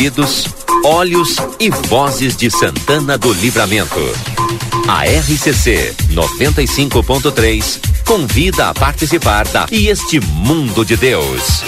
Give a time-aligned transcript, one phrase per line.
[0.00, 0.46] ouvidos,
[0.82, 4.00] olhos e vozes de Santana do Livramento.
[4.88, 11.62] A RCC 95.3 convida a participar da E Este Mundo de Deus.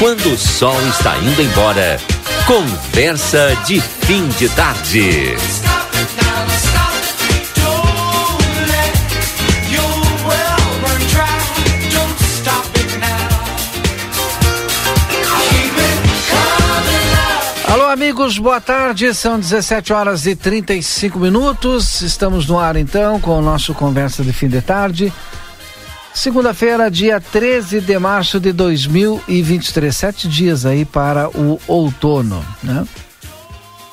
[0.00, 2.00] Quando o sol está indo embora,
[2.48, 5.36] conversa de fim de tarde.
[18.10, 19.14] Amigos, boa tarde.
[19.14, 22.00] São 17 horas e 35 minutos.
[22.00, 25.12] Estamos no ar então com o nosso Conversa de Fim de Tarde.
[26.12, 29.96] Segunda-feira, dia 13 de março de 2023.
[29.96, 32.84] Sete dias aí para o outono, né?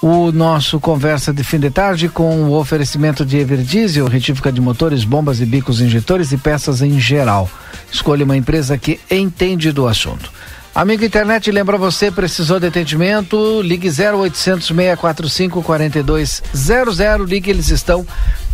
[0.02, 5.04] O nosso Conversa de Fim de Tarde com o oferecimento de Everdiesel, retífica de motores,
[5.04, 7.48] bombas e bicos injetores e peças em geral.
[7.92, 10.32] Escolha uma empresa que entende do assunto.
[10.78, 13.64] Amigo internet, lembra você, precisou de atendimento?
[13.64, 17.00] Ligue 0800 645 4200.
[17.28, 18.06] Ligue, eles estão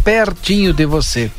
[0.06, 1.30] pertinho de você.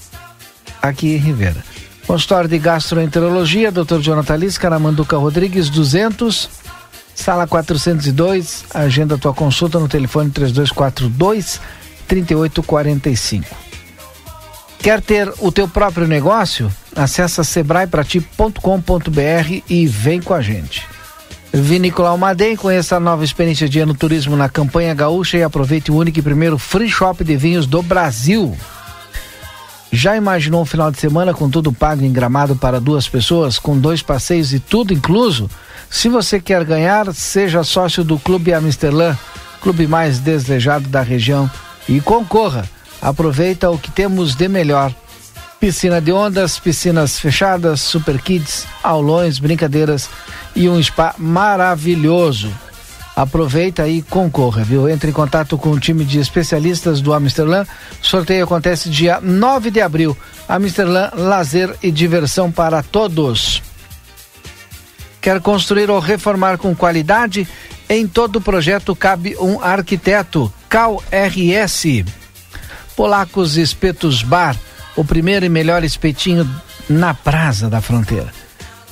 [0.81, 1.65] aqui em Rivera.
[2.07, 3.99] Consultório de Gastroenterologia, Dr.
[4.01, 4.79] Jonathan Lisca, na
[5.19, 6.49] Rodrigues, 200,
[7.13, 8.67] sala 402.
[8.73, 11.61] Agenda tua consulta no telefone 3242
[12.07, 13.57] 3845.
[14.79, 16.73] Quer ter o teu próprio negócio?
[16.95, 20.87] Acesse sebraeprati.com.br e vem com a gente.
[21.53, 25.97] Vinícola Almaden, conheça a nova experiência de ano turismo na campanha gaúcha e aproveite o
[25.97, 28.57] único e primeiro free shop de vinhos do Brasil.
[29.91, 33.79] Já imaginou um final de semana com tudo pago em gramado para duas pessoas, com
[33.79, 35.49] dois passeios e tudo incluso?
[35.89, 39.17] Se você quer ganhar, seja sócio do Clube Amsterdã,
[39.61, 41.51] clube mais desejado da região,
[41.89, 42.69] e concorra.
[43.01, 44.95] Aproveita o que temos de melhor.
[45.61, 50.09] Piscina de ondas, piscinas fechadas, super kids, aulões, brincadeiras
[50.55, 52.53] e um spa maravilhoso.
[53.17, 54.87] Aproveita e concorra, viu?
[54.89, 57.65] Entre em contato com o time de especialistas do Amsterdã.
[58.03, 60.15] Sorteio acontece dia 9 de abril.
[60.47, 63.63] Amsterdã, lazer e diversão para todos.
[65.23, 67.49] Quer construir ou reformar com qualidade?
[67.89, 70.53] Em todo projeto cabe um arquiteto.
[70.69, 72.05] Cal RS.
[72.97, 74.57] Polacos Espetos Bar,
[74.97, 76.49] o primeiro e melhor espetinho
[76.89, 78.33] na Praça da Fronteira.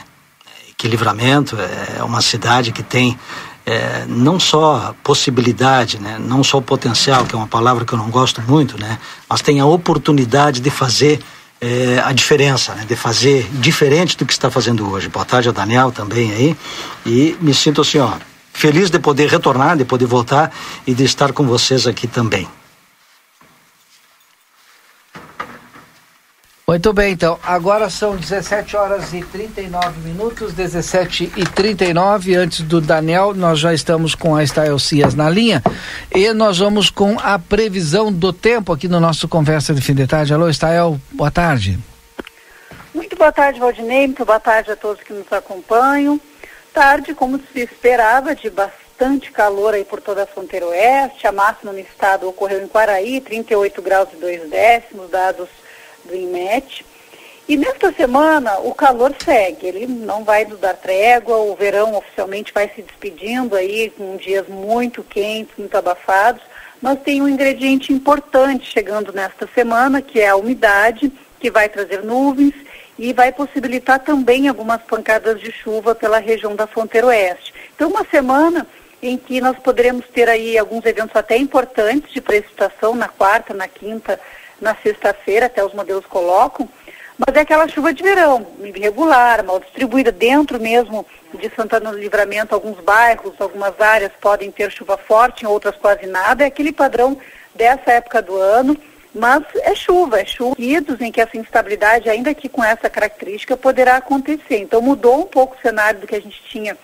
[0.76, 3.19] Que Livramento é uma cidade que tem
[3.64, 8.10] é, não só possibilidade, né, não só potencial, que é uma palavra que eu não
[8.10, 8.98] gosto muito, né,
[9.28, 11.20] mas tem a oportunidade de fazer
[11.60, 15.08] é, a diferença, né, de fazer diferente do que está fazendo hoje.
[15.08, 16.56] Boa tarde ao Daniel também aí.
[17.06, 18.12] E me sinto assim, ó,
[18.52, 20.52] feliz de poder retornar, de poder voltar
[20.86, 22.48] e de estar com vocês aqui também.
[26.66, 27.38] Muito bem, então.
[27.43, 32.34] Agora são 17 horas e 39 minutos, 17 e 39.
[32.34, 35.62] Antes do Daniel, nós já estamos com a Estael Cias na linha
[36.11, 40.06] e nós vamos com a previsão do tempo aqui no nosso Conversa de Fim de
[40.06, 40.32] Tarde.
[40.32, 41.78] Alô, Estael, boa tarde.
[42.94, 44.06] Muito boa tarde, Valdinei.
[44.06, 46.19] Muito boa tarde a todos que nos acompanham.
[46.72, 51.26] Tarde, como se esperava, de bastante calor aí por toda a fronteira oeste.
[51.26, 55.63] A máxima no estado ocorreu em Quaraí, 38 graus e 2 décimos, dados
[56.04, 56.84] do IMET.
[57.46, 62.52] E nesta semana o calor segue, ele não vai nos dar trégua, o verão oficialmente
[62.54, 66.42] vai se despedindo aí com dias muito quentes, muito abafados,
[66.80, 72.02] mas tem um ingrediente importante chegando nesta semana, que é a umidade, que vai trazer
[72.02, 72.54] nuvens
[72.98, 77.52] e vai possibilitar também algumas pancadas de chuva pela região da fronteira oeste.
[77.74, 78.66] Então uma semana
[79.02, 83.68] em que nós poderemos ter aí alguns eventos até importantes de precipitação na quarta, na
[83.68, 84.18] quinta
[84.60, 86.68] na sexta-feira, até os modelos colocam,
[87.18, 92.54] mas é aquela chuva de verão, irregular, mal distribuída dentro mesmo de Santana do Livramento,
[92.54, 97.16] alguns bairros, algumas áreas podem ter chuva forte, em outras quase nada, é aquele padrão
[97.54, 98.76] dessa época do ano,
[99.14, 103.96] mas é chuva, é chuva em que essa instabilidade, ainda que com essa característica, poderá
[103.96, 104.58] acontecer.
[104.58, 106.76] Então mudou um pouco o cenário do que a gente tinha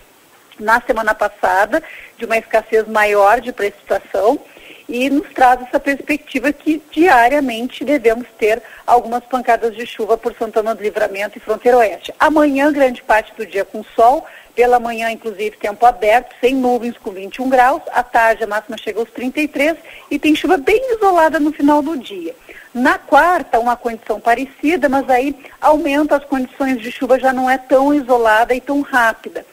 [0.57, 1.83] na semana passada,
[2.17, 4.39] de uma escassez maior de precipitação,
[4.87, 10.75] e nos traz essa perspectiva que diariamente devemos ter algumas pancadas de chuva por Santana
[10.75, 12.13] do Livramento e Fronteira Oeste.
[12.19, 14.25] Amanhã, grande parte do dia com sol,
[14.55, 18.99] pela manhã, inclusive, tempo aberto, sem nuvens com 21 graus, à tarde a máxima chega
[18.99, 19.77] aos 33
[20.09, 22.35] e tem chuva bem isolada no final do dia.
[22.73, 27.57] Na quarta, uma condição parecida, mas aí aumenta as condições de chuva, já não é
[27.57, 29.45] tão isolada e tão rápida.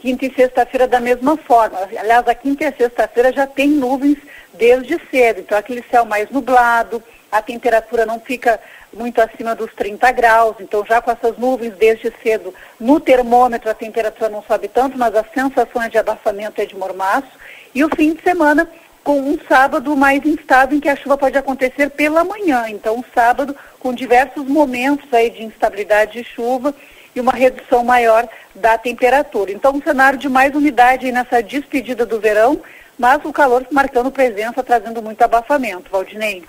[0.00, 1.78] Quinta e sexta-feira da mesma forma.
[1.78, 4.18] Aliás, a quinta e a sexta-feira já tem nuvens
[4.54, 5.40] desde cedo.
[5.40, 8.60] Então, aquele céu mais nublado, a temperatura não fica
[8.92, 10.56] muito acima dos 30 graus.
[10.60, 15.14] Então, já com essas nuvens desde cedo, no termômetro a temperatura não sobe tanto, mas
[15.14, 17.30] as sensações de abafamento é de mormaço.
[17.74, 18.68] E o fim de semana
[19.02, 22.66] com um sábado mais instável em que a chuva pode acontecer pela manhã.
[22.68, 26.74] Então, um sábado com diversos momentos aí de instabilidade de chuva
[27.14, 29.50] e uma redução maior da temperatura.
[29.50, 32.60] Então, um cenário de mais umidade nessa despedida do verão,
[33.02, 35.90] mas o calor marcando presença, trazendo muito abafamento.
[35.90, 36.44] Valdinei.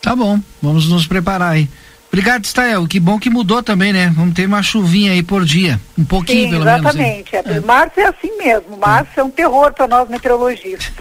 [0.00, 1.68] Tá bom, vamos nos preparar aí.
[2.06, 2.86] Obrigado, Stael.
[2.86, 4.12] Que bom que mudou também, né?
[4.14, 5.80] Vamos ter uma chuvinha aí por dia.
[5.98, 7.32] Um pouquinho, Sim, pelo exatamente.
[7.32, 7.56] menos.
[7.56, 7.60] É.
[7.60, 8.76] Março é assim mesmo.
[8.76, 10.92] Março é, é um terror para nós meteorologistas.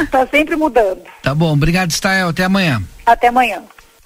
[0.00, 1.02] Está sempre mudando.
[1.22, 1.52] Tá bom.
[1.52, 2.30] Obrigado, Stael.
[2.30, 2.82] Até amanhã.
[3.04, 3.62] Até amanhã.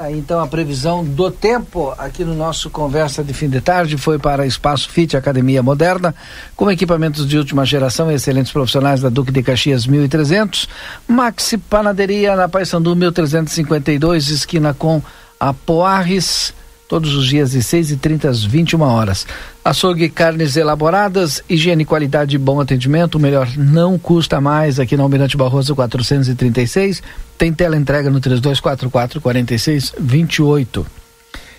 [0.09, 4.47] Então a previsão do tempo aqui no nosso conversa de fim de tarde foi para
[4.47, 6.15] Espaço Fit Academia Moderna,
[6.57, 10.71] com equipamentos de última geração e excelentes profissionais da Duque de Caxias 1300,
[11.07, 15.03] Maxi Panaderia na Paysandu 1352, esquina com
[15.39, 16.55] a Poarres
[16.89, 19.27] todos os dias de 6 e 30 às 21 horas.
[19.63, 23.17] Açougue carnes elaboradas, higiene, qualidade e bom atendimento.
[23.17, 27.03] O melhor não custa mais aqui na Almirante Barroso 436.
[27.37, 30.87] Tem tela entrega no 3244 4628.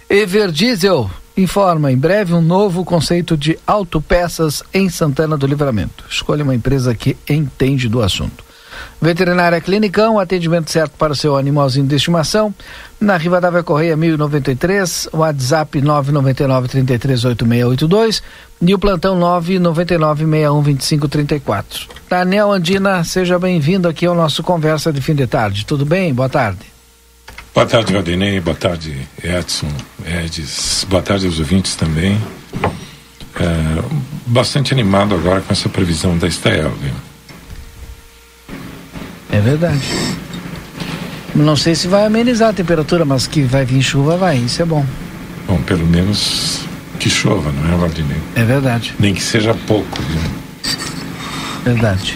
[0.09, 6.03] Ever Diesel informa em breve um novo conceito de autopeças em Santana do Livramento.
[6.09, 8.43] Escolha uma empresa que entende do assunto.
[9.01, 12.53] Veterinária Clinicão, atendimento certo para o seu animalzinho de estimação.
[12.99, 18.21] Na Rivadavia Correia 1093, WhatsApp 999 338682
[18.61, 21.87] e o plantão 999 612534.
[22.09, 25.65] Daniel Andina, seja bem-vindo aqui ao nosso Conversa de Fim de Tarde.
[25.65, 26.13] Tudo bem?
[26.13, 26.71] Boa tarde.
[27.53, 28.39] Boa tarde, Valdinei.
[28.39, 29.67] Boa tarde, Edson,
[30.05, 30.85] Edis.
[30.89, 32.17] Boa tarde aos ouvintes também.
[33.35, 33.83] É,
[34.27, 37.10] bastante animado agora com essa previsão da Estael, viu?
[39.31, 39.81] É verdade.
[41.33, 44.37] Não sei se vai amenizar a temperatura, mas que vai vir chuva, vai.
[44.37, 44.85] Isso é bom.
[45.47, 46.61] Bom, pelo menos
[46.99, 48.17] que chova, não é, Valdinei?
[48.35, 48.93] É verdade.
[48.99, 50.21] Nem que seja pouco, viu?
[51.63, 52.15] Verdade.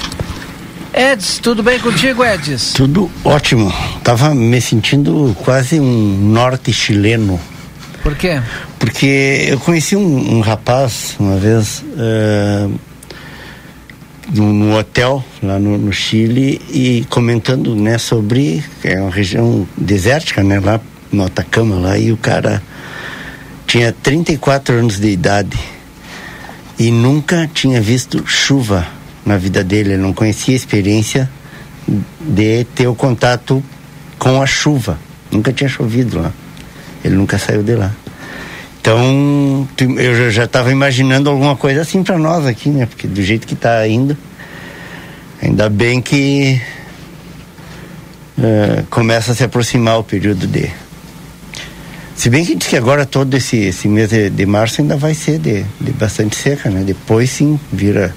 [0.94, 2.74] Eds, tudo bem contigo, Eds?
[2.74, 3.74] Tudo ótimo.
[4.04, 7.40] Tava me sentindo quase um norte chileno.
[8.04, 8.42] Por quê?
[8.78, 11.84] Porque eu conheci um, um rapaz uma vez.
[11.98, 12.72] Uh,
[14.34, 20.60] no hotel lá no, no, Chile e comentando né sobre é uma região desértica né
[20.60, 20.80] lá
[21.12, 22.62] no Atacama lá e o cara
[23.68, 25.58] tinha 34 anos de idade
[26.78, 28.86] e nunca tinha visto chuva
[29.26, 29.94] na vida dele.
[29.94, 31.30] Ele não conhecia a experiência
[32.20, 33.64] de ter o contato
[34.20, 35.00] com a chuva.
[35.32, 36.32] Nunca tinha chovido lá.
[37.04, 37.94] Ele nunca saiu de lá
[38.86, 42.86] então, eu já estava imaginando alguma coisa assim para nós aqui, né?
[42.86, 44.16] Porque do jeito que está indo,
[45.42, 46.62] ainda bem que
[48.38, 50.72] uh, começa a se aproximar o período de
[52.16, 55.16] Se bem que diz que agora todo esse, esse mês de, de março ainda vai
[55.16, 56.84] ser de, de bastante seca, né?
[56.86, 58.14] Depois sim vira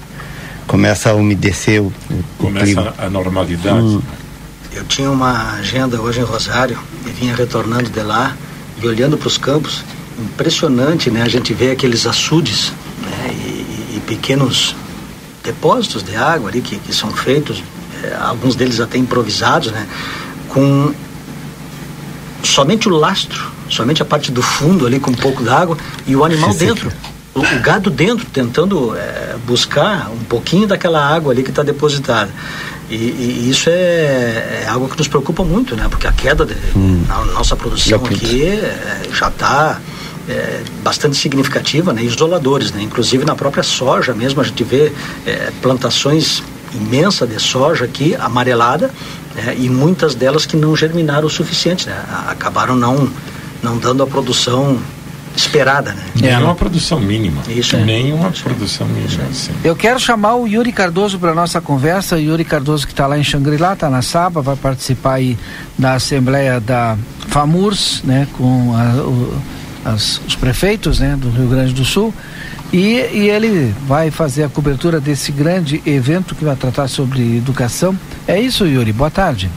[0.67, 2.93] começa a umedecer o, o começa clima.
[2.95, 3.79] a normalidade.
[3.79, 4.01] Hum.
[4.71, 8.37] Eu tinha uma agenda hoje em Rosário e vinha retornando de lá
[8.79, 9.83] e olhando para os campos,
[10.19, 11.21] impressionante, né?
[11.21, 12.71] A gente vê aqueles açudes
[13.01, 13.31] né?
[13.31, 14.75] e, e pequenos
[15.43, 17.63] depósitos de água ali que, que são feitos,
[18.03, 19.87] é, alguns deles até improvisados, né?
[20.49, 20.93] Com
[22.43, 26.23] somente o lastro, somente a parte do fundo ali com um pouco d'água e o
[26.23, 26.91] animal dentro
[27.33, 32.31] o, o gado dentro, tentando é, buscar um pouquinho daquela água ali que está depositada.
[32.89, 35.87] E, e, isso é, é, algo que nos preocupa muito, né?
[35.89, 37.03] Porque a queda de, hum.
[37.33, 39.79] nossa produção aqui é, já está
[40.29, 42.03] é, bastante significativa, né?
[42.03, 42.81] Isoladores, né?
[42.83, 44.91] Inclusive na própria soja mesmo a gente vê
[45.25, 46.43] é, plantações
[46.73, 48.91] imensas de soja aqui amarelada
[49.35, 49.55] né?
[49.57, 51.99] e muitas delas que não germinaram o suficiente, né?
[52.27, 53.09] Acabaram não
[53.61, 54.79] não dando a produção
[55.35, 56.29] esperada, né?
[56.29, 57.41] É uma produção mínima.
[57.47, 57.83] Isso é.
[57.83, 59.23] Nem uma produção mínima.
[59.29, 59.51] Assim.
[59.63, 62.15] Eu quero chamar o Yuri Cardoso para nossa conversa.
[62.15, 65.37] O Yuri Cardoso que está lá em Xangri-Lá, está na Saba, vai participar aí
[65.77, 68.27] da Assembleia da FAMURS, né?
[68.37, 69.41] Com a, o,
[69.83, 71.17] as, os prefeitos, né?
[71.19, 72.13] Do Rio Grande do Sul.
[72.71, 77.97] E, e ele vai fazer a cobertura desse grande evento que vai tratar sobre educação.
[78.27, 78.93] É isso, Yuri.
[78.93, 79.49] Boa tarde.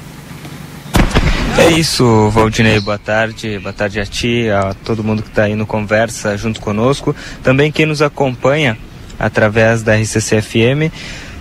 [1.59, 5.55] É isso, Valdinei, boa tarde, boa tarde a ti, a todo mundo que está aí
[5.55, 8.77] no Conversa junto conosco, também quem nos acompanha
[9.19, 10.91] através da RCC-FM.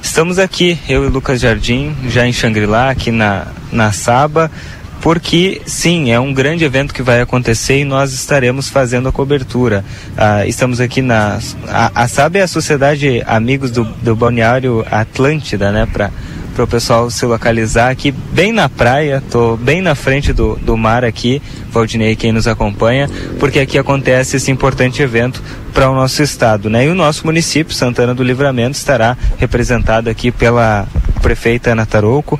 [0.03, 4.51] Estamos aqui, eu e Lucas Jardim, já em Xangri-Lá, aqui na, na Saba,
[5.01, 9.83] porque sim, é um grande evento que vai acontecer e nós estaremos fazendo a cobertura.
[10.15, 11.39] Ah, estamos aqui na.
[11.67, 15.87] A, a SAB é a Sociedade Amigos do, do Balneário Atlântida, né?
[15.91, 16.11] Para
[16.53, 20.75] para o pessoal se localizar aqui bem na praia, tô bem na frente do, do
[20.75, 21.41] mar aqui,
[21.71, 25.41] Valdinei quem nos acompanha, porque aqui acontece esse importante evento
[25.73, 26.85] para o nosso estado, né?
[26.85, 30.85] E o nosso município, Santana do Livramento, estará representado aqui pela
[31.21, 32.39] prefeita Ana Tarouco,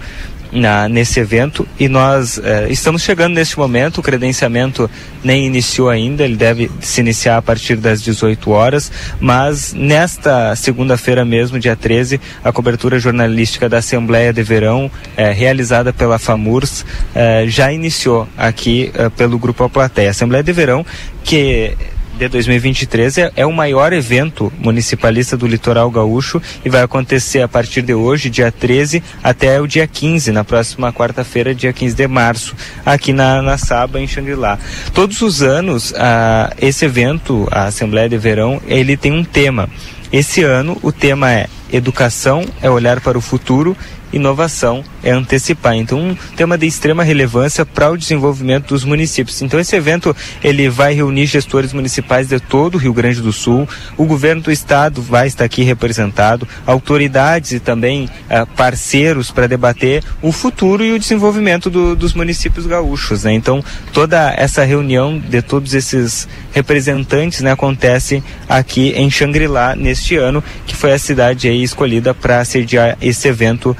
[0.51, 1.67] na, nesse evento.
[1.79, 4.89] E nós eh, estamos chegando neste momento, o credenciamento
[5.23, 11.23] nem iniciou ainda, ele deve se iniciar a partir das 18 horas, mas nesta segunda-feira
[11.23, 17.45] mesmo, dia 13, a cobertura jornalística da Assembleia de Verão, eh, realizada pela FAMURS, eh,
[17.47, 20.09] já iniciou aqui pelo Grupo A Plateia.
[20.11, 20.85] Assembleia de Verão
[21.23, 21.77] que
[22.21, 27.47] de 2023 é, é, o maior evento municipalista do litoral gaúcho e vai acontecer a
[27.47, 32.07] partir de hoje, dia 13, até o dia 15, na próxima quarta-feira, dia 15 de
[32.07, 34.59] março, aqui na, na Saba, em Xangri-Lá.
[34.93, 39.67] Todos os anos, ah, esse evento, a Assembleia de Verão, ele tem um tema.
[40.11, 43.77] Esse ano, o tema é Educação é olhar para o futuro
[44.13, 45.75] inovação é antecipar.
[45.75, 49.41] Então, um tema de extrema relevância para o desenvolvimento dos municípios.
[49.41, 53.67] Então, esse evento ele vai reunir gestores municipais de todo o Rio Grande do Sul.
[53.97, 60.03] O governo do estado vai estar aqui representado, autoridades e também uh, parceiros para debater
[60.21, 63.23] o futuro e o desenvolvimento do, dos municípios gaúchos.
[63.23, 63.33] Né?
[63.33, 63.63] Então,
[63.93, 70.75] toda essa reunião de todos esses representantes né, acontece aqui em Xangri-Lá neste ano, que
[70.75, 73.75] foi a cidade escolhida para sediar esse evento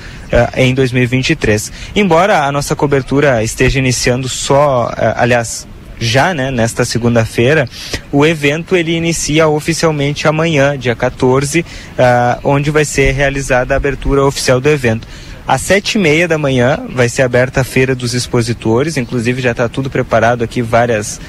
[0.55, 1.71] em 2023.
[1.95, 5.67] Embora a nossa cobertura esteja iniciando só, uh, aliás,
[5.99, 7.69] já né, nesta segunda-feira,
[8.11, 11.65] o evento ele inicia oficialmente amanhã, dia 14, uh,
[12.43, 15.07] onde vai ser realizada a abertura oficial do evento.
[15.47, 19.51] Às sete e meia da manhã vai ser aberta a feira dos expositores, inclusive já
[19.51, 21.19] está tudo preparado aqui, várias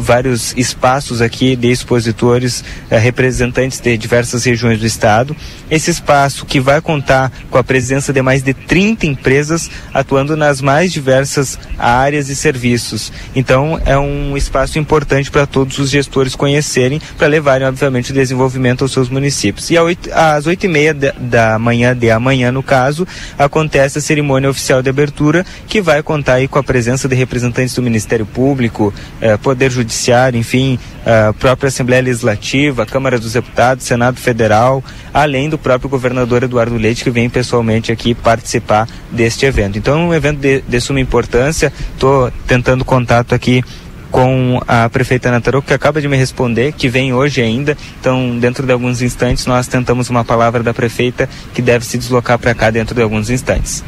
[0.00, 5.36] vários espaços aqui de expositores, eh, representantes de diversas regiões do estado.
[5.70, 10.60] Esse espaço que vai contar com a presença de mais de 30 empresas atuando nas
[10.60, 13.12] mais diversas áreas e serviços.
[13.36, 18.82] Então, é um espaço importante para todos os gestores conhecerem, para levarem, obviamente, o desenvolvimento
[18.82, 19.70] aos seus municípios.
[19.70, 19.76] E
[20.12, 23.06] às oito e meia da manhã de amanhã, no caso,
[23.38, 27.74] acontece a cerimônia oficial de abertura, que vai contar aí com a presença de representantes
[27.74, 33.84] do Ministério Público, eh, Poder Judiciário, Judiciário, enfim, a própria Assembleia Legislativa, Câmara dos Deputados,
[33.84, 34.82] Senado Federal,
[35.12, 39.76] além do próprio governador Eduardo Leite, que vem pessoalmente aqui participar deste evento.
[39.76, 41.72] Então, é um evento de, de suma importância.
[41.92, 43.64] Estou tentando contato aqui
[44.12, 47.76] com a prefeita Nataroco, que acaba de me responder, que vem hoje ainda.
[48.00, 52.38] Então, dentro de alguns instantes, nós tentamos uma palavra da prefeita que deve se deslocar
[52.38, 53.82] para cá dentro de alguns instantes.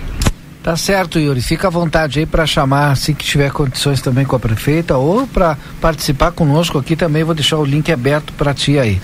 [0.63, 1.43] Tá certo, Yuri.
[1.43, 5.27] Fica à vontade aí para chamar, assim que tiver condições também com a prefeita, ou
[5.27, 7.25] para participar conosco aqui também.
[7.25, 9.03] Vou deixar o link aberto para ti aí.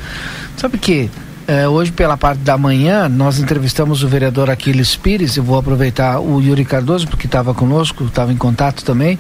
[0.57, 1.11] Sabe que
[1.49, 5.37] eh, hoje, pela parte da manhã, nós entrevistamos o vereador Aquiles Pires.
[5.37, 9.19] Eu vou aproveitar o Yuri Cardoso, porque estava conosco, estava em contato também.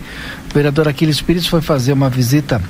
[0.48, 2.62] O vereador Aquiles Pires foi fazer uma visita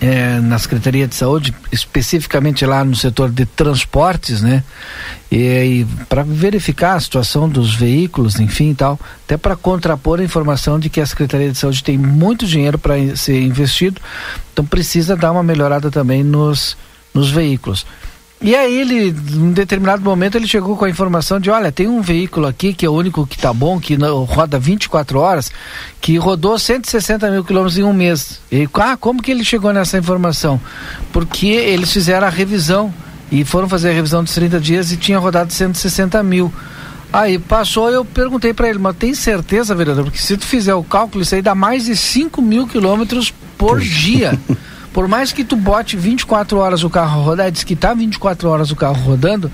[0.00, 4.62] é, na Secretaria de Saúde, especificamente lá no setor de transportes, né?
[5.30, 10.78] E, e para verificar a situação dos veículos, enfim, tal, até para contrapor a informação
[10.78, 14.00] de que a Secretaria de Saúde tem muito dinheiro para ser investido,
[14.52, 16.76] então precisa dar uma melhorada também nos,
[17.12, 17.84] nos veículos.
[18.40, 22.00] E aí ele, em determinado momento, ele chegou com a informação de, olha, tem um
[22.00, 25.50] veículo aqui que é o único que tá bom, que roda 24 horas,
[26.00, 28.40] que rodou 160 mil quilômetros em um mês.
[28.50, 30.60] E, ah, como que ele chegou nessa informação?
[31.12, 32.94] Porque eles fizeram a revisão
[33.30, 36.52] e foram fazer a revisão dos 30 dias e tinha rodado 160 mil.
[37.12, 40.04] Aí passou, eu perguntei para ele, mas tem certeza, vereador?
[40.04, 43.80] Porque se tu fizer o cálculo, isso aí dá mais de 5 mil quilômetros por
[43.80, 44.38] dia.
[44.92, 48.70] Por mais que tu bote 24 horas o carro rodar, diz que tá 24 horas
[48.70, 49.50] o carro rodando,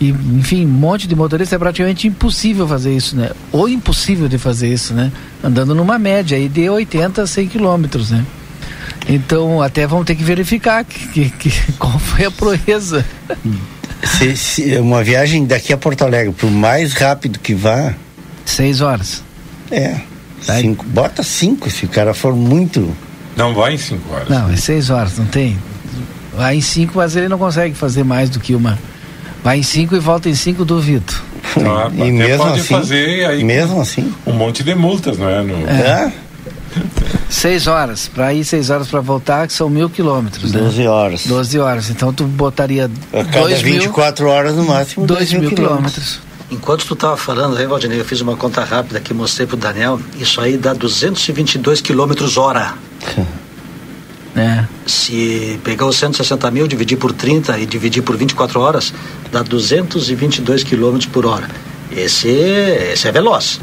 [0.00, 3.30] e enfim, um monte de motorista é praticamente impossível fazer isso, né?
[3.52, 5.12] Ou impossível de fazer isso, né?
[5.42, 8.24] Andando numa média aí de 80 a 100 quilômetros, né?
[9.08, 13.04] Então, até vamos ter que verificar que, que, que qual foi a proeza.
[14.04, 17.94] Se, se, uma viagem daqui a Porto Alegre, por mais rápido que vá.
[18.44, 19.22] Seis horas.
[19.70, 20.00] É.
[20.40, 22.94] Cinco, bota cinco se o cara for muito
[23.36, 24.28] não vai em 5 horas.
[24.28, 25.58] Não, é 6 horas, não tem.
[26.36, 28.78] Vai em 5, mas ele não consegue fazer mais do que uma.
[29.42, 31.12] Vai em 5 e volta em 5, duvido.
[31.56, 35.42] Ah, e mesmo pode assim, fazer aí mesmo assim um monte de multas, não é?
[35.42, 35.54] No...
[35.68, 36.12] É.
[37.28, 40.52] Seis horas, para ir seis horas para voltar, que são mil quilômetros.
[40.52, 40.88] Doze né?
[40.88, 41.26] horas.
[41.26, 41.90] Doze horas.
[41.90, 42.90] Então tu botaria.
[43.12, 45.06] A cada dois 24 mil, horas no máximo.
[45.06, 45.92] Dois, dois mil, mil quilômetros.
[45.94, 46.31] quilômetros.
[46.52, 49.98] Enquanto tu estava falando aí, Valdinei, eu fiz uma conta rápida que mostrei pro Daniel.
[50.18, 52.74] Isso aí dá 222 quilômetros hora.
[54.34, 54.64] É.
[54.86, 58.94] Se pegar os 160 mil, dividir por 30 e dividir por 24 horas,
[59.30, 61.46] dá 222 quilômetros por hora.
[61.94, 63.60] Esse, esse é veloz.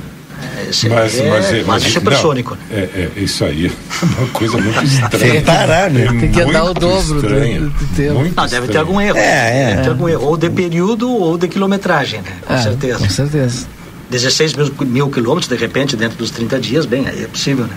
[0.69, 2.58] Esse mas, é, mas, é, mas, supersônico.
[2.69, 5.10] Não, é, é, isso aí é uma coisa muito estranha.
[5.19, 6.08] Tem que parar, né?
[6.19, 8.13] Tem que andar o dobro estranha, do, do tempo.
[8.19, 9.17] Muito ah, deve ter algum erro.
[9.17, 9.67] É, é.
[9.67, 10.25] Deve ter algum erro.
[10.25, 12.32] Ou de período ou de quilometragem, né?
[12.45, 12.99] Com é, certeza.
[12.99, 13.67] Com certeza.
[14.10, 17.75] 16 mil, mil quilômetros, de repente, dentro dos 30 dias, bem, aí é possível, né?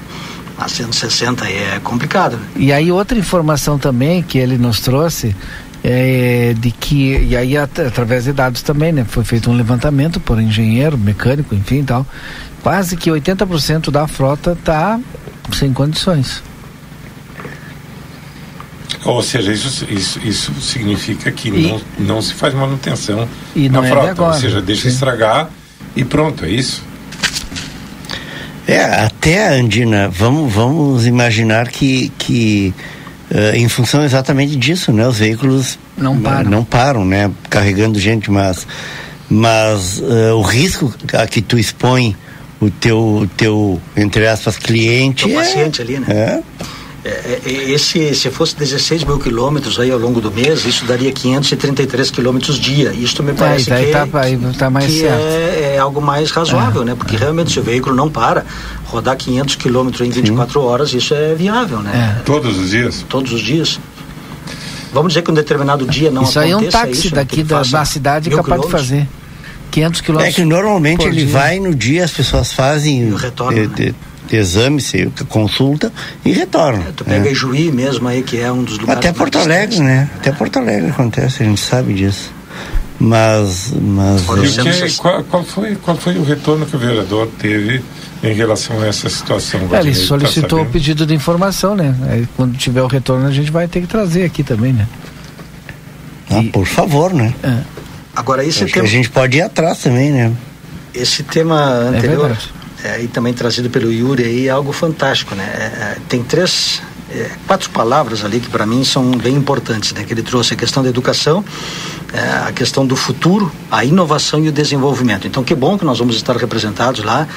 [0.59, 2.37] a 160 é complicado.
[2.37, 2.43] Né?
[2.57, 5.35] E aí outra informação também que ele nos trouxe
[5.85, 9.05] é de que, e aí at através de dados também, né?
[9.05, 12.07] Foi feito um levantamento por engenheiro, mecânico, enfim e tal.
[12.63, 15.01] Quase que 80% da frota está
[15.53, 16.43] sem condições.
[19.05, 23.85] Ou seja, isso, isso, isso significa que e, não, não se faz manutenção e na
[23.85, 24.11] é frota.
[24.11, 24.89] Agora, ou seja, deixa sim.
[24.89, 25.51] estragar
[25.97, 26.83] e pronto, é isso?
[28.67, 32.73] É, até, Andina, vamos, vamos imaginar que, que
[33.31, 35.07] uh, em função exatamente disso, né?
[35.07, 37.31] Os veículos não param, não param né?
[37.51, 38.67] Carregando gente, mas,
[39.29, 42.17] mas uh, o risco a que tu expõe
[42.63, 45.27] o teu, teu entre aspas, cliente...
[45.27, 46.07] O é, paciente ali, né?
[46.09, 46.43] É.
[47.05, 51.11] É, é, esse, se fosse 16 mil quilômetros aí ao longo do mês, isso daria
[51.11, 52.93] 533 quilômetros dia.
[52.93, 54.07] Isso me parece é, que, tá,
[54.57, 56.95] tá mais que é, é, algo mais razoável, é, né?
[56.95, 58.47] Porque realmente se o veículo não para,
[58.85, 60.67] rodar 500 quilômetros em 24 Sim.
[60.67, 62.19] horas, isso é viável, né?
[62.21, 62.23] É.
[62.23, 63.05] Todos os dias?
[63.09, 63.81] Todos os dias.
[64.93, 67.43] Vamos dizer que um determinado dia não isso aconteça aí é um táxi isso, daqui
[67.43, 69.09] da, da cidade capaz de fazer.
[69.73, 70.35] 500 quilômetros.
[70.35, 71.33] É que normalmente ele dia.
[71.33, 73.09] vai no dia, as pessoas fazem.
[73.09, 73.95] E retorno, né?
[74.31, 75.93] exame, se consulta
[76.25, 76.85] e retorna.
[76.89, 77.35] É, tu pega é.
[77.35, 78.99] Juí mesmo aí, que é um dos lugares.
[78.99, 80.09] Até Porto Alegre, né?
[80.17, 82.33] Até Porto Alegre acontece, a gente sabe disso.
[82.99, 83.73] Mas.
[83.75, 87.83] mas que, qual, qual, foi, qual foi o retorno que o vereador teve
[88.23, 89.61] em relação a essa situação?
[89.73, 91.95] É, ele solicitou tá o pedido de informação, né?
[92.09, 94.87] Aí, quando tiver o retorno, a gente vai ter que trazer aqui também, né?
[96.31, 96.51] Ah, e...
[96.51, 97.35] por favor, né?
[97.43, 97.72] É.
[98.15, 98.85] Agora, esse tema...
[98.85, 100.33] a gente pode ir atrás também, né?
[100.95, 102.31] Esse tema anterior.
[102.31, 105.45] É é, e também trazido pelo Yuri aí, é algo fantástico, né?
[105.45, 110.03] É, é, tem três, é, quatro palavras ali que para mim são bem importantes, né?
[110.03, 111.45] Que ele trouxe a questão da educação,
[112.13, 115.29] é, a questão do futuro, a inovação e o desenvolvimento.
[115.29, 117.29] Então, que bom que nós vamos estar representados lá,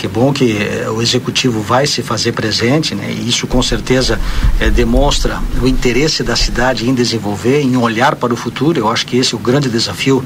[0.00, 3.12] que bom que é, o executivo vai se fazer presente, né?
[3.12, 4.18] E isso com certeza
[4.58, 8.80] é, demonstra o interesse da cidade em desenvolver, em olhar para o futuro.
[8.80, 10.24] Eu acho que esse é o grande desafio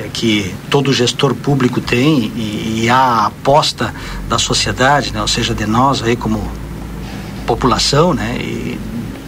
[0.00, 3.94] é, que todo gestor público tem e, e a aposta
[4.28, 5.22] da sociedade, né?
[5.22, 6.42] Ou seja, de nós aí como
[7.46, 8.36] população, né?
[8.40, 8.76] E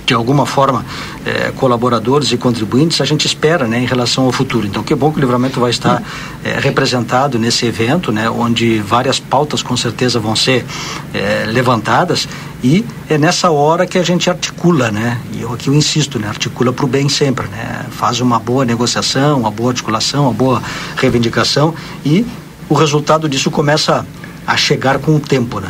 [0.07, 0.85] de alguma forma
[1.25, 4.67] eh, colaboradores e contribuintes a gente espera né, em relação ao futuro.
[4.67, 6.03] Então que bom que o livramento vai estar
[6.45, 10.65] eh, representado nesse evento, né, onde várias pautas com certeza vão ser
[11.13, 12.29] eh, levantadas
[12.63, 15.21] e é nessa hora que a gente articula, né?
[15.35, 16.29] E eu aqui eu insisto, né?
[16.29, 17.85] Articula para o bem sempre, né?
[17.91, 20.63] Faz uma boa negociação, uma boa articulação, uma boa
[20.97, 21.75] reivindicação
[22.07, 22.27] e
[22.67, 24.07] o resultado disso começa
[24.47, 25.69] a chegar com o tempo, né?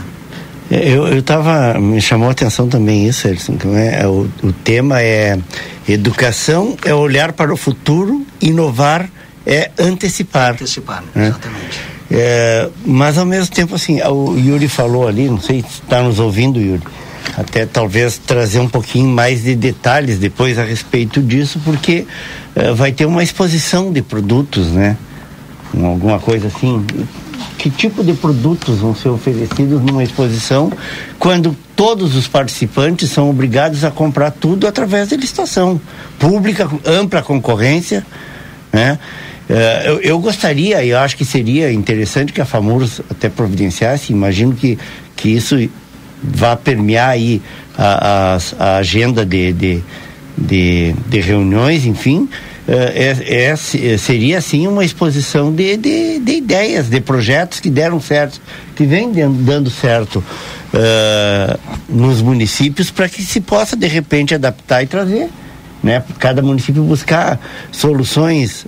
[0.70, 5.03] Eu, eu tava, me chamou a atenção também isso, Elson, que é, o, o tema
[5.03, 5.38] é
[5.87, 9.09] educação é olhar para o futuro, inovar
[9.46, 10.53] é antecipar.
[10.53, 11.29] Antecipar, né?
[11.29, 11.81] exatamente.
[12.11, 16.18] É, mas ao mesmo tempo, assim, o Yuri falou ali, não sei se está nos
[16.18, 16.83] ouvindo, Yuri,
[17.37, 22.07] até talvez trazer um pouquinho mais de detalhes depois a respeito disso, porque
[22.55, 24.96] é, vai ter uma exposição de produtos, né?
[25.83, 26.85] Alguma coisa assim.
[27.59, 30.70] Que tipo de produtos vão ser oferecidos numa exposição
[31.18, 35.81] quando todos os participantes são obrigados a comprar tudo através de licitação
[36.18, 38.05] pública, ampla concorrência,
[38.73, 38.99] né?
[39.49, 39.53] Uh,
[39.85, 44.79] eu, eu, gostaria, eu acho que seria interessante que a FAMURS até providenciasse, imagino que,
[45.14, 45.57] que isso
[46.23, 47.42] vá permear aí
[47.77, 49.83] a, a, a agenda de, de,
[50.37, 52.27] de, de, reuniões, enfim,
[52.66, 58.40] é, é, seria assim uma exposição de, de, de, ideias, de projetos que deram certo,
[58.74, 60.24] que vem dando certo
[60.72, 65.29] uh, nos municípios para que se possa de repente adaptar e trazer
[65.85, 66.03] né?
[66.18, 67.38] Cada município buscar
[67.70, 68.64] soluções.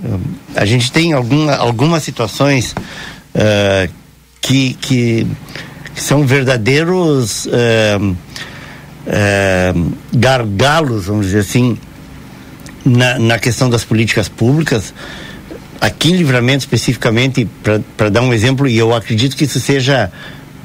[0.55, 3.91] A gente tem alguma, algumas situações uh,
[4.39, 5.27] que, que,
[5.95, 8.15] são verdadeiros uh,
[10.13, 11.75] gargalos, vamos dizer assim,
[12.87, 14.93] na, na questão das políticas públicas.
[15.79, 17.47] Aqui em Livramento, especificamente,
[17.95, 20.11] para dar um exemplo, e eu acredito que isso seja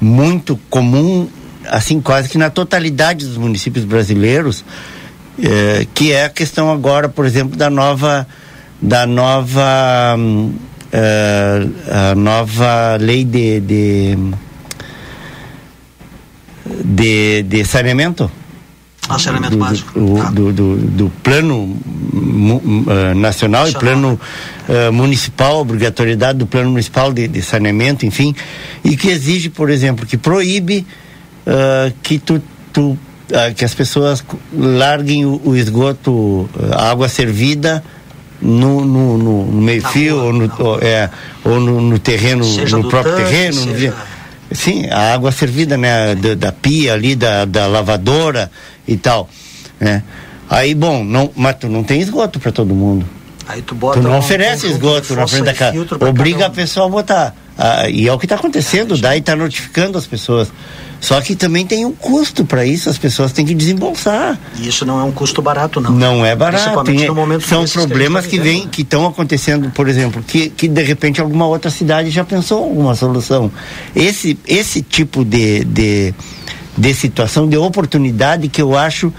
[0.00, 1.28] muito comum,
[1.68, 4.64] assim, quase que na totalidade dos municípios brasileiros,
[5.42, 8.26] é, que é a questão agora, por exemplo, da nova
[8.80, 10.16] da nova
[10.90, 11.66] é,
[12.10, 14.18] a nova lei de de,
[16.84, 18.30] de, de saneamento
[19.18, 20.30] saneamento básico do, tá.
[20.30, 24.18] do, do, do, plano uh, nacional e plano
[24.68, 28.34] uh, municipal, obrigatoriedade do plano municipal de, de, saneamento, enfim,
[28.84, 30.86] e que exige, por exemplo, que proíbe
[31.46, 32.98] uh, que tu, tu
[33.56, 34.22] que as pessoas
[34.52, 37.82] larguem o, o esgoto, a água servida
[38.42, 41.08] no, no, no, no meio-fio ou, no, ou, é,
[41.44, 43.62] ou no, no terreno, seja no próprio tanque, terreno.
[43.62, 43.94] Seja...
[44.54, 46.14] Sim, a água servida, né?
[46.14, 48.50] Da, da, pia ali, da, da lavadora
[48.86, 49.28] e tal.
[49.80, 50.02] Né?
[50.48, 53.06] Aí, bom, não, mas tu não tem esgoto para todo mundo.
[53.48, 54.00] Aí tu bota.
[54.00, 55.76] Tu não um, oferece esgoto na frente da casa.
[56.08, 56.46] Obriga um.
[56.46, 57.34] a pessoa a botar.
[57.56, 60.50] Ah, e é o que está acontecendo, daí está notificando as pessoas.
[61.00, 64.38] Só que também tem um custo para isso, as pessoas têm que desembolsar.
[64.56, 65.90] E isso não é um custo barato, não.
[65.90, 66.84] Não é barato.
[66.84, 70.82] Tem, no momento são problemas que, vêm, que estão acontecendo, por exemplo, que, que de
[70.82, 73.50] repente alguma outra cidade já pensou alguma solução.
[73.96, 76.14] Esse, esse tipo de, de,
[76.78, 79.12] de situação, de oportunidade que eu acho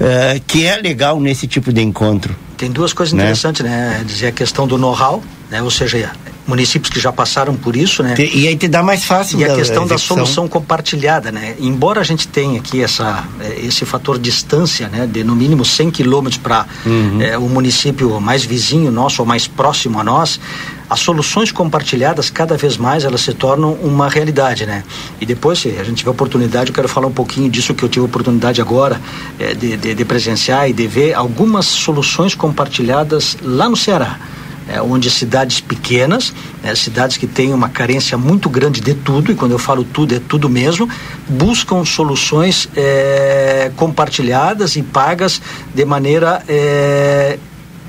[0.00, 2.34] uh, que é legal nesse tipo de encontro.
[2.56, 3.22] Tem duas coisas né?
[3.22, 4.02] interessantes, né?
[4.04, 5.62] Dizer a questão do know-how, né?
[5.62, 6.10] Ou seja,
[6.48, 8.14] municípios que já passaram por isso, né?
[8.18, 9.38] E aí te dá mais fácil.
[9.38, 11.54] E a questão da solução compartilhada, né?
[11.60, 15.06] Embora a gente tenha aqui essa, eh, esse fator distância, né?
[15.06, 17.20] De no mínimo 100 quilômetros para uhum.
[17.20, 20.40] é, o município mais vizinho nosso ou mais próximo a nós,
[20.88, 24.84] as soluções compartilhadas cada vez mais elas se tornam uma realidade, né?
[25.20, 27.90] E depois, se a gente tiver oportunidade, eu quero falar um pouquinho disso que eu
[27.90, 28.98] tive oportunidade agora
[29.38, 34.18] é, de, de, de presenciar e de ver algumas soluções compartilhadas lá no Ceará
[34.68, 39.34] é, onde cidades pequenas, né, cidades que têm uma carência muito grande de tudo, e
[39.34, 40.88] quando eu falo tudo, é tudo mesmo,
[41.28, 45.40] buscam soluções é, compartilhadas e pagas
[45.74, 47.38] de maneira é,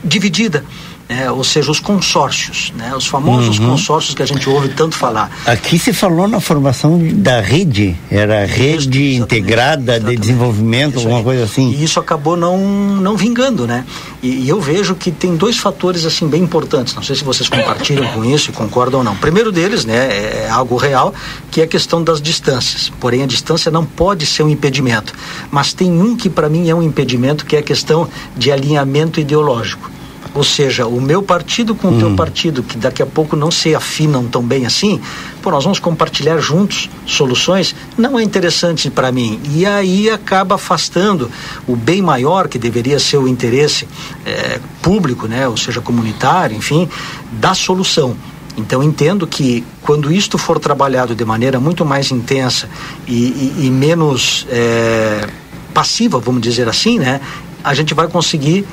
[0.04, 0.63] dividida
[1.10, 2.95] é, ou seja, os consórcios, né?
[2.95, 3.72] os famosos uhum.
[3.72, 5.32] consórcios que a gente ouve tanto falar.
[5.43, 10.15] Aqui se falou na formação da rede, era rede isso, integrada exatamente.
[10.15, 11.24] de desenvolvimento, isso alguma aí.
[11.24, 11.72] coisa assim.
[11.72, 13.86] E isso acabou não, não vingando, né?
[14.22, 17.50] E, e, eu vejo que tem dois fatores assim bem importantes, não sei se vocês
[17.50, 19.15] compartilham com isso e concordam ou não.
[19.15, 21.12] Primeiro deles, né, é, é algo real,
[21.50, 22.91] que é a questão das distâncias.
[23.00, 25.15] Porém, a distância não pode ser um impedimento.
[25.50, 29.19] Mas tem um que para mim é um impedimento, que é a questão de alinhamento
[29.19, 29.98] ideológico.
[30.34, 32.15] Ou seja, o meu partido com o teu hum.
[32.15, 35.02] partido, que daqui a pouco não se afinam tão bem assim,
[35.42, 39.39] pô, nós vamos compartilhar juntos soluções, não é interessante para mim.
[39.52, 41.30] E aí acaba afastando
[41.68, 43.88] o bem maior, que deveria ser o interesse
[44.26, 46.88] é, público, né, ou seja, comunitário, enfim,
[47.32, 48.15] da solução.
[48.56, 52.70] Então entendo que quando isto for trabalhado de maneira muito mais intensa
[53.08, 55.28] e, e, e menos é,
[55.74, 57.22] passiva, vamos dizer assim, né,
[57.63, 58.65] a gente vai conseguir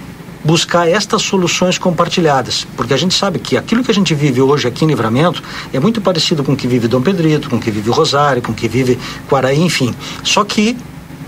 [0.46, 4.68] buscar estas soluções compartilhadas, porque a gente sabe que aquilo que a gente vive hoje
[4.68, 7.70] aqui em Livramento é muito parecido com o que vive Dom Pedrito, com o que
[7.70, 8.96] vive Rosário, com o que vive
[9.28, 9.92] Quaraí, enfim.
[10.22, 10.76] Só que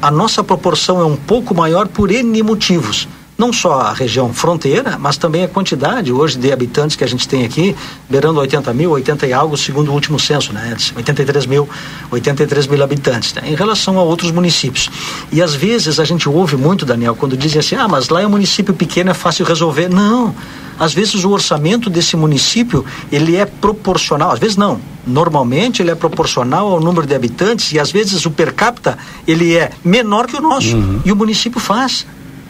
[0.00, 3.08] a nossa proporção é um pouco maior por N motivos.
[3.38, 7.28] Não só a região fronteira, mas também a quantidade hoje de habitantes que a gente
[7.28, 7.74] tem aqui,
[8.10, 10.76] beirando 80 mil, 80 e algo, segundo o último censo, né?
[10.96, 11.68] 83 mil,
[12.10, 13.42] 83 mil habitantes, né?
[13.46, 14.90] em relação a outros municípios.
[15.30, 18.26] E às vezes a gente ouve muito, Daniel, quando dizem assim, ah, mas lá é
[18.26, 19.88] um município pequeno, é fácil resolver.
[19.88, 20.34] Não,
[20.76, 25.94] às vezes o orçamento desse município, ele é proporcional, às vezes não, normalmente ele é
[25.94, 28.98] proporcional ao número de habitantes e às vezes o per capita,
[29.28, 31.00] ele é menor que o nosso, uhum.
[31.04, 32.04] e o município faz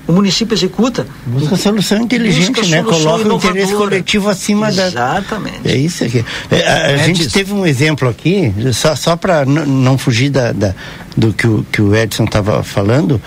[0.08, 1.06] o município executa.
[1.26, 2.82] Busca solução inteligente, Busca né?
[2.82, 4.94] Coloca o interesse coletivo acima Exatamente.
[4.94, 5.18] da.
[5.18, 5.68] Exatamente.
[5.68, 6.24] É isso aqui.
[6.50, 7.34] É, a, a é gente disso.
[7.34, 10.74] teve um exemplo aqui, só, só para não fugir da, da,
[11.14, 13.20] do que o, que o Edson estava falando.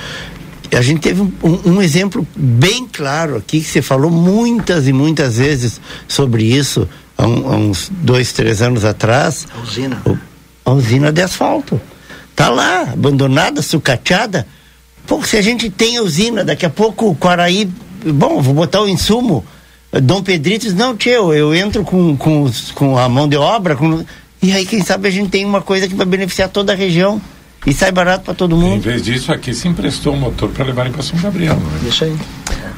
[0.76, 4.94] A gente teve um, um, um, exemplo bem claro aqui, que você falou muitas e
[4.94, 9.48] muitas vezes sobre isso, há, um, há uns dois, três anos atrás.
[9.56, 10.02] A usina.
[10.04, 10.18] O,
[10.66, 11.80] a usina de asfalto.
[12.36, 14.48] Tá lá, abandonada, sucateada
[15.12, 17.70] Pô, se a gente tem usina, daqui a pouco o Quaraí,
[18.06, 19.44] bom, vou botar o insumo.
[19.92, 24.06] Dom Pedrito não, tio, eu entro com, com, com a mão de obra, com,
[24.42, 27.22] e aí quem sabe a gente tem uma coisa que vai beneficiar toda a região
[27.68, 28.78] e sai barato para todo mundo.
[28.78, 31.58] Em vez disso, aqui se emprestou o motor para levarem para São Gabriel.
[31.58, 31.90] Né?
[31.90, 32.18] Isso aí.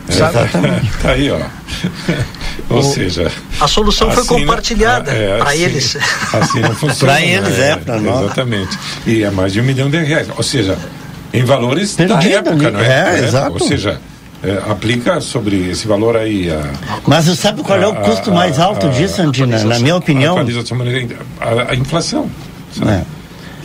[0.10, 0.91] É, Exatamente.
[1.04, 1.38] tá aí, ó.
[2.67, 3.32] Ou o, seja.
[3.60, 5.98] A solução foi compartilhada é, para assim, eles.
[6.34, 7.13] Assim não funciona.
[7.13, 8.24] para eles, é, é para nós.
[8.24, 8.80] Exatamente.
[9.06, 10.28] E é mais de um milhão de reais.
[10.36, 10.80] Ou seja,
[11.34, 13.19] em valores da época, não é?
[13.19, 13.54] É, exato.
[13.54, 14.00] Ou seja,
[14.43, 16.62] é, aplica sobre esse valor aí a,
[17.08, 19.63] Mas você sabe qual a, é o custo mais alto disso, Andina?
[19.63, 20.36] Na minha opinião.
[21.39, 22.30] A, a inflação.
[22.86, 23.02] É.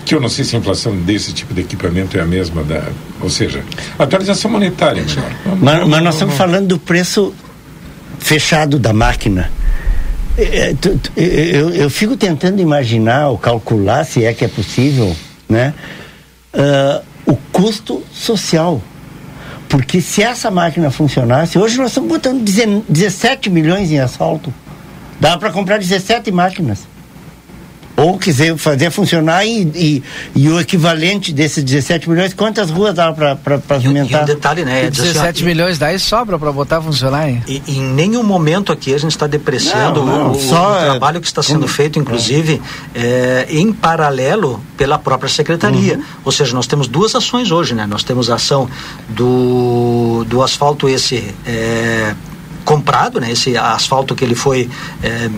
[0.06, 2.84] Que eu não sei se a inflação desse tipo de equipamento é a mesma da.
[3.20, 3.62] Ou seja,
[3.98, 5.04] a atualização monetária.
[5.60, 7.34] Mas, mas nós estamos falando do preço
[8.18, 9.50] fechado da máquina.
[10.38, 10.72] É,
[11.16, 15.14] eu, eu fico tentando imaginar ou calcular, se é que é possível,
[15.48, 15.74] né?
[16.54, 18.80] Uh, o custo social.
[19.68, 24.52] Porque se essa máquina funcionasse, hoje nós estamos botando 17 milhões em asfalto.
[25.20, 26.86] Dá para comprar 17 máquinas
[27.98, 30.02] ou quiser fazer funcionar e, e,
[30.34, 34.20] e, o equivalente desses 17 milhões, quantas ruas dá para pavimentar?
[34.20, 34.88] E, um detalhe, né?
[34.88, 37.42] 17 assim, milhões daí sobra para botar a funcionar, hein?
[37.48, 41.20] E, em nenhum momento aqui a gente está depreciando não, não, o, só o, trabalho
[41.20, 42.62] que está sendo é, feito, inclusive,
[42.94, 43.46] é.
[43.48, 45.96] É, em paralelo pela própria secretaria.
[45.96, 46.04] Uhum.
[46.24, 47.84] Ou seja, nós temos duas ações hoje, né?
[47.84, 48.68] Nós temos a ação
[49.08, 52.14] do, do asfalto esse é,
[52.64, 53.32] comprado, né?
[53.32, 54.70] Esse asfalto que ele foi
[55.02, 55.28] é,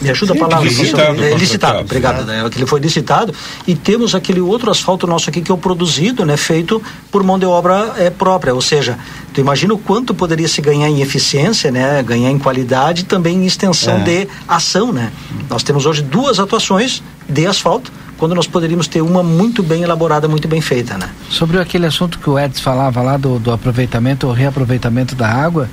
[0.00, 0.68] me ajuda Sim, a palavra.
[0.68, 2.24] Licitado, é, licitado, obrigado.
[2.24, 3.34] Né, ele foi licitado.
[3.66, 7.38] E temos aquele outro asfalto nosso aqui que é o produzido, né, feito por mão
[7.38, 8.54] de obra é, própria.
[8.54, 8.98] Ou seja,
[9.32, 13.36] tu imagina o quanto poderia se ganhar em eficiência, né, ganhar em qualidade e também
[13.36, 14.00] em extensão é.
[14.00, 14.92] de ação.
[14.92, 15.12] Né?
[15.48, 20.26] Nós temos hoje duas atuações de asfalto quando nós poderíamos ter uma muito bem elaborada,
[20.26, 21.08] muito bem feita, né?
[21.30, 25.70] Sobre aquele assunto que o Edson falava lá do, do aproveitamento ou reaproveitamento da água,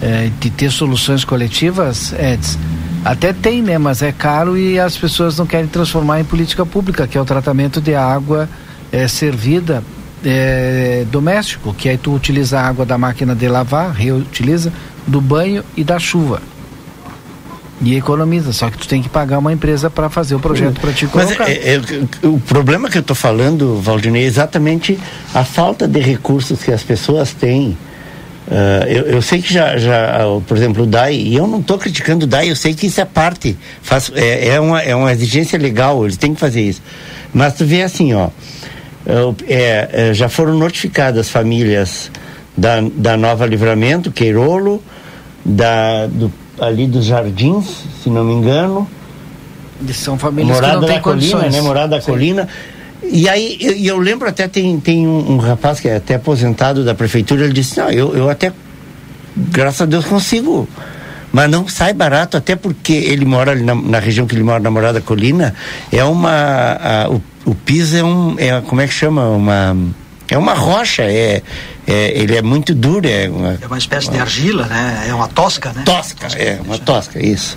[0.00, 2.58] é, de ter soluções coletivas, Edson,
[3.04, 3.78] até tem, né?
[3.78, 7.24] Mas é caro e as pessoas não querem transformar em política pública, que é o
[7.24, 8.48] tratamento de água
[8.92, 9.82] é, servida
[10.24, 14.72] é, doméstico, que aí tu utiliza a água da máquina de lavar, reutiliza,
[15.06, 16.40] do banho e da chuva.
[17.80, 20.92] E economiza, só que tu tem que pagar uma empresa para fazer o projeto para
[20.92, 21.36] te colocar.
[21.40, 21.80] Mas é, é,
[22.26, 24.96] o problema que eu estou falando, Valdinei, é exatamente
[25.34, 27.76] a falta de recursos que as pessoas têm
[28.52, 31.78] Uh, eu, eu, sei que já, já, por exemplo, o DAI, e eu não estou
[31.78, 35.10] criticando o DAI, eu sei que isso é parte, faz, é, é, uma, é uma
[35.10, 36.82] exigência legal, eles têm que fazer isso.
[37.32, 38.28] Mas tu vê assim, ó,
[39.48, 42.10] é, é, já foram notificadas famílias
[42.54, 44.82] da, da Nova Livramento, Queirolo,
[45.42, 48.86] da, do, ali dos Jardins, se não me engano.
[49.94, 51.40] São famílias Morada que não têm condições.
[51.40, 51.62] Colina, né?
[51.62, 52.02] Morada da.
[52.02, 52.48] Colina
[53.10, 56.84] e aí, eu, eu lembro até, tem, tem um, um, rapaz que é até aposentado
[56.84, 58.52] da prefeitura, ele disse, não, eu, eu até,
[59.36, 60.68] graças a Deus, consigo.
[61.32, 64.60] Mas não sai barato, até porque ele mora ali na, na região que ele mora,
[64.60, 65.54] na Morada Colina,
[65.90, 66.30] é uma.
[66.30, 68.38] A, o, o piso é um.
[68.38, 69.26] É, como é que chama?
[69.30, 69.74] Uma.
[70.28, 71.42] É uma rocha, é,
[71.86, 73.06] é, ele é muito duro.
[73.08, 75.06] É uma, é uma espécie uma, de argila, né?
[75.08, 75.82] É uma tosca, né?
[75.84, 77.56] Tosca, é, uma tosca, isso.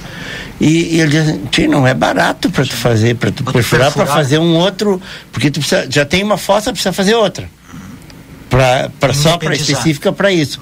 [0.59, 4.05] E, e ele diz, assim, não é barato para tu fazer, para tu perfurar, para
[4.05, 7.49] fazer um outro, porque tu precisa, já tem uma fossa, precisa fazer outra.
[8.56, 10.62] Pra, pra só para específica para isso.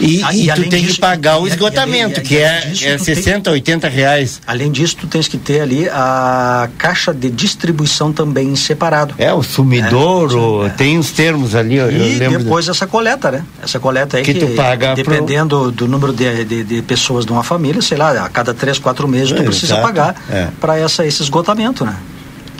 [0.00, 2.98] E, ah, e, e tu tem disso, que pagar o esgotamento, e, que é, é
[2.98, 4.40] 60, tem, 80 reais.
[4.46, 9.14] Além disso, tu tens que ter ali a caixa de distribuição também separado.
[9.18, 11.78] É, o sumidouro, é, tem os termos ali.
[11.78, 12.70] e depois de...
[12.70, 13.44] essa coleta, né?
[13.62, 15.70] Essa coleta aí que, que tu paga dependendo pro...
[15.70, 19.06] do número de, de, de, pessoas de uma família, sei lá, a cada 3, 4
[19.06, 19.82] meses tu é, precisa exato.
[19.82, 20.48] pagar é.
[20.60, 21.96] para esse esgotamento, né?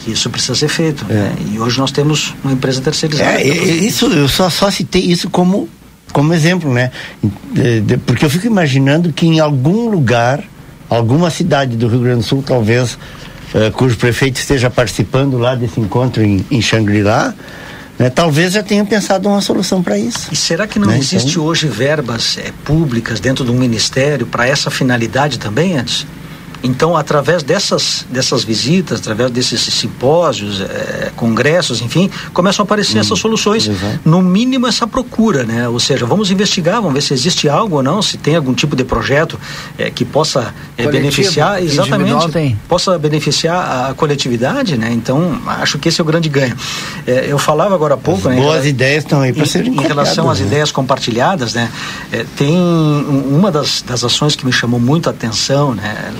[0.03, 1.05] Que isso precisa ser feito.
[1.09, 1.13] É.
[1.13, 1.35] Né?
[1.53, 3.41] E hoje nós temos uma empresa terceirizada.
[3.41, 5.69] É, isso, eu só, só citei isso como
[6.11, 6.91] como exemplo, né?
[8.05, 10.43] Porque eu fico imaginando que em algum lugar,
[10.87, 15.79] alguma cidade do Rio Grande do Sul, talvez, uh, cujo prefeito esteja participando lá desse
[15.79, 17.33] encontro em, em Xangri-Lá,
[17.97, 20.29] né, talvez já tenham pensado uma solução para isso.
[20.31, 20.99] E será que não né?
[20.99, 21.45] existe então...
[21.45, 26.05] hoje verbas é, públicas dentro do ministério para essa finalidade também, antes?
[26.63, 33.01] Então, através dessas, dessas visitas, através desses simpósios, é, congressos, enfim, começam a aparecer hum,
[33.01, 33.67] essas soluções.
[33.67, 33.99] Exato.
[34.05, 35.67] No mínimo, essa procura, né?
[35.67, 38.77] Ou seja, vamos investigar, vamos ver se existe algo ou não, se tem algum tipo
[38.77, 39.37] de projeto
[39.77, 44.89] é, que possa é, beneficiar, exatamente, possa beneficiar a coletividade, né?
[44.93, 46.55] Então, acho que esse é o grande ganho.
[47.05, 48.37] Eu falava agora há pouco, né?
[48.37, 50.47] Boas ideias estão aí para serem Em relação às né?
[50.47, 51.69] ideias compartilhadas, né?
[52.37, 56.13] Tem uma das, das ações que me chamou muito a atenção, né?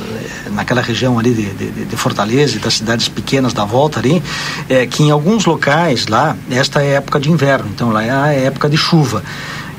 [0.52, 4.22] Naquela região ali de, de, de, Fortaleza e das cidades pequenas da volta ali,
[4.70, 8.28] é que em alguns locais lá, esta é época de inverno, então lá é a
[8.34, 9.24] época de chuva.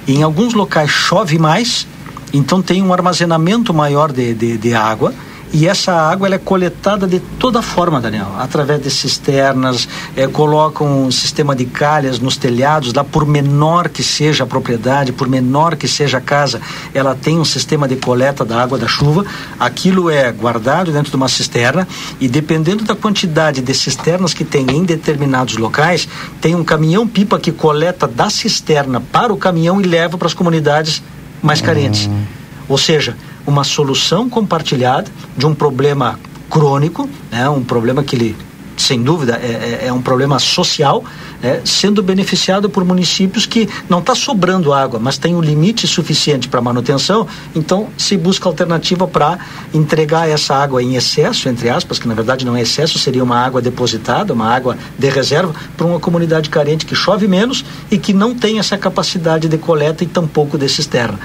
[0.07, 1.87] E em alguns locais chove mais,
[2.33, 5.15] então tem um armazenamento maior de, de, de água
[5.55, 11.07] e essa água ela é coletada de toda forma, Daniel, através de cisternas, é, colocam
[11.07, 15.77] um sistema de calhas nos telhados, lá por menor que seja a propriedade, por menor
[15.77, 16.61] que seja a casa,
[16.93, 19.25] ela tem um sistema de coleta da água da chuva.
[19.61, 21.87] Aquilo é guardado dentro de uma cisterna
[22.19, 26.09] e dependendo da quantidade de cisternas que tem em determinados locais,
[26.41, 30.35] tem um caminhão pipa que coleta da cisterna para o caminhão e leva para as
[30.35, 31.01] comunidades
[31.41, 32.07] mais carentes.
[32.07, 32.25] Uhum.
[32.69, 38.37] Ou seja, uma solução compartilhada de um problema crônico, né, um problema que ele,
[38.77, 41.05] sem dúvida, é, é, é um problema social,
[41.43, 46.49] é, sendo beneficiado por municípios que não está sobrando água, mas tem um limite suficiente
[46.49, 49.39] para manutenção, então se busca alternativa para
[49.73, 53.39] entregar essa água em excesso, entre aspas, que na verdade não é excesso, seria uma
[53.39, 58.13] água depositada, uma água de reserva, para uma comunidade carente que chove menos e que
[58.13, 61.19] não tem essa capacidade de coleta e tampouco de cisterna.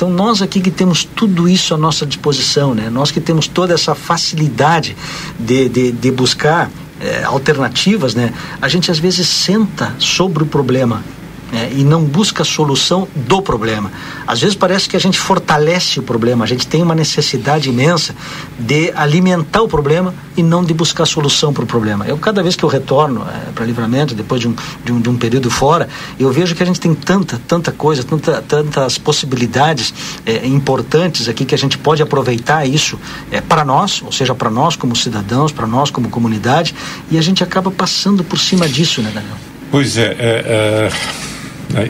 [0.00, 2.88] Então nós aqui que temos tudo isso à nossa disposição, né?
[2.88, 4.96] Nós que temos toda essa facilidade
[5.38, 8.32] de, de, de buscar é, alternativas, né?
[8.62, 11.04] A gente às vezes senta sobre o problema
[11.52, 13.90] né, e não busca a solução do problema.
[14.26, 18.14] Às vezes parece que a gente fortalece o problema, a gente tem uma necessidade imensa
[18.58, 22.06] de alimentar o problema e não de buscar solução para o problema.
[22.06, 25.08] Eu, cada vez que eu retorno é, para livramento, depois de um, de, um, de
[25.08, 29.92] um período fora, eu vejo que a gente tem tanta, tanta coisa, tanta, tantas possibilidades
[30.24, 32.98] é, importantes aqui que a gente pode aproveitar isso
[33.30, 36.74] é, para nós, ou seja, para nós como cidadãos, para nós como comunidade,
[37.10, 39.36] e a gente acaba passando por cima disso, né, Daniel?
[39.70, 41.29] Pois é, é, é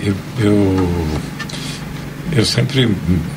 [0.03, 0.89] eu, eu,
[2.37, 2.83] eu sempre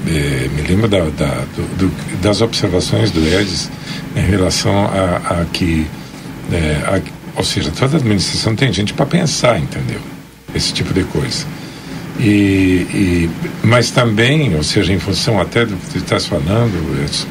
[0.08, 3.70] eh, me lembro da, da do, do, das observações do Edis
[4.16, 5.88] em relação a, a que,
[6.52, 7.02] eh, a,
[7.38, 10.02] ou seja, toda administração tem gente para pensar, entendeu?
[10.54, 11.46] Esse tipo de coisa.
[12.20, 13.30] E, e,
[13.64, 17.28] mas também, ou seja, em função até do que tu estás falando, Edson,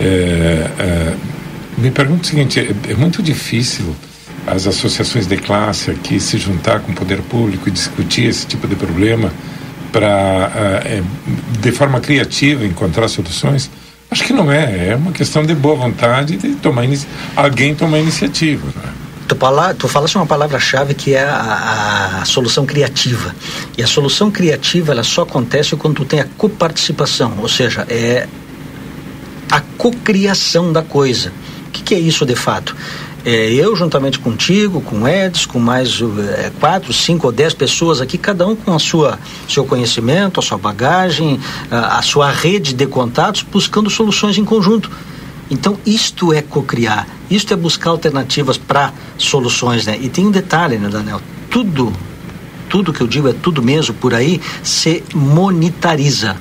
[0.00, 1.14] é,
[1.76, 3.94] me pergunto o seguinte: é, é muito difícil
[4.46, 8.68] as associações de classe aqui se juntar com o poder público e discutir esse tipo
[8.68, 9.32] de problema
[9.92, 10.50] para,
[11.00, 13.70] uh, de forma criativa, encontrar soluções?
[14.10, 14.90] Acho que não é.
[14.90, 16.84] É uma questão de boa vontade de tomar
[17.34, 18.66] alguém tomar iniciativa.
[18.66, 18.92] Né?
[19.26, 23.34] Tu, fala, tu falas uma palavra-chave que é a, a, solução criativa.
[23.76, 28.28] E a solução criativa ela só acontece quando tu tem a coparticipação, ou seja, é
[29.50, 31.32] a cocriação da coisa.
[31.68, 32.76] O que, que é isso de fato?
[33.28, 36.00] É, eu, juntamente contigo, com o com mais
[36.36, 40.42] é, quatro, cinco ou dez pessoas aqui, cada um com a sua seu conhecimento, a
[40.44, 44.88] sua bagagem, a, a sua rede de contatos, buscando soluções em conjunto.
[45.50, 49.98] Então, isto é cocriar, isto é buscar alternativas para soluções, né?
[50.00, 51.20] E tem um detalhe, né, Daniel?
[51.50, 51.92] Tudo,
[52.68, 56.36] tudo que eu digo é tudo mesmo por aí, se monetariza.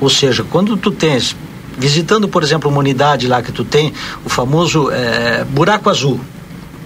[0.00, 1.36] Ou seja, quando tu tens
[1.80, 3.92] visitando, por exemplo, uma unidade lá que tu tem,
[4.24, 6.20] o famoso é, Buraco Azul,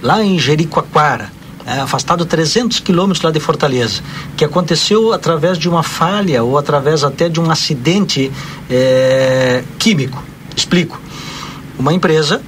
[0.01, 1.33] lá em Jericoacoara,
[1.67, 4.03] é, afastado 300 quilômetros lá de Fortaleza,
[4.37, 8.31] que aconteceu através de uma falha ou através até de um acidente
[8.71, 10.23] é, químico.
[10.55, 11.01] Explico.
[11.77, 12.41] Uma empresa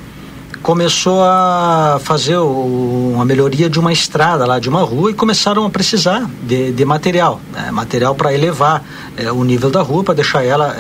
[0.63, 5.71] começou a fazer uma melhoria de uma estrada lá, de uma rua, e começaram a
[5.71, 7.71] precisar de, de material, né?
[7.71, 8.85] material para elevar
[9.17, 10.77] é, o nível da rua, para deixar ela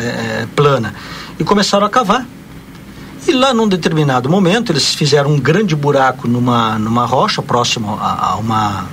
[0.54, 0.94] plana
[1.38, 2.26] e começaram a cavar.
[3.26, 8.30] E lá num determinado momento eles fizeram um grande buraco numa, numa rocha próximo a,
[8.30, 8.86] a uma,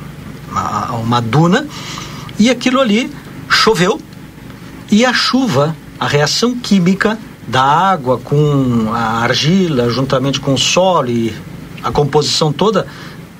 [0.56, 1.68] a, uma duna
[2.40, 3.12] e aquilo ali
[3.48, 4.02] choveu
[4.92, 7.18] e a chuva, a reação química
[7.48, 11.34] da água com a argila juntamente com o solo e
[11.84, 12.88] a composição toda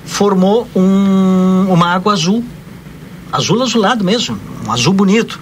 [0.04, 2.44] formou um, uma água azul,
[3.32, 5.40] azul azulado mesmo, um azul bonito.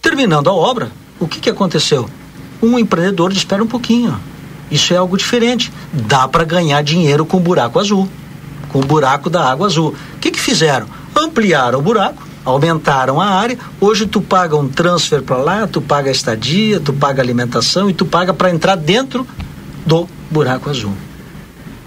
[0.00, 2.08] Terminando a obra, o que, que aconteceu?
[2.62, 4.18] Um empreendedor disse, espera um pouquinho,
[4.70, 5.72] isso é algo diferente.
[5.92, 8.08] Dá para ganhar dinheiro com buraco azul,
[8.68, 9.94] com o buraco da água azul.
[10.16, 10.86] O que, que fizeram?
[11.14, 13.58] Ampliaram o buraco, aumentaram a área.
[13.80, 18.04] Hoje tu paga um transfer para lá, tu paga estadia, tu paga alimentação e tu
[18.04, 19.26] paga para entrar dentro
[19.86, 20.92] do buraco azul.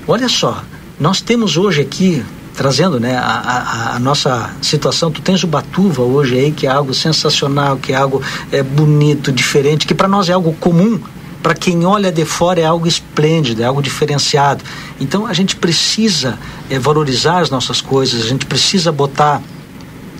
[0.07, 0.63] Olha só,
[0.99, 2.23] nós temos hoje aqui
[2.57, 5.11] trazendo né, a, a, a, nossa situação.
[5.11, 9.31] Tu tens o Batuva hoje aí, que é algo sensacional, que é algo é, bonito,
[9.31, 10.99] diferente, que para nós é algo comum.
[11.43, 14.63] Para quem olha de fora é algo esplêndido, é algo diferenciado.
[14.99, 16.37] Então a gente precisa
[16.69, 19.39] é, valorizar as nossas coisas, a gente precisa botar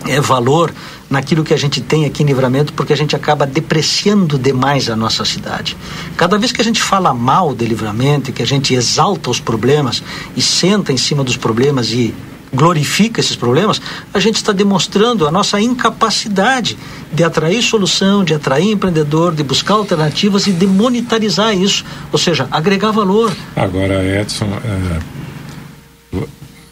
[0.06, 0.72] é, valor
[1.10, 4.96] naquilo que a gente tem aqui em Livramento, porque a gente acaba depreciando demais a
[4.96, 5.76] nossa cidade.
[6.16, 10.02] Cada vez que a gente fala mal de Livramento, que a gente exalta os problemas
[10.36, 12.14] e senta em cima dos problemas e
[12.52, 13.80] glorifica esses problemas,
[14.12, 16.78] a gente está demonstrando a nossa incapacidade
[17.12, 22.48] de atrair solução, de atrair empreendedor, de buscar alternativas e de monetarizar isso, ou seja,
[22.50, 23.34] agregar valor.
[23.54, 25.00] Agora, Edson, é,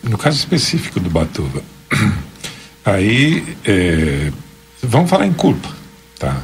[0.03, 1.62] no caso específico do Batuva,
[2.87, 4.30] Aí, é,
[4.80, 5.68] vamos falar em culpa,
[6.20, 6.41] tá?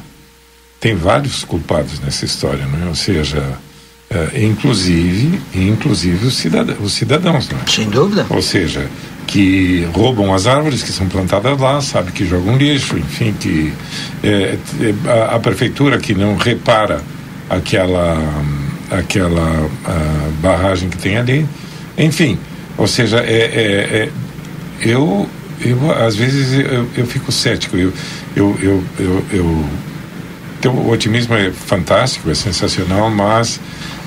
[0.77, 2.89] Tem vários culpados nessa história, não é?
[2.89, 3.41] Ou seja,
[4.09, 7.71] é, inclusive, inclusive os, cidadãos, os cidadãos, não é?
[7.71, 8.25] Sem dúvida.
[8.29, 8.89] Ou seja,
[9.25, 13.73] que roubam as árvores que são plantadas lá, sabe que jogam lixo, enfim, que
[14.21, 17.01] é, é a, a, prefeitura que não repara
[17.49, 18.17] aquela
[18.91, 19.69] aquela
[20.41, 21.47] barragem que tem ali,
[21.97, 22.37] enfim,
[22.77, 24.09] ou seja, é, é, é
[24.81, 25.27] eu
[25.63, 27.77] eu às vezes eu, eu fico cético.
[27.77, 27.93] Eu,
[28.35, 33.59] eu, eu, eu, eu otimismo é fantástico, é sensacional, mas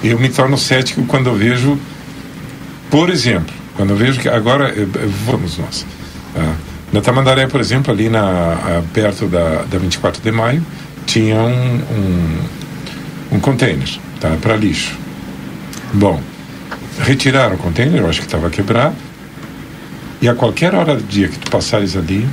[0.03, 1.79] eu me torno cético quando eu vejo,
[2.91, 4.75] por exemplo, quando eu vejo que agora
[5.27, 5.87] vamos nós.
[6.35, 6.55] Tá?
[6.93, 10.65] Na Tamandaré, por exemplo, ali na, perto da, da 24 de maio,
[11.05, 12.39] tinha um, um,
[13.33, 13.89] um container
[14.21, 14.97] tá, para lixo.
[15.93, 16.21] Bom,
[17.01, 18.95] retiraram o container, eu acho que estava quebrado,
[20.21, 22.27] e a qualquer hora do dia que tu passares ali,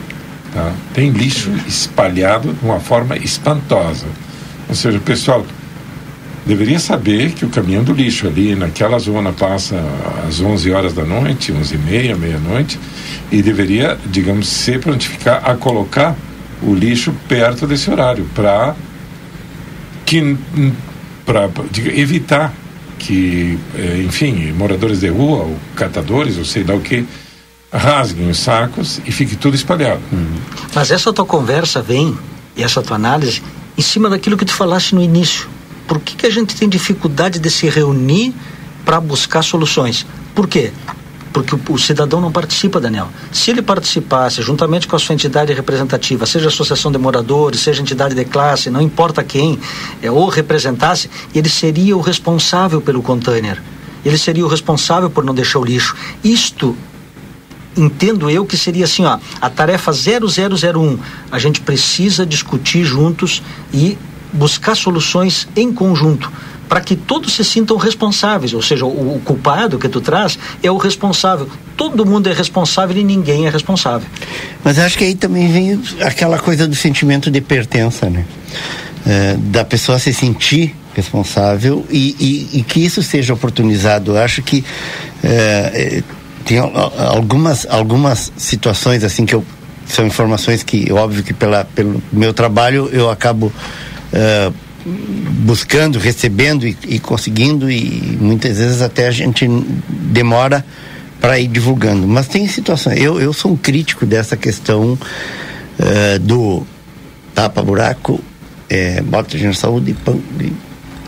[0.54, 4.06] tá, tem lixo espalhado de uma forma espantosa.
[4.70, 5.46] Ou seja, o pessoal
[6.46, 9.76] deveria saber que o caminhão do lixo ali naquela zona passa
[10.28, 12.80] às 11 horas da noite, 11 e meia, meia-noite,
[13.32, 16.16] e deveria, digamos, se prontificar a colocar
[16.62, 18.76] o lixo perto desse horário para
[20.06, 20.38] que
[21.26, 21.50] para
[21.96, 22.54] evitar
[23.00, 27.06] que, eh, enfim, moradores de rua ou catadores ou sei lá o que
[27.74, 30.02] rasguem os sacos e fique tudo espalhado.
[30.12, 30.38] Uhum.
[30.74, 32.18] Mas essa tua conversa vem,
[32.56, 33.42] e essa tua análise,
[33.78, 35.48] em cima daquilo que tu falaste no início.
[35.88, 38.34] Por que, que a gente tem dificuldade de se reunir
[38.86, 40.06] para buscar soluções?
[40.36, 40.72] Por quê?
[41.34, 43.10] Porque o, cidadão não participa, Daniel.
[43.32, 48.14] Se ele participasse juntamente com a sua entidade representativa, seja associação de moradores, seja entidade
[48.14, 49.60] de classe, não importa quem,
[50.02, 53.60] é, ou representasse, ele seria o responsável pelo container.
[54.06, 55.96] Ele seria o responsável por não deixar o lixo.
[56.24, 56.78] Isto
[57.76, 61.00] entendo eu que seria assim, ó, a tarefa 0001.
[61.32, 63.42] A gente precisa discutir juntos
[63.74, 63.98] e
[64.32, 66.32] buscar soluções em conjunto
[66.68, 70.72] para que todos se sintam responsáveis, ou seja, o, o, culpado que tu traz é
[70.72, 71.48] o responsável.
[71.78, 74.08] Todo mundo é responsável e ninguém é responsável.
[74.64, 78.26] Mas acho que aí também vem aquela coisa do sentimento de pertença, né?
[79.06, 84.12] É, da pessoa se sentir responsável e, e, e, que isso seja oportunizado.
[84.12, 84.64] Eu acho que
[85.24, 86.02] é,
[86.46, 89.44] tem algumas, algumas situações assim que eu
[89.86, 94.54] são informações que óbvio que pela, pelo meu trabalho eu acabo uh,
[94.86, 99.46] buscando recebendo e, e, conseguindo e muitas vezes até a gente
[99.90, 100.66] demora
[101.20, 102.08] para ir divulgando.
[102.08, 106.66] Mas tem situações eu, eu sou um crítico dessa questão uh, do
[107.36, 108.24] tapa buraco
[108.70, 109.96] é, bota de saúde
[110.40, 110.54] e,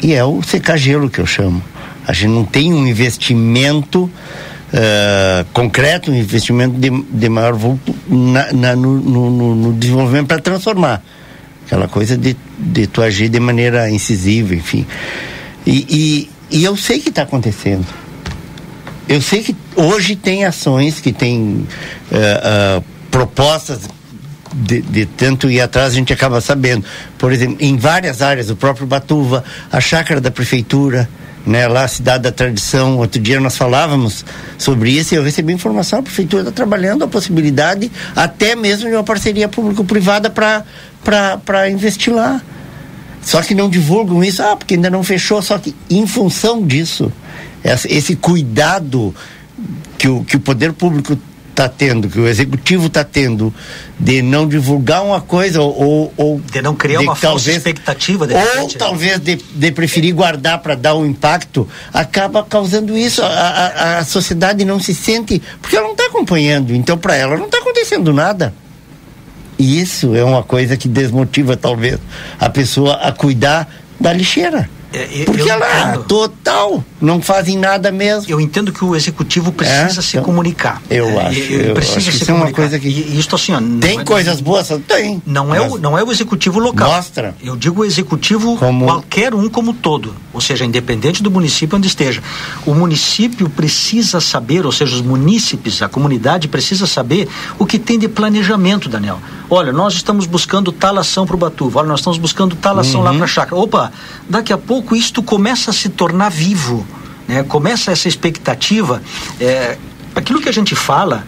[0.07, 1.63] e é o secar gelo que eu chamo.
[2.05, 4.09] A gente não tem um investimento
[4.75, 10.39] uh, concreto, um investimento de, de maior vulto na, na, no, no, no, desenvolvimento para
[10.39, 11.03] transformar.
[11.65, 14.85] Aquela coisa de, de tu agir de maneira incisiva, enfim.
[15.65, 17.85] E, e, e eu sei que está acontecendo.
[19.07, 21.65] Eu sei que hoje tem ações que tem
[22.11, 23.81] uh, uh, propostas
[24.53, 26.85] de, de, tanto ir atrás, a gente acaba sabendo.
[27.17, 31.09] Por exemplo, em várias áreas, o próprio Batuva, a chácara da prefeitura,
[31.45, 34.25] né, lá Cidade da Tradição, outro dia nós falávamos
[34.57, 38.95] sobre isso e eu recebi informação, a prefeitura está trabalhando a possibilidade até mesmo de
[38.95, 42.41] uma parceria público-privada para investir lá.
[43.21, 47.11] Só que não divulgam isso, ah, porque ainda não fechou, só que em função disso,
[47.89, 49.15] esse cuidado
[49.97, 51.17] que o, que o poder público
[51.55, 53.53] está tendo, que o executivo está tendo
[53.97, 58.27] de não divulgar uma coisa ou, ou de não criar de uma talvez, falsa expectativa
[58.27, 58.79] de ou repente, né?
[58.79, 63.21] talvez de, de, preferir guardar para dar um impacto acaba causando isso.
[63.23, 67.37] A, a, a, sociedade não se sente porque ela não está acompanhando então para ela
[67.37, 68.53] não está acontecendo nada.
[69.57, 71.97] E isso é uma coisa que desmotiva talvez
[72.37, 76.03] a pessoa a cuidar da lixeira é, Porque ela entendo.
[76.05, 78.29] total, não fazem nada mesmo.
[78.29, 80.81] Eu entendo que o executivo precisa é, se comunicar.
[80.89, 81.39] Eu é, acho.
[81.53, 82.47] Eu, precisa acho se isso comunicar.
[82.47, 82.87] é uma coisa que.
[82.87, 85.21] E, isso assim, ó, tem é coisas boas, tem.
[85.25, 86.91] Não é, o, não é o executivo local.
[86.91, 87.35] Mostra.
[87.43, 88.85] Eu digo o executivo como...
[88.85, 92.21] qualquer um como todo, ou seja, independente do município onde esteja.
[92.65, 97.27] O município precisa saber, ou seja, os munícipes, a comunidade precisa saber
[97.59, 99.19] o que tem de planejamento, Daniel.
[99.49, 103.01] Olha, nós estamos buscando tal ação para o Batuva, olha, nós estamos buscando tal ação
[103.01, 103.05] uhum.
[103.05, 103.55] lá para a chácara.
[103.61, 103.91] Opa,
[104.29, 106.85] daqui a pouco isto começa a se tornar vivo,
[107.25, 107.43] né?
[107.43, 109.01] começa essa expectativa.
[109.39, 109.77] É,
[110.13, 111.25] aquilo que a gente fala,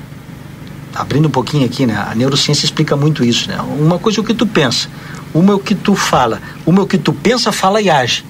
[0.94, 1.96] abrindo um pouquinho aqui, né?
[1.96, 3.48] a neurociência explica muito isso.
[3.48, 3.58] Né?
[3.80, 4.90] Uma coisa é o que tu pensa,
[5.34, 8.26] uma é o que tu fala, uma é o que tu pensa, fala e age.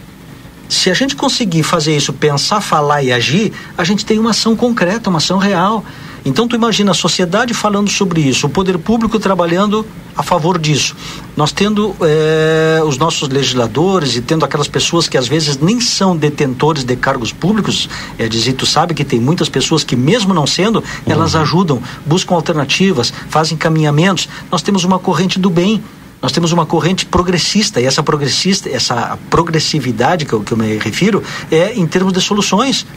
[0.70, 4.56] Se a gente conseguir fazer isso, pensar, falar e agir, a gente tem uma ação
[4.56, 5.84] concreta, uma ação real.
[6.28, 10.94] Então tu imagina a sociedade falando sobre isso, o poder público trabalhando a favor disso.
[11.38, 16.18] Nós tendo é, os nossos legisladores e tendo aquelas pessoas que às vezes nem são
[16.18, 17.88] detentores de cargos públicos,
[18.20, 21.42] é dizer, tu sabe que tem muitas pessoas que mesmo não sendo, elas uhum.
[21.42, 24.28] ajudam, buscam alternativas, fazem caminhamentos.
[24.52, 25.82] Nós temos uma corrente do bem
[26.20, 30.76] nós temos uma corrente progressista e essa progressista, essa progressividade que eu, que eu me
[30.78, 31.22] refiro
[31.52, 32.88] é em termos de soluções.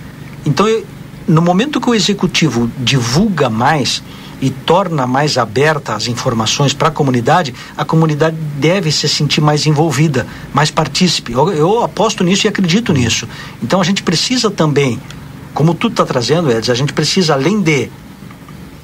[0.46, 0.82] Então, eu,
[1.28, 4.02] no momento que o executivo divulga mais
[4.40, 9.66] e torna mais aberta as informações para a comunidade, a comunidade deve se sentir mais
[9.66, 11.32] envolvida, mais partícipe.
[11.32, 13.28] Eu, eu aposto nisso e acredito nisso.
[13.62, 14.98] Então a gente precisa também,
[15.52, 17.90] como tu está trazendo, Edson, a gente precisa, além de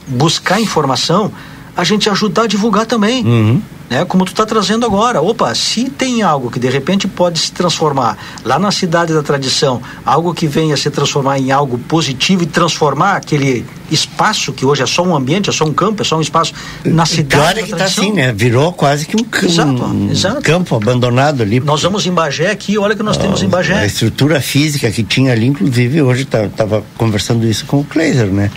[0.07, 1.33] buscar informação,
[1.77, 3.25] a gente ajudar a divulgar também.
[3.25, 4.05] Uhum né?
[4.05, 5.21] Como tu está trazendo agora.
[5.21, 9.81] Opa, se tem algo que de repente pode se transformar lá na cidade da tradição,
[10.05, 14.87] algo que venha se transformar em algo positivo e transformar aquele espaço que hoje é
[14.87, 16.53] só um ambiente, é só um campo, é só um espaço
[16.85, 18.05] na cidade Agora da que tradição.
[18.05, 18.33] Tá assim, né?
[18.33, 20.43] Virou quase que um, campo, exato, um exato.
[20.43, 21.61] campo abandonado ali.
[21.61, 23.75] Nós vamos em Bagé aqui, olha que nós temos em Bagé.
[23.75, 28.27] A estrutura física que tinha ali, inclusive, hoje estava tá, conversando isso com o Kleiser,
[28.27, 28.51] né?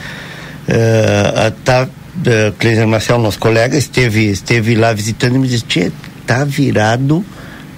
[0.67, 1.87] Uh, tá
[2.27, 5.91] uh, Cleiser Marcel, nosso colega, esteve, esteve lá visitando e me disse,
[6.25, 7.25] tá virado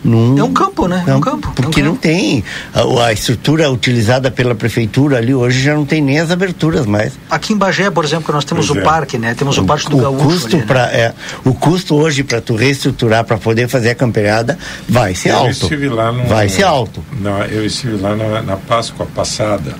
[0.03, 0.37] num...
[0.37, 1.03] É um campo, né?
[1.05, 1.51] É um campo.
[1.55, 5.85] Porque é um não tem a, a, estrutura utilizada pela prefeitura ali hoje já não
[5.85, 7.13] tem nem as aberturas mais.
[7.29, 8.83] Aqui em Bagé, por exemplo, nós temos pois o é.
[8.83, 9.35] parque, né?
[9.35, 10.25] Temos o, o parque do o Gaúcho.
[10.25, 10.97] Custo ali, pra, né?
[10.97, 11.13] é,
[11.45, 14.57] o custo hoje para tu reestruturar, para poder fazer a campeirada,
[14.89, 15.51] vai ser eu alto.
[15.51, 17.03] Estive lá no, vai ser alto.
[17.19, 19.75] Não, eu estive lá na, na Páscoa passada.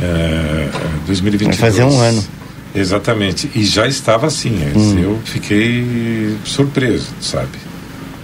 [0.00, 0.68] É,
[1.06, 1.56] 2022.
[1.56, 2.24] Vai fazer um ano.
[2.74, 3.50] Exatamente.
[3.54, 4.58] E já estava assim.
[4.74, 4.98] Hum.
[4.98, 7.72] Eu fiquei surpreso, sabe?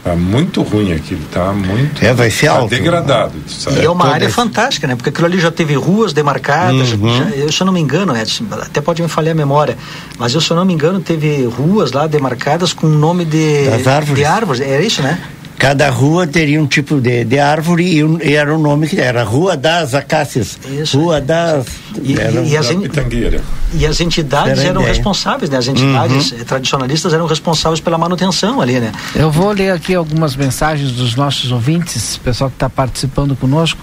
[0.03, 2.03] Tá muito ruim aquilo, tá muito.
[2.03, 2.70] É, vai ser tá alto.
[2.70, 3.34] degradado.
[3.46, 3.80] Sabe?
[3.80, 4.34] E é uma área esse...
[4.34, 4.96] fantástica, né?
[4.96, 6.92] Porque aquilo ali já teve ruas demarcadas.
[6.92, 7.14] Uhum.
[7.14, 9.76] Já, eu, se eu não me engano, Edson, até pode me falhar a memória,
[10.18, 13.86] mas eu, se eu não me engano, teve ruas lá demarcadas com nome de, das
[13.86, 14.16] árvores.
[14.16, 14.61] de árvores.
[14.62, 15.20] Era isso, né?
[15.59, 19.25] Cada rua teria um tipo de, de árvore e, e era o nome que era
[19.25, 20.57] Rua das Acácias.
[20.65, 21.01] Isso.
[21.01, 21.67] Rua das.
[22.01, 22.71] E, era, e, as,
[23.75, 25.59] e as entidades eram responsáveis, né?
[25.59, 26.45] As entidades uhum.
[26.45, 28.93] tradicionalistas eram responsáveis pela manutenção ali, né?
[29.17, 33.81] Eu vou ler aqui algumas mensagens dos nossos ouvintes, pessoal que está participando conosco.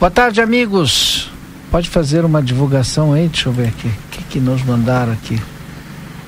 [0.00, 1.30] Boa tarde, amigos.
[1.70, 3.28] Pode fazer uma divulgação aí?
[3.28, 3.88] Deixa eu ver aqui.
[3.88, 5.38] O que, que nos mandaram aqui?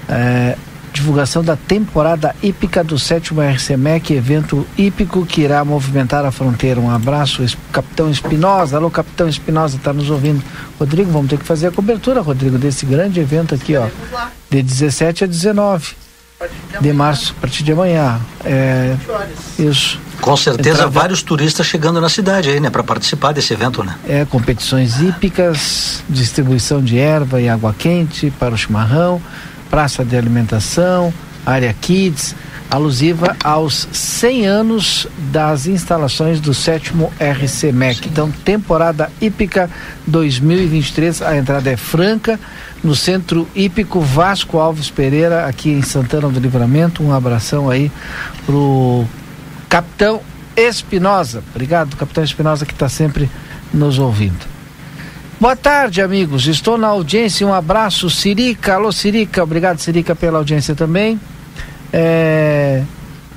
[0.09, 0.57] É,
[1.05, 6.81] divulgação da temporada hípica do sétimo RCMEC, evento hípico que irá movimentar a fronteira.
[6.81, 8.79] Um abraço, Capitão Espinosa.
[8.79, 10.43] Alô, Capitão Espinosa, está nos ouvindo.
[10.79, 13.87] Rodrigo, vamos ter que fazer a cobertura, Rodrigo, desse grande evento aqui, ó.
[14.51, 15.95] De 17 a 19
[16.81, 18.19] de março, a partir de amanhã.
[18.45, 18.97] É,
[19.59, 20.01] isso.
[20.23, 20.91] Com certeza, Entrava...
[20.91, 23.95] vários turistas chegando na cidade aí, né, para participar desse evento, né?
[24.09, 29.21] É, competições hípicas, distribuição de erva e água quente para o chimarrão
[29.75, 31.13] praça de alimentação,
[31.45, 32.37] área kids,
[32.71, 38.07] alusiva aos 100 anos das instalações do sétimo RCMEC.
[38.09, 39.69] Então, temporada hípica
[40.07, 42.39] 2023, a entrada é franca
[42.85, 47.03] no Centro Hípico Vasco Alves Pereira, aqui em Santana do Livramento.
[47.03, 47.91] Um abração aí
[48.47, 49.05] pro
[49.69, 50.21] Capitão
[50.57, 51.43] Espinosa.
[51.53, 53.29] Obrigado, Capitão Espinosa, que está sempre
[53.73, 54.54] nos ouvindo.
[55.45, 56.47] Boa tarde, amigos.
[56.47, 57.47] Estou na audiência.
[57.47, 58.77] Um abraço, Sirica.
[58.77, 59.43] Alô, Sirica.
[59.43, 61.21] Obrigado, Sirica, pela audiência também.
[61.93, 62.83] É...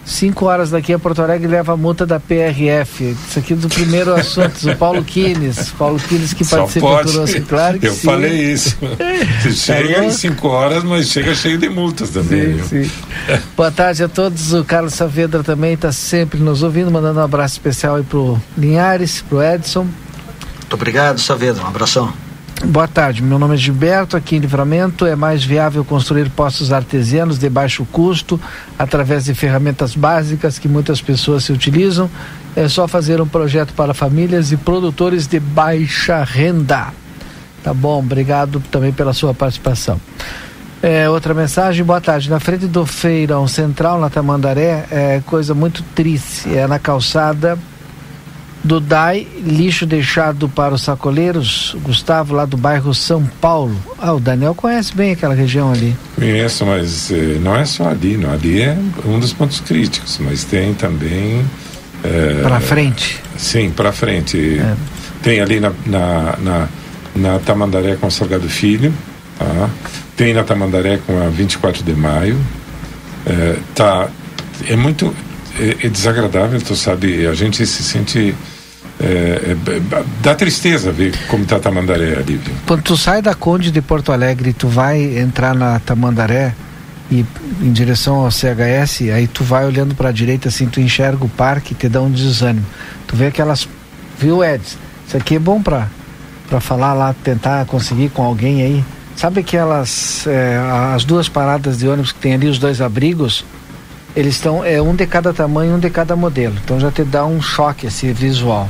[0.05, 3.13] 5 horas daqui a Porto Alegre leva a multa da PRF.
[3.27, 5.71] Isso aqui do primeiro assunto, o Paulo Quines.
[5.71, 7.11] Paulo Quines que Só participa pode.
[7.11, 8.07] conosco, claro que Eu sim.
[8.07, 8.77] falei isso.
[9.41, 10.05] Você chega louco?
[10.05, 12.57] em 5 horas, mas chega cheio de multas também.
[12.63, 12.91] Sim, sim.
[13.53, 14.53] Boa tarde a todos.
[14.53, 19.21] O Carlos Saavedra também está sempre nos ouvindo, mandando um abraço especial aí pro Linhares,
[19.27, 19.85] pro Edson.
[20.67, 21.63] Muito obrigado, Saavedra.
[21.63, 22.11] Um abração.
[22.65, 27.37] Boa tarde, meu nome é Gilberto, aqui em Livramento é mais viável construir postos artesianos
[27.37, 28.41] de baixo custo
[28.77, 32.09] através de ferramentas básicas que muitas pessoas se utilizam.
[32.53, 36.87] É só fazer um projeto para famílias e produtores de baixa renda.
[37.63, 40.01] Tá bom, obrigado também pela sua participação.
[40.81, 42.29] É, outra mensagem, boa tarde.
[42.29, 46.53] Na frente do Feirão Central, na Tamandaré, é coisa muito triste.
[46.53, 47.57] É na calçada
[48.67, 53.75] do DAI, lixo deixado para os sacoleiros, Gustavo, lá do bairro São Paulo.
[53.97, 55.95] Ah, o Daniel conhece bem aquela região ali.
[56.15, 58.17] Conheço, mas eh, não é só ali.
[58.17, 58.31] Não.
[58.31, 61.45] Ali é um dos pontos críticos, mas tem também.
[62.03, 63.19] eh, Para frente.
[63.37, 64.59] Sim, para frente.
[64.59, 64.75] É.
[65.23, 66.67] Tem ali na, na, na,
[67.15, 68.93] na Tamandaré com o Salgado Filho,
[69.39, 69.69] tá?
[70.15, 72.37] tem na Tamandaré com a 24 de maio.
[73.25, 74.09] É, tá,
[74.67, 75.13] é muito
[75.59, 78.35] é, é desagradável, tu sabe, a gente se sente.
[78.99, 79.81] É, é,
[80.21, 82.39] dá tristeza ver como está Tamandaré ali.
[82.65, 86.55] Quando tu sai da Conde de Porto Alegre, tu vai entrar na Tamandaré
[87.11, 87.25] e
[87.61, 91.29] em direção ao CHS, aí tu vai olhando para a direita assim, tu enxerga o
[91.29, 92.65] parque te dá um desânimo.
[93.05, 93.67] Tu vê aquelas,
[94.19, 94.77] viu, Eds?
[95.07, 95.87] Isso aqui é bom para
[96.49, 98.85] para falar lá, tentar conseguir com alguém aí.
[99.15, 100.57] Sabe aquelas é,
[100.93, 103.43] as duas paradas de ônibus que tem ali os dois abrigos?
[104.15, 106.55] Eles estão é um de cada tamanho, um de cada modelo.
[106.63, 108.69] Então já te dá um choque esse visual.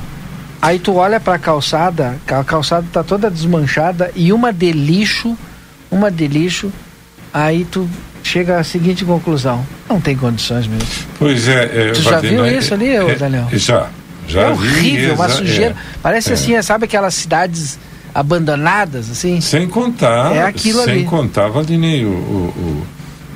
[0.62, 5.38] Aí tu olha para a calçada, a calçada tá toda desmanchada e uma de lixo,
[5.92, 6.72] uma de lixo.
[7.34, 7.88] Aí tu
[8.24, 10.88] chega à seguinte conclusão: não tem condições mesmo.
[11.20, 11.90] Pois é.
[11.90, 13.48] é Tu já viu é- isso ali, ô, é- Daniel?
[13.54, 13.90] Já.
[14.28, 15.72] Já é vi, horrível, uma exa- sujeira.
[15.72, 15.76] é.
[16.04, 16.34] Parece é.
[16.34, 17.80] assim, sabe aquelas cidades
[18.14, 19.40] abandonadas, assim?
[19.40, 21.04] Sem contar, É aquilo sem ali.
[21.06, 22.86] contar, Valdinei, o, o,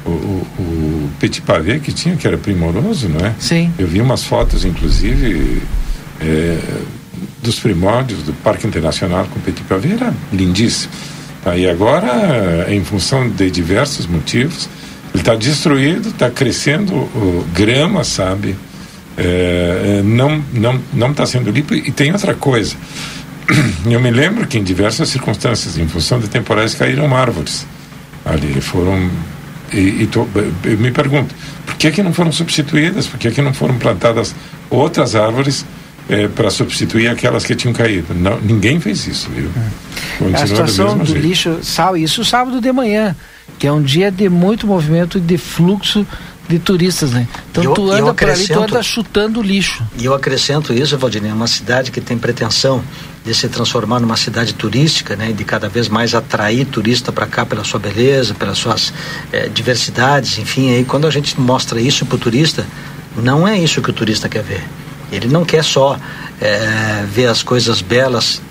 [0.06, 0.12] o, o,
[0.60, 3.34] o Petit Pavé que tinha, que era primoroso, não é?
[3.40, 3.72] Sim.
[3.80, 5.62] Eu vi umas fotos, inclusive,
[6.20, 6.58] é,
[7.42, 10.92] dos primórdios do Parque Internacional com Petit Pavé, era lindíssimo.
[11.46, 14.70] Aí agora, em função de diversos motivos,
[15.14, 18.56] ele está destruído, está crescendo o, grama, sabe?
[19.18, 22.78] É, é, não não não está sendo limpo e tem outra coisa
[23.86, 27.68] eu me lembro que em diversas circunstâncias em função de temporais caíram árvores
[28.24, 29.12] ali foram
[29.74, 30.26] e, e tô-
[30.64, 31.36] eu me pergunto
[31.66, 34.34] por que que não foram substituídas por que que não foram plantadas
[34.70, 35.66] outras árvores
[36.36, 39.50] para substituir aquelas que tinham caído não, ninguém fez isso viu
[40.20, 40.42] Continua É.
[40.42, 41.22] a do situação do jeito.
[41.22, 43.16] lixo, sal, isso sábado de manhã,
[43.58, 46.06] que é um dia de muito movimento e de fluxo
[46.50, 47.28] de turistas, né?
[47.50, 49.84] Então eu- tu e eu anda por ali, tu acrescento- anda chutando lixo.
[49.98, 52.84] E eu acrescento isso, Valdinei, uma cidade que tem pretensão
[53.24, 57.26] de se transformar numa cidade turística, né, e de cada vez mais atrair turista para
[57.26, 58.94] cá pela sua beleza, pelas suas
[59.32, 62.66] eh, diversidades, enfim, aí quando a gente mostra isso para o turista,
[63.16, 64.64] não é isso que o turista quer ver.
[65.12, 66.00] Ele não quer só
[66.40, 68.42] eh, ver as coisas belas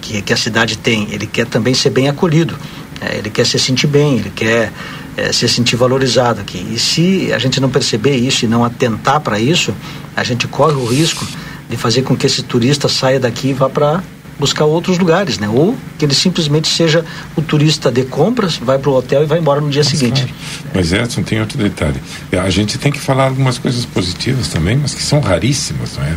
[0.00, 2.58] que, que a cidade tem, ele quer também ser bem acolhido,
[3.00, 4.72] eh, ele quer se sentir bem, ele quer
[5.16, 6.58] eh, se sentir valorizado aqui.
[6.72, 9.74] E se a gente não perceber isso e não atentar para isso,
[10.16, 11.26] a gente corre o risco
[11.68, 14.02] de fazer com que esse turista saia daqui e vá para
[14.38, 15.48] buscar outros lugares, né?
[15.48, 17.04] Ou que ele simplesmente seja
[17.36, 20.32] o turista de compras, vai para o hotel e vai embora no dia seguinte.
[20.74, 22.00] Mas Edson, tem outro detalhe.
[22.30, 26.04] É, A gente tem que falar algumas coisas positivas também, mas que são raríssimas, não
[26.04, 26.16] é?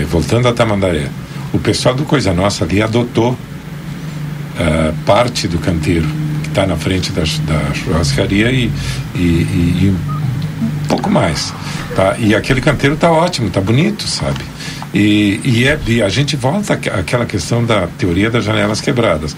[0.00, 1.08] É, voltando a Tamandaré,
[1.52, 3.36] o pessoal do Coisa Nossa ali adotou
[4.58, 6.06] ah, parte do canteiro
[6.42, 8.70] que está na frente da, da churrascaria e,
[9.14, 11.52] e, e- e um pouco mais.
[11.96, 12.16] Tá?
[12.18, 14.40] E aquele canteiro está ótimo, está bonito, sabe?
[14.94, 19.34] E, e, é, e a gente volta àque- àquela questão da teoria das janelas quebradas.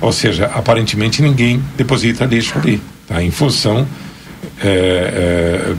[0.00, 3.22] Ou seja, aparentemente ninguém deposita lixo ali, tá?
[3.22, 3.86] em função
[4.62, 5.74] é, é,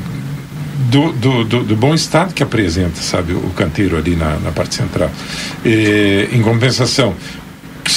[0.90, 4.76] do, do, do, do bom estado que apresenta, sabe, o canteiro ali na, na parte
[4.76, 5.12] central.
[5.64, 7.14] E, em compensação,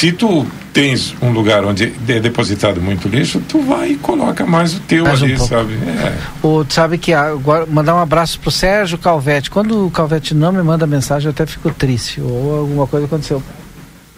[0.02, 4.74] se tu tens um lugar onde é depositado muito lixo, tu vai e coloca mais
[4.74, 5.54] o teu Mais um ali, pouco.
[5.54, 5.74] sabe?
[5.74, 6.18] É.
[6.44, 9.48] O, tu sabe que agora, mandar um abraço pro Sérgio Calvete.
[9.48, 12.20] Quando o Calvete não me manda mensagem, eu até fico triste.
[12.20, 13.40] Ou alguma coisa aconteceu.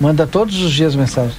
[0.01, 1.37] Manda todos os dias mensagem.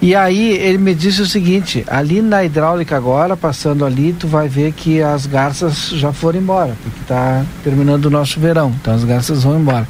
[0.00, 4.48] E aí ele me disse o seguinte, ali na hidráulica agora, passando ali, tu vai
[4.48, 9.04] ver que as garças já foram embora, porque está terminando o nosso verão, então as
[9.04, 9.86] garças vão embora.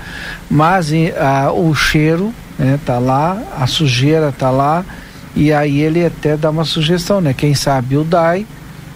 [0.51, 4.85] Mas e, ah, o cheiro né, tá lá, a sujeira tá lá,
[5.35, 7.35] e aí ele até dá uma sugestão, né?
[7.35, 8.47] Quem sabe o DAI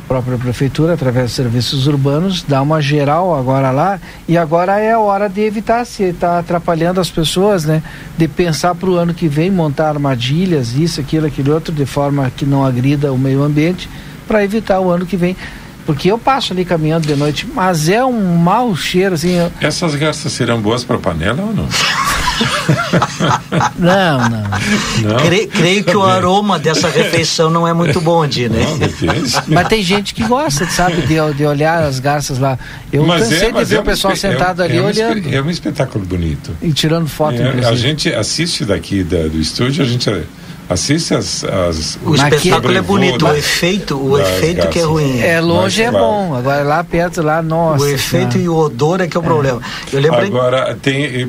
[0.09, 4.99] própria prefeitura, através dos serviços urbanos, dá uma geral agora lá e agora é a
[4.99, 7.83] hora de evitar se está atrapalhando as pessoas, né?
[8.17, 12.33] De pensar para o ano que vem montar armadilhas, isso, aquilo, aquilo outro, de forma
[12.35, 13.89] que não agrida o meio ambiente,
[14.27, 15.37] para evitar o ano que vem.
[15.85, 19.37] Porque eu passo ali caminhando de noite, mas é um mau cheiro, assim.
[19.37, 19.53] Eu...
[19.61, 21.69] Essas garças serão boas para panela ou não?
[23.79, 24.43] não, não.
[25.03, 25.17] não?
[25.25, 28.65] Creio, creio que o aroma dessa refeição não é muito bom, de, né?
[29.47, 32.59] Mas tem gente que gosta, sabe, de, de olhar as garças lá.
[32.93, 35.35] Eu mas cansei é, de ver é o pessoal sentado é, ali é olhando.
[35.35, 36.57] É um espetáculo bonito.
[36.63, 40.09] E tirando foto, é, A gente assiste daqui da, do estúdio, a gente
[40.69, 45.41] assiste as, as o espetáculo é bonito o efeito o efeito que é ruim é
[45.41, 49.07] longe Mas, é bom agora lá perto lá nossa o efeito e o odor é
[49.07, 49.27] que é o é.
[49.27, 51.27] problema eu lembrei agora tem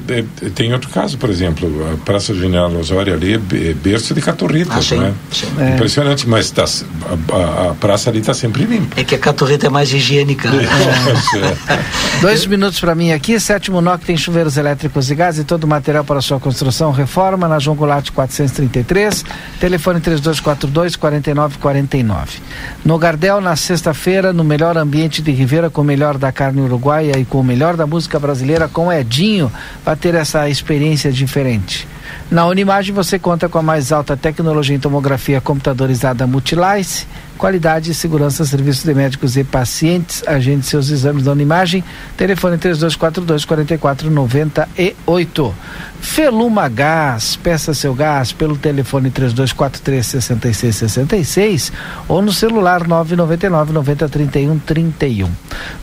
[0.53, 4.95] tem outro caso por exemplo a Praça General Osório ali é berço de caturritas ah,
[4.95, 5.13] né.
[5.59, 5.75] É.
[5.75, 9.67] impressionante mas tá, a, a, a, praça ali está sempre limpa é que a caturrita
[9.67, 10.63] é mais higiênica né?
[11.71, 12.19] é.
[12.19, 15.67] dois minutos para mim aqui sétimo NOC tem chuveiros elétricos e gás e todo o
[15.67, 19.28] material para sua construção reforma na João Goulart 433
[19.59, 22.41] Telefone 3242 4949.
[22.85, 27.19] No Gardel, na sexta-feira, no melhor ambiente de Ribeira, com o melhor da carne uruguaia
[27.19, 29.51] e com o melhor da música brasileira, com Edinho,
[29.83, 31.87] para ter essa experiência diferente.
[32.31, 37.07] Na Unimagem você conta com a mais alta tecnologia em tomografia computadorizada Multilice,
[37.39, 40.21] qualidade e segurança serviços de médicos e pacientes.
[40.27, 41.81] Agende seus exames na Unimagem.
[42.17, 45.55] Telefone 3242 4498.
[46.01, 51.71] Feluma Gás, peça seu gás pelo telefone 3243 6666
[52.07, 55.29] ou no celular 999 90 31 31.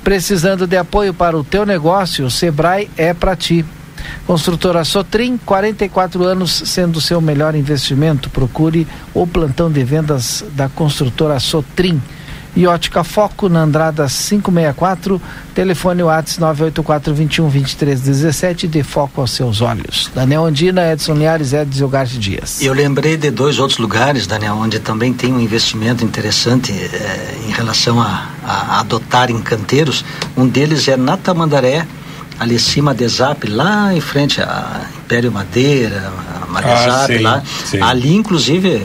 [0.04, 3.64] Precisando de apoio para o teu negócio, o Sebrae é para ti.
[4.26, 8.30] Construtora Sotrim, 44 anos sendo seu melhor investimento.
[8.30, 12.00] Procure o plantão de vendas da construtora Sotrim.
[12.56, 15.20] E Ótica Foco na Andrada 564,
[15.54, 20.10] telefone WhatsApp 984 21 23 17, de foco aos seus olhos.
[20.14, 22.62] Daniel Andina, Edson Liares, Edson Ogarte Dias.
[22.62, 27.52] Eu lembrei de dois outros lugares, Daniel, onde também tem um investimento interessante eh, em
[27.52, 30.02] relação a, a, adotar encanteiros.
[30.34, 31.86] Um deles é na Tamandaré,
[32.38, 36.12] ali acima de Zap, lá em frente a Império Madeira,
[36.42, 37.42] a Maria ah, Zap, sim, lá.
[37.64, 37.80] Sim.
[37.80, 38.82] Ali, inclusive,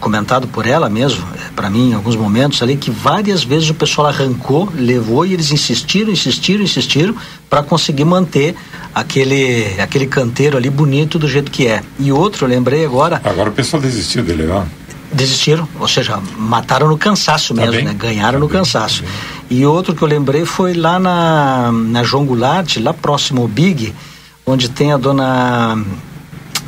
[0.00, 3.74] comentado por ela mesmo, é, para mim, em alguns momentos ali, que várias vezes o
[3.74, 7.14] pessoal arrancou, levou e eles insistiram, insistiram, insistiram
[7.48, 8.54] para conseguir manter
[8.94, 11.82] aquele, aquele canteiro ali bonito do jeito que é.
[11.98, 13.20] E outro, eu lembrei agora.
[13.24, 14.66] Agora o pessoal desistiu dele, não?
[15.12, 17.94] Desistiram, ou seja, mataram no cansaço tá mesmo, né?
[17.94, 19.02] Ganharam tá no bem, cansaço.
[19.02, 19.08] Tá
[19.48, 23.94] e outro que eu lembrei foi lá na, na João Goulart, lá próximo ao Big,
[24.44, 25.78] onde tem a dona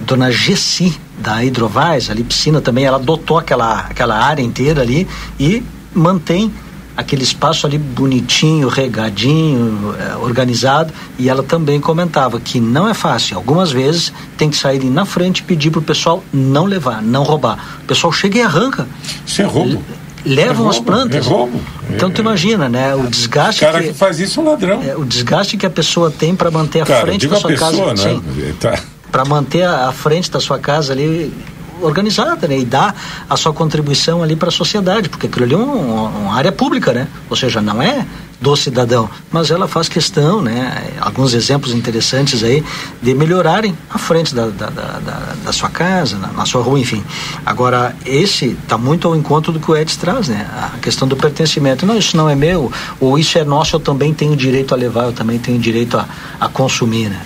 [0.07, 5.09] dona Gessi da Hidrovais, ali piscina também, ela adotou aquela, aquela área inteira ali
[5.41, 5.63] e
[5.93, 6.53] mantém
[6.97, 13.37] aquele espaço ali bonitinho, regadinho, é, organizado, e ela também comentava que não é fácil.
[13.37, 17.23] Algumas vezes tem que sair na frente e pedir para o pessoal não levar, não
[17.23, 17.59] roubar.
[17.83, 18.87] O pessoal chega e arranca.
[19.25, 19.83] Isso é roubo
[20.25, 21.27] levam é as plantas.
[21.27, 21.61] É roubo.
[21.91, 22.95] Então tu imagina, né?
[22.95, 23.65] O desgaste.
[23.65, 24.83] O cara que, que faz isso é um ladrão.
[24.83, 27.91] É, o desgaste que a pessoa tem para manter a cara, frente da sua pessoa,
[27.91, 28.15] casa.
[28.15, 28.55] Né?
[28.61, 28.79] Tá.
[29.11, 31.33] Para manter a, a frente da sua casa ali
[31.81, 32.59] organizada, né?
[32.59, 32.95] E dar
[33.29, 36.93] a sua contribuição ali para a sociedade, porque aquilo ali é um, uma área pública,
[36.93, 37.09] né?
[37.31, 38.07] Ou seja, não é
[38.41, 40.93] do cidadão, mas ela faz questão, né?
[41.01, 42.65] Alguns exemplos interessantes aí
[43.03, 47.03] de melhorarem a frente da, da, da, da sua casa, na, na, sua rua, enfim.
[47.45, 50.47] Agora, esse está muito ao encontro do que o Ed traz, né?
[50.75, 51.85] A questão do pertencimento.
[51.85, 52.71] Não, isso não é meu,
[53.01, 56.07] ou isso é nosso, eu também tenho direito a levar, eu também tenho direito a,
[56.41, 57.21] a consumir, né?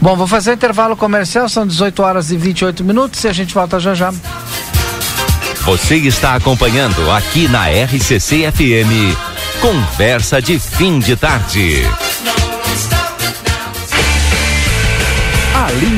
[0.00, 3.80] Bom, vou fazer intervalo comercial, são 18 horas e 28 minutos e a gente volta
[3.80, 4.12] já já.
[5.64, 9.31] Você está acompanhando aqui na RCC FM.
[9.62, 11.86] Conversa de fim de tarde.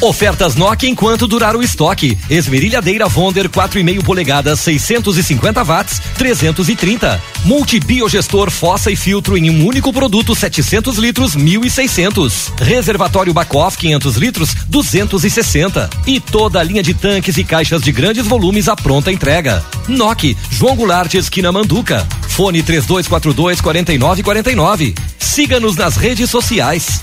[0.00, 2.16] Ofertas Nokia enquanto durar o estoque.
[2.30, 7.20] Esmerilhadeira Vonder 4,5 polegadas, 650 watts, 330.
[7.44, 12.52] Multibiogestor fossa e filtro em um único produto, 700 litros, 1.600.
[12.60, 15.90] Reservatório Bacoff 500 litros, 260.
[16.06, 19.64] E toda a linha de tanques e caixas de grandes volumes à pronta entrega.
[19.88, 22.06] Nokia, João Goulart, esquina Manduca.
[22.28, 24.94] Fone 3242 4949.
[25.18, 27.02] Siga-nos nas redes sociais.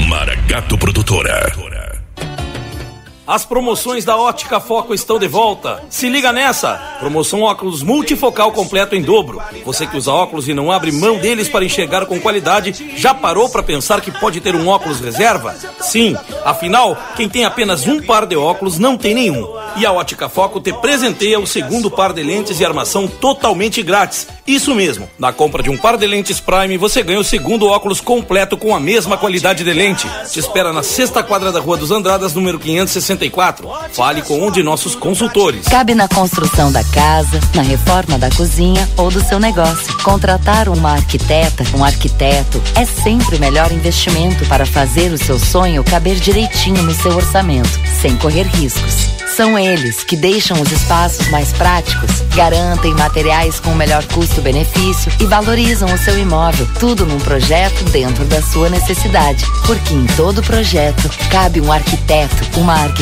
[0.08, 1.52] Maragato Produtora.
[3.24, 5.80] As promoções da Ótica Foco estão de volta.
[5.88, 6.74] Se liga nessa!
[6.98, 9.40] Promoção óculos multifocal completo em dobro.
[9.64, 13.48] Você que usa óculos e não abre mão deles para enxergar com qualidade, já parou
[13.48, 15.54] para pensar que pode ter um óculos reserva?
[15.80, 19.46] Sim, afinal, quem tem apenas um par de óculos não tem nenhum.
[19.76, 24.26] E a Ótica Foco te presenteia o segundo par de lentes e armação totalmente grátis.
[24.44, 28.00] Isso mesmo, na compra de um par de lentes Prime, você ganha o segundo óculos
[28.00, 30.08] completo com a mesma qualidade de lente.
[30.30, 32.58] Te espera na sexta quadra da Rua dos Andradas, número
[33.16, 33.68] 564.
[33.92, 35.66] Fale com um de nossos consultores.
[35.66, 39.96] Cabe na construção da casa, na reforma da cozinha ou do seu negócio.
[40.02, 45.84] Contratar uma arquiteta, um arquiteto, é sempre o melhor investimento para fazer o seu sonho
[45.84, 49.12] caber direitinho no seu orçamento, sem correr riscos.
[49.36, 55.24] São eles que deixam os espaços mais práticos, garantem materiais com o melhor custo-benefício e
[55.24, 56.68] valorizam o seu imóvel.
[56.78, 59.42] Tudo num projeto dentro da sua necessidade.
[59.66, 63.01] Porque em todo projeto cabe um arquiteto, uma arquiteta.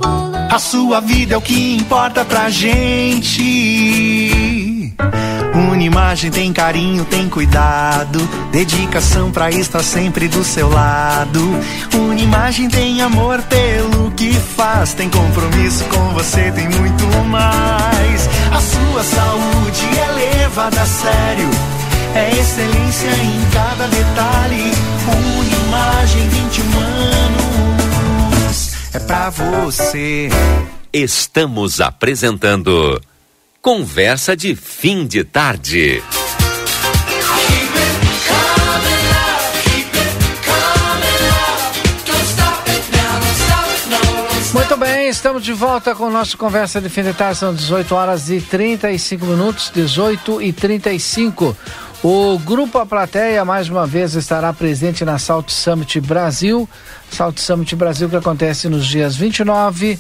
[0.52, 3.42] A sua vida é o que importa pra gente.
[5.56, 8.20] Unimagem tem carinho, tem cuidado,
[8.52, 11.42] dedicação pra estar sempre do seu lado.
[11.96, 18.30] Unimagem tem amor pelo que faz, tem compromisso com você, tem muito mais.
[18.54, 21.50] A sua saúde é levada a sério,
[22.14, 24.72] é excelência em cada detalhe.
[25.40, 26.80] Unimagem 21
[28.40, 30.30] anos, é pra você.
[30.94, 33.02] Estamos apresentando
[33.60, 36.04] Conversa de Fim de Tarde.
[45.04, 47.38] Bem, estamos de volta com o nosso Conversa de Fim de Tarde.
[47.38, 51.58] São 18 horas e 35 minutos, 18 e 35.
[52.02, 56.70] O Grupo A Plateia, mais uma vez, estará presente na Salt Summit Brasil.
[57.12, 60.00] Salt Summit Brasil que acontece nos dias 29,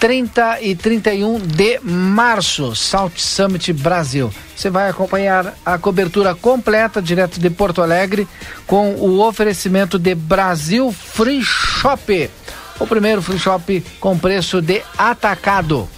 [0.00, 4.34] 30 e 31 de março, Salt Summit Brasil.
[4.56, 8.26] Você vai acompanhar a cobertura completa direto de Porto Alegre
[8.66, 12.30] com o oferecimento de Brasil Free Shop.
[12.78, 15.88] O primeiro free shop com preço de atacado.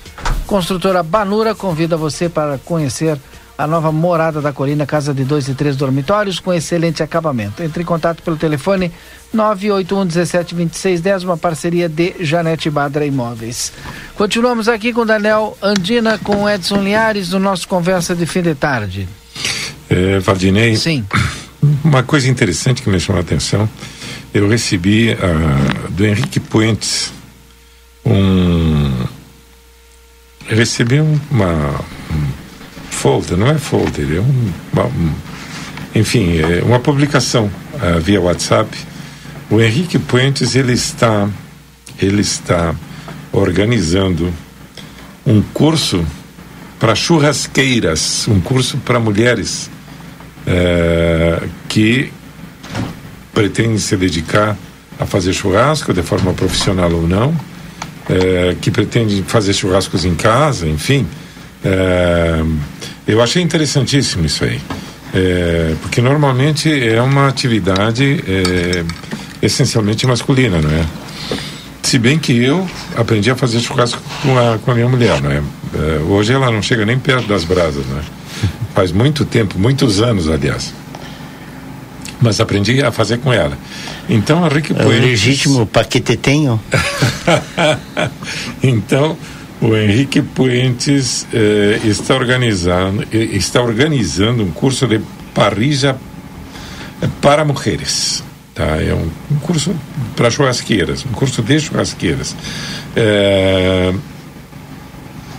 [0.47, 3.19] Construtora Banura convida você para conhecer
[3.59, 7.63] a nova morada da colina, casa de dois e três dormitórios com excelente acabamento.
[7.63, 8.93] Entre em contato pelo telefone
[9.33, 13.73] 981 17 26 10, uma parceria de Janete Badra Imóveis.
[14.15, 19.09] Continuamos aqui com Daniel Andina, com Edson Linhares, no nosso Conversa de Fim de Tarde.
[19.89, 20.77] É, Valdinei.
[20.77, 21.05] Sim.
[21.83, 23.69] Uma coisa interessante que me chamou a atenção,
[24.37, 27.13] eu recebi uh, do Henrique Puentes
[28.05, 29.07] um.
[30.47, 31.81] Recebi uma.
[32.11, 32.47] Um
[32.91, 35.15] folder, não é folder, é um, uma, um
[35.95, 38.77] enfim, é uma publicação uh, via WhatsApp.
[39.51, 41.29] O Henrique Puentes ele está
[42.01, 42.75] ele está
[43.33, 44.33] organizando
[45.27, 46.05] um curso
[46.79, 49.71] para churrasqueiras, um curso para mulheres
[50.47, 52.13] uh, que
[53.37, 54.57] pretendem se dedicar
[54.99, 60.67] a fazer churrasco de forma profissional ou não, uh, que pretendem fazer churrascos em casa,
[60.67, 61.07] enfim.
[61.63, 62.57] Uh,
[63.07, 64.59] eu achei interessantíssimo isso aí,
[65.15, 68.85] é, porque normalmente é uma atividade é,
[69.41, 70.85] essencialmente masculina, não é?
[71.85, 75.31] Se bem que eu aprendi a fazer churrasco com a, com a minha mulher, não
[75.31, 75.37] é?
[75.37, 78.03] é hoje ela não chega nem perto das brasas, não é?
[78.75, 80.75] Faz muito tempo, muitos anos, aliás.
[82.21, 83.57] Mas aprendi a fazer com ela.
[84.09, 86.59] Então, a Rick É o legítimo paquetetenho.
[88.63, 89.17] então,
[89.61, 95.01] o Henrique Puentes eh, está organizando está organizando um curso de
[95.35, 95.99] parrilla
[97.23, 98.23] para mulheres
[98.55, 99.75] tá é um, um curso
[100.15, 102.37] para churrasqueiras um curso de churrasqueiras
[102.95, 103.95] eh,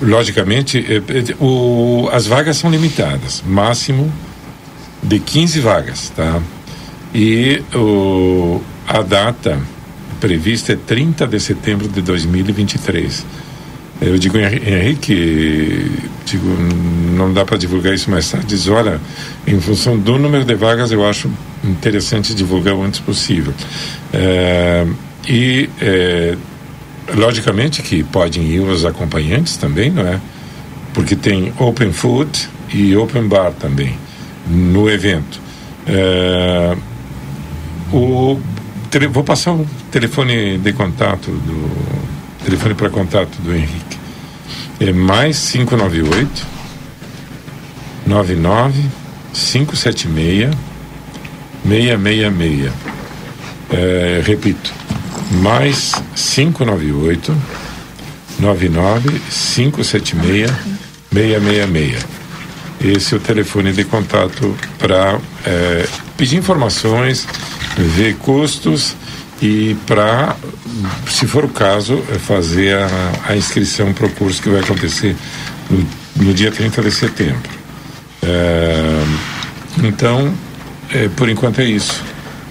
[0.01, 4.11] logicamente eh, o, as vagas são limitadas máximo
[5.03, 6.41] de 15 vagas tá
[7.13, 9.59] e o, a data
[10.19, 13.25] prevista é 30 de setembro de 2023
[13.99, 15.91] eu digo, Henrique,
[16.25, 16.45] digo,
[17.15, 18.45] não dá para divulgar isso mais tarde.
[18.45, 19.01] Diz, olha,
[19.45, 21.31] em função do número de vagas, eu acho
[21.63, 23.53] interessante divulgar o antes possível.
[24.13, 24.85] É,
[25.27, 26.37] e, é,
[27.15, 30.21] logicamente, que podem ir os acompanhantes também, não é?
[30.93, 33.97] Porque tem open food e open bar também
[34.47, 35.41] no evento.
[35.87, 36.77] É,
[37.93, 38.39] o,
[39.11, 41.87] vou passar o telefone de contato do
[42.43, 43.97] telefone para contato do Henrique
[44.79, 46.45] é mais 598
[48.05, 48.81] 99
[49.33, 50.51] 576
[51.65, 52.71] 666.
[53.69, 54.71] É, repito,
[55.41, 57.35] mais 598
[58.39, 60.51] 99 576
[61.11, 62.16] 666.
[62.79, 67.27] Esse é o telefone de contato para é, pedir informações,
[67.75, 68.95] ver custos
[69.41, 70.35] e para,
[71.07, 75.15] se for o caso, é fazer a, a inscrição para o curso que vai acontecer
[75.69, 75.87] no,
[76.23, 77.49] no dia 30 de setembro.
[78.21, 79.03] É,
[79.83, 80.33] então,
[80.91, 82.03] é, por enquanto é isso.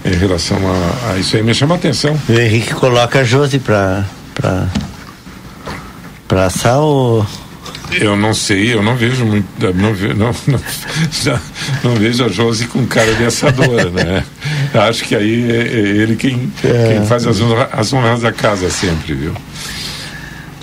[0.05, 2.17] Em relação a, a, isso aí me chama a atenção.
[2.29, 4.05] O Henrique coloca a Josi para
[6.27, 7.25] para assar ou
[7.91, 10.59] eu não sei, eu não vejo muito, não, não, não,
[11.11, 11.39] já,
[11.83, 14.23] não vejo a Josi com cara de assadora, né?
[14.73, 16.93] Acho que aí é, é ele quem, é.
[16.93, 17.39] quem faz as
[17.71, 19.33] as honras da casa sempre, viu?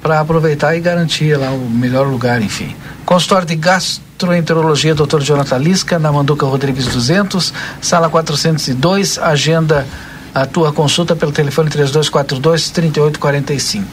[0.08, 2.74] para aproveitar e garantir lá o melhor lugar, enfim.
[3.05, 5.20] Consultório de Gastroenterologia, Dr.
[5.20, 9.86] Jonathan Lisca, na Manduca Rodrigues 200, sala 402, agenda
[10.34, 13.84] a tua consulta pelo telefone 3242-3845.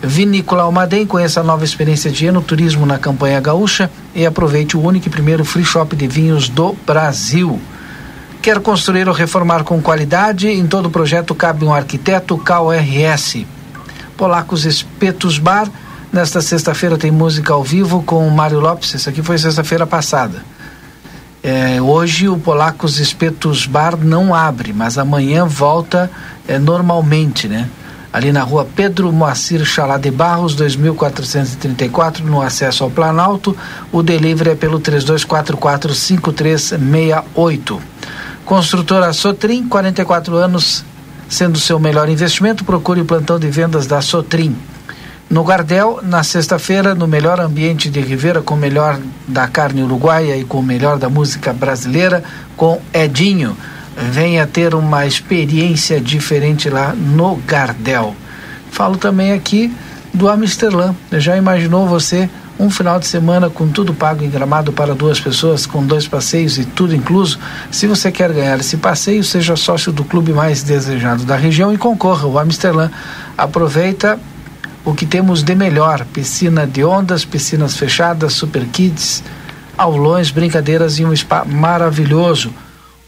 [0.00, 5.08] Vinícola Almaden, conheça a nova experiência de enoturismo na campanha gaúcha e aproveite o único
[5.08, 7.60] e primeiro free shop de vinhos do Brasil.
[8.40, 10.46] Quer construir ou reformar com qualidade?
[10.46, 13.55] Em todo projeto cabe um arquiteto KRS.
[14.16, 15.68] Polacos Espetos Bar.
[16.12, 18.94] Nesta sexta-feira tem música ao vivo com o Mário Lopes.
[18.94, 20.42] Essa aqui foi sexta-feira passada.
[21.42, 26.10] É, hoje o Polacos Espetos Bar não abre, mas amanhã volta
[26.48, 27.68] é, normalmente, né?
[28.12, 33.54] Ali na rua Pedro Moacir Chalá de Barros, 2434, no acesso ao Planalto.
[33.92, 37.78] O delivery é pelo 3244-5368.
[38.46, 40.82] Construtora Sotrim, 44 anos,
[41.28, 44.56] sendo seu melhor investimento, procure o plantão de vendas da Sotrim.
[45.28, 50.36] No Gardel, na sexta-feira, no melhor ambiente de Rivera, com o melhor da carne uruguaia
[50.36, 52.22] e com o melhor da música brasileira,
[52.56, 53.56] com Edinho.
[53.96, 58.14] Venha ter uma experiência diferente lá no Gardel.
[58.70, 59.74] Falo também aqui
[60.14, 60.94] do Amsterdã.
[61.12, 65.66] Já imaginou você um final de semana com tudo pago em gramado para duas pessoas,
[65.66, 67.38] com dois passeios e tudo incluso.
[67.70, 71.78] Se você quer ganhar esse passeio, seja sócio do clube mais desejado da região e
[71.78, 72.90] concorra, o Amsterdã.
[73.36, 74.18] Aproveita
[74.84, 79.22] o que temos de melhor: piscina de ondas, piscinas fechadas, super kids,
[79.76, 82.52] aulões, brincadeiras e um spa maravilhoso.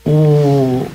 [0.05, 0.87] O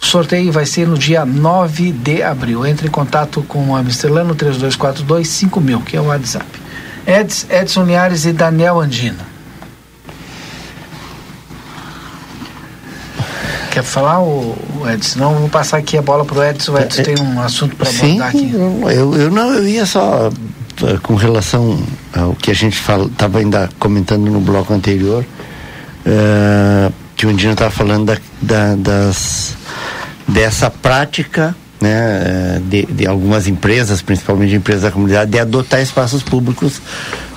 [0.00, 2.66] sorteio vai ser no dia 9 de abril.
[2.66, 6.59] Entre em contato com o Amsterdã no 3242 5000, que é o WhatsApp.
[7.06, 9.28] Eds, Edson Linhares e Daniel Andina.
[13.70, 14.56] Quer falar, o,
[14.92, 15.18] Edson?
[15.20, 16.72] Não, vou passar aqui a bola para o Edson.
[16.72, 18.52] O Edson é, tem um assunto para abordar aqui.
[18.52, 20.30] Eu, eu não, eu ia só
[20.82, 21.80] eh, com relação
[22.16, 25.24] ao que a gente estava ainda comentando no bloco anterior,
[26.06, 29.54] uh, que o Andino estava falando da, da, das,
[30.26, 36.80] dessa prática né, de, de, algumas empresas, principalmente empresas da comunidade, de adotar espaços públicos,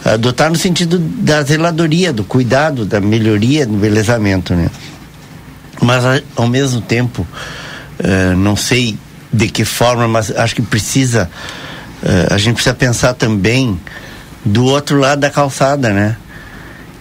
[0.04, 4.70] adotar no sentido da zeladoria, do cuidado, da melhoria, do embelezamento, né?
[5.82, 6.04] Mas
[6.36, 7.26] ao mesmo tempo,
[8.00, 8.98] uh, não sei
[9.32, 11.30] de que forma, mas acho que precisa,
[12.04, 13.80] uh, a gente precisa pensar também
[14.46, 16.18] do outro lado da calçada, né?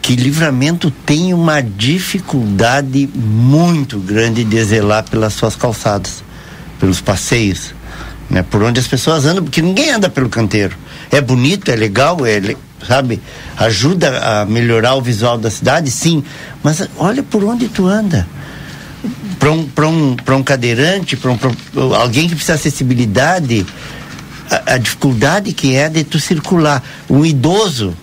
[0.01, 6.25] que Livramento tem uma dificuldade muito grande de zelar pelas suas calçadas
[6.83, 7.73] pelos passeios,
[8.29, 8.43] né?
[8.43, 10.77] Por onde as pessoas andam, porque ninguém anda pelo canteiro.
[11.13, 13.23] É bonito, é legal, é, sabe?
[13.57, 16.25] Ajuda a melhorar o visual da cidade, sim.
[16.61, 18.27] Mas olha por onde tu anda.
[19.39, 23.65] Para um, um, um cadeirante, para um, alguém que precisa de acessibilidade,
[24.51, 26.83] a, a, dificuldade que é de tu circular.
[27.09, 27.95] Um idoso,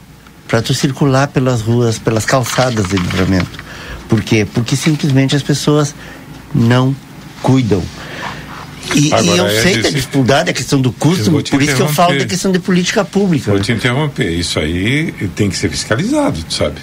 [0.47, 3.59] para tu circular pelas ruas, pelas calçadas de livramento.
[4.07, 4.47] Por quê?
[4.53, 5.93] Porque simplesmente as pessoas
[6.55, 6.95] não
[7.41, 7.83] cuidam.
[8.95, 11.75] E, Agora, e eu é sei disse, da dificuldade, a questão do custo, por isso
[11.75, 13.51] que eu falo da questão de política pública.
[13.51, 16.79] Vou te interromper, isso aí tem que ser fiscalizado, sabe?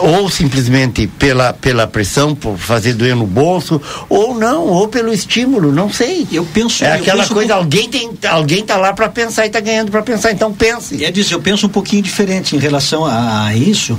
[0.00, 5.72] ou simplesmente pela, pela pressão por fazer doer no bolso ou não ou pelo estímulo
[5.72, 7.58] não sei eu penso é aquela penso coisa um...
[7.58, 11.10] alguém tem alguém tá lá para pensar e tá ganhando para pensar então pense é
[11.10, 13.98] disso eu penso um pouquinho diferente em relação a, a, isso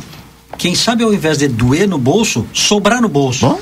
[0.57, 3.59] quem sabe ao invés de doer no bolso sobrar no bolso Bom?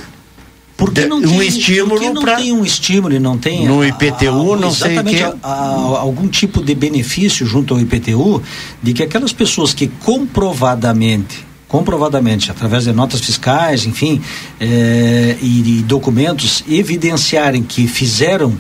[0.76, 2.36] Porque não um tem, estímulo porque não pra...
[2.36, 6.28] tem um estímulo e não tem no IPTU a, a, não sei o que algum
[6.28, 8.42] tipo de benefício junto ao IPTU
[8.82, 14.22] de que aquelas pessoas que comprovadamente comprovadamente, através de notas fiscais, enfim,
[14.60, 18.56] eh, e, e documentos, evidenciarem que fizeram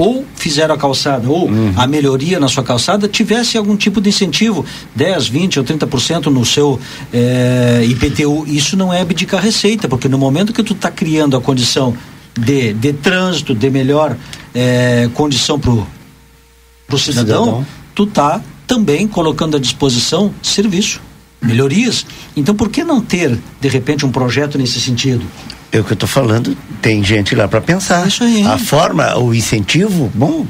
[0.00, 1.74] ou fizeram a calçada, ou Uhum.
[1.76, 4.64] a melhoria na sua calçada, tivesse algum tipo de incentivo,
[4.96, 6.80] 10, 20 ou 30% no seu
[7.12, 8.46] eh, IPTU.
[8.46, 11.94] Isso não é abdicar receita, porque no momento que tu está criando a condição
[12.38, 14.16] de, de trânsito, de melhor
[14.54, 17.66] eh, condição para o cidadão, Cidadão.
[17.94, 21.00] tu tá também colocando à disposição serviço,
[21.42, 22.06] melhorias.
[22.36, 25.24] Então, por que não ter, de repente, um projeto nesse sentido?
[25.72, 28.04] É o que eu estou falando, tem gente lá para pensar.
[28.46, 30.44] A forma, o incentivo, bom,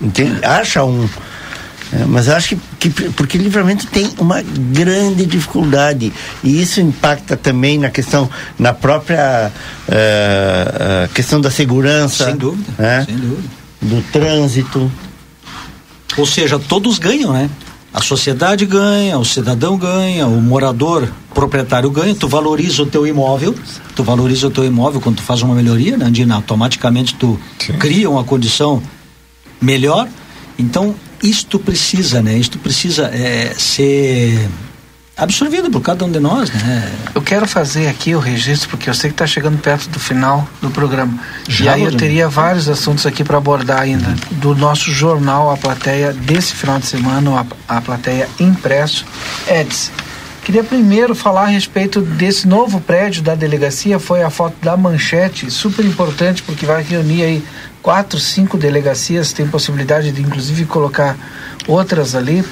[0.00, 0.44] entende?
[0.44, 1.08] acha um.
[1.92, 6.12] é, mas eu acho que, que porque livramento tem uma grande dificuldade
[6.42, 8.28] e isso impacta também na questão
[8.58, 9.52] na própria
[9.88, 13.04] eh, questão da segurança Sem dúvida, né?
[13.06, 13.48] sem dúvida.
[13.82, 14.90] do trânsito
[16.16, 17.48] Ou seja, todos ganham, né?
[17.92, 23.54] A sociedade ganha, o cidadão ganha, o morador proprietário ganha, tu valoriza o teu imóvel,
[23.96, 26.36] tu valoriza o teu imóvel quando tu faz uma melhoria, né, Andina?
[26.36, 27.38] Automaticamente tu
[27.78, 28.80] cria uma condição
[29.60, 30.08] melhor.
[30.56, 32.38] Então, isto precisa, né?
[32.38, 34.48] Isto precisa é, ser
[35.20, 36.90] absorvido por cada um de nós, né?
[37.14, 40.48] Eu quero fazer aqui o registro, porque eu sei que está chegando perto do final
[40.62, 41.18] do programa.
[41.46, 44.14] e Já, aí eu teria vários assuntos aqui para abordar ainda.
[44.30, 49.04] Do nosso jornal, a plateia desse final de semana, a, a plateia impresso,
[49.46, 49.92] Eds.
[50.42, 53.98] Queria primeiro falar a respeito desse novo prédio da delegacia.
[53.98, 57.44] Foi a foto da manchete, super importante, porque vai reunir aí
[57.82, 59.34] quatro, cinco delegacias.
[59.34, 61.14] Tem possibilidade de, inclusive, colocar
[61.68, 62.42] outras ali.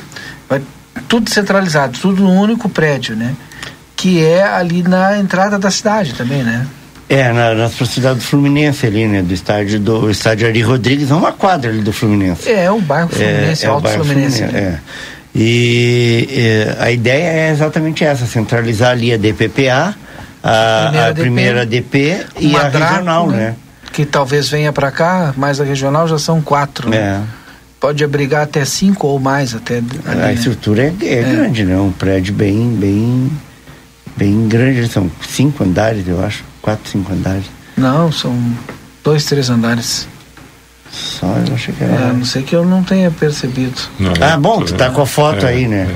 [0.49, 0.61] Vai
[1.09, 3.35] tudo centralizado, tudo num único prédio, né?
[3.97, 6.67] Que é ali na entrada da cidade também, né?
[7.09, 9.23] É, na, nas proximidades do Fluminense ali, né?
[9.23, 12.49] Do estádio do estádio Ari Rodrigues, é uma quadra ali do Fluminense.
[12.51, 14.43] É, o bairro Fluminense, o Alto bairro Fluminense.
[14.43, 14.59] né?
[14.59, 14.79] é.
[15.35, 19.95] E é, a ideia é exatamente essa, centralizar ali a DPPA,
[20.43, 23.55] a, a primeira DP e a Draco, regional, né?
[23.93, 26.91] Que talvez venha para cá, mas a regional já são quatro.
[26.91, 26.97] né?
[26.97, 27.21] É.
[27.81, 29.79] Pode abrigar até cinco ou mais até.
[29.79, 30.35] ali, a né?
[30.35, 31.77] estrutura é, é grande, né?
[31.77, 33.31] Um prédio bem, bem,
[34.17, 34.89] bem grande.
[34.89, 36.43] São cinco andares, eu acho.
[36.61, 37.45] Quatro, cinco andares.
[37.77, 38.37] Não, são
[39.05, 40.09] dois, três andares.
[40.91, 42.07] Só eu achei que É, era.
[42.09, 43.79] a não sei que eu não tenha percebido.
[44.21, 45.87] ah, bom, tu tá com a foto É, aí, né?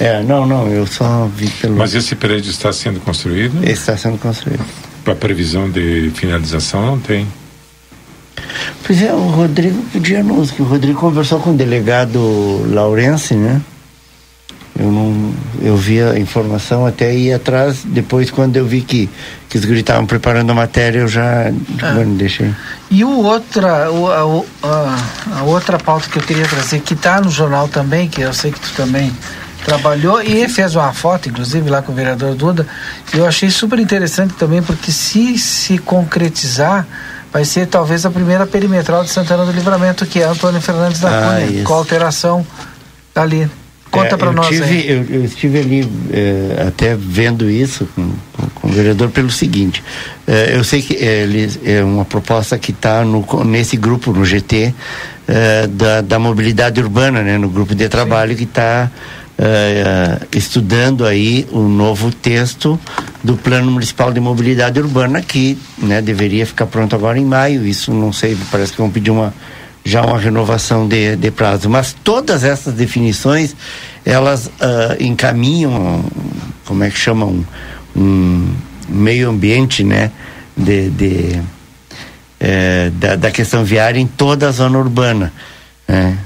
[0.00, 0.22] É.
[0.22, 1.76] não, não, eu só vi pelo.
[1.76, 3.62] Mas esse prédio está sendo construído?
[3.68, 4.64] Está sendo construído.
[5.04, 7.26] Para previsão de finalização não tem.
[8.84, 13.60] Pois é, o Rodrigo podia nos, que o Rodrigo conversou com o delegado Laurence, né?
[14.78, 15.32] Eu não,
[15.62, 19.08] eu vi a informação até ir atrás, depois quando eu vi que,
[19.48, 21.50] que os estavam preparando a matéria, eu já,
[21.82, 22.04] Ah.
[22.04, 22.52] deixei.
[22.90, 24.96] E o outra, o, a, o- a,
[25.38, 28.52] a outra pauta que eu queria trazer, que está no jornal também, que eu sei
[28.52, 29.10] que tu também
[29.64, 32.66] trabalhou e fez uma foto, inclusive, lá com o vereador Duda,
[33.14, 36.86] eu achei super interessante também, porque se se concretizar,
[37.36, 41.10] vai ser talvez a primeira perimetral de Santana do Livramento, que é Antônio Fernandes da
[41.10, 41.64] Ah, Cunha, isso.
[41.64, 42.46] com alteração
[43.14, 43.46] ali.
[43.90, 44.90] Conta É, para nós tive, aí.
[44.90, 49.84] Eu, eu estive ali eh, até vendo isso com, com- com o vereador pelo seguinte,
[50.26, 53.04] eh, eu sei que eh, eles é uma proposta que está
[53.44, 54.74] nesse grupo, no GT,
[55.28, 58.90] eh, da, da mobilidade urbana, né, no grupo de trabalho que está
[60.32, 62.80] estudando aí o novo texto
[63.22, 67.66] do Plano Municipal de Mobilidade Urbana que né, deveria ficar pronto agora em maio.
[67.66, 69.34] Isso não sei, parece que vão pedir uma
[69.86, 71.70] já uma renovação de, de prazo.
[71.70, 73.54] Mas todas essas definições,
[74.04, 76.04] elas ah, encaminham,
[76.64, 77.46] como é que chamam,
[77.94, 78.52] um
[78.88, 80.10] meio ambiente, né,
[80.56, 81.40] de, de,
[82.40, 85.32] eh, da, da questão viária em toda a zona urbana.
[85.88, 86.18] né?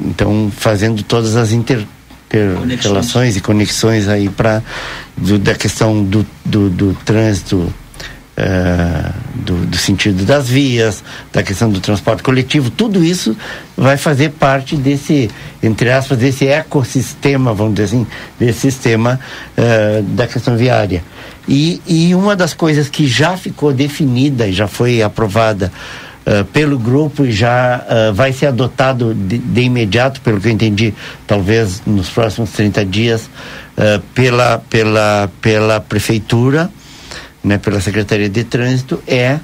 [0.00, 1.86] Então, fazendo todas as inter,
[2.32, 2.84] inter- Conexões.
[2.84, 4.62] relações e conexões aí para
[5.16, 7.72] da questão do, do, do trânsito
[8.36, 13.36] eh, do, do sentido das vias, da questão do transporte coletivo, tudo isso
[13.76, 15.28] vai fazer parte desse,
[15.62, 18.06] entre aspas, desse ecossistema, vamos dizer assim,
[18.40, 19.20] desse sistema
[19.56, 21.04] eh, da questão viária.
[21.46, 25.70] E, e uma das coisas que já ficou definida e já foi aprovada
[26.24, 30.52] eh, pelo grupo e já eh, vai ser adotado de, de imediato, pelo que eu
[30.52, 30.94] entendi,
[31.26, 33.28] talvez nos próximos 30 dias,
[33.76, 36.70] eh, pela, pela, pela prefeitura,
[37.42, 39.40] né, pela Secretaria de Trânsito é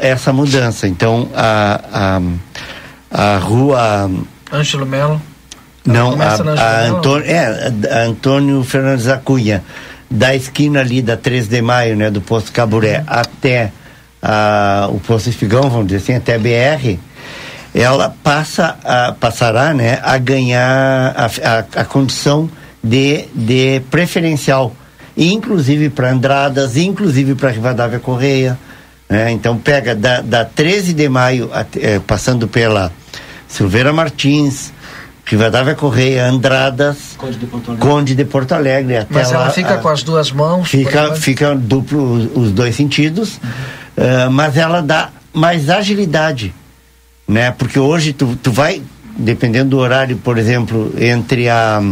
[0.00, 0.86] essa mudança.
[0.86, 2.20] Então, a,
[3.10, 4.10] a, a rua.
[4.52, 5.20] Ângelo Melo.
[5.84, 9.64] Não, a, a Antônio, é, a Antônio Fernandes da Cunha,
[10.10, 13.72] da esquina ali da 3 de maio, né, do posto Caburé, até
[14.28, 16.98] a, o Espigão, vamos dizer assim, até a BR,
[17.72, 22.50] ela passa a, passará né, a ganhar a, a, a condição
[22.82, 24.74] de, de preferencial.
[25.16, 28.58] inclusive para Andradas, inclusive para Rivadavia Correia.
[29.08, 29.30] Né?
[29.30, 32.90] Então pega da, da 13 de maio, eh, passando pela
[33.46, 34.72] Silveira Martins,
[35.24, 39.50] Rivadavia Correia, Andradas, Conde de Porto Alegre, Conde de Porto Alegre até Mas ela lá,
[39.50, 40.68] fica a- com as duas mãos.
[40.68, 43.38] Fica, fica duplo os, os dois sentidos,
[43.96, 46.54] ah, mas ela dá mais agilidade,
[47.28, 47.50] né?
[47.50, 48.82] Porque hoje tu, tu vai,
[49.16, 51.82] dependendo do horário, por exemplo, entre a,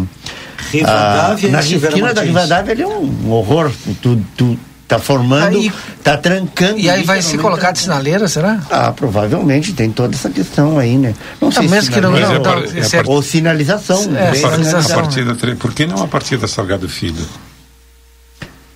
[0.71, 2.23] Rivadavia a e na esquina da.
[2.23, 3.71] Rivadavia ali é um horror,
[4.03, 4.59] tu, tu
[4.89, 5.73] tá formando, Aí-
[6.03, 6.79] tá trancando.
[6.79, 8.61] E aí vai ser literalmente colocado sinaleira, será?
[8.71, 11.15] ah, provavelmente tem toda essa questão aí, né?
[11.41, 14.03] Não Ah, mesmo que não- sinalização, é par- é ou- par- ou sinalização.
[14.03, 16.47] É, bem A par- sinalização, a partir da tre- Por que não a partir da
[16.49, 17.25] Salgado Filho?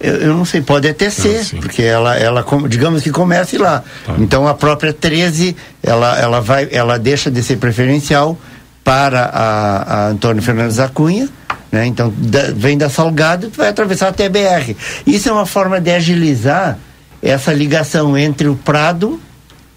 [0.01, 3.83] Eu, eu não sei, pode até ser, porque ela, ela digamos que comece lá.
[4.19, 8.39] Então a própria 13, ela, ela vai, ela deixa de ser preferencial
[8.85, 11.29] para a, a Antônio Fernandes da Cunha,
[11.73, 11.85] né?
[11.87, 14.75] Então da- vem da Salgado, tu vai atravessar até a BR.
[15.07, 16.79] Isso é uma forma de agilizar
[17.21, 19.21] essa ligação entre o Prado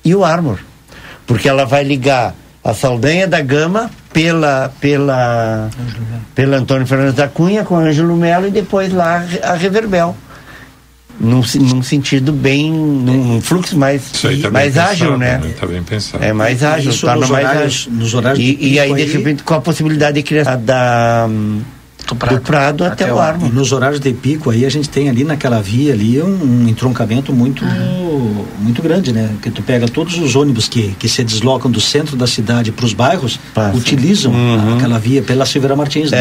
[0.06, 0.60] e o Armor,
[1.26, 5.70] porque ela vai ligar a Saldanha da Gama pela pela
[6.36, 10.16] pela Antônio Fernandes da Cunha com Ângelo Melo e depois lá a Reverbel.
[11.20, 15.54] Num, num sentido bem, num, num fluxo mais, aí tá mais ágil, pensado, né?
[15.60, 16.24] Tá bem pensado.
[16.24, 17.92] É mais ágil, torna nos mais horários- ágil.
[18.00, 21.28] nos horários e, e aí, pico de aí- repente, com a possibilidade de criar da,
[22.16, 23.48] do Prado, até, o Armo.
[23.48, 26.28] E nos horários de pico aí a gente tem ali naquela via ali um,
[26.64, 27.64] um entroncamento muito
[28.60, 29.30] muito grande, né?
[29.42, 32.86] Que tu pega todos os ônibus que, que se deslocam do centro da cidade para
[32.86, 33.40] os bairros,
[33.74, 34.34] utilizam
[34.78, 36.18] aquela via pela Silveira Martins, né?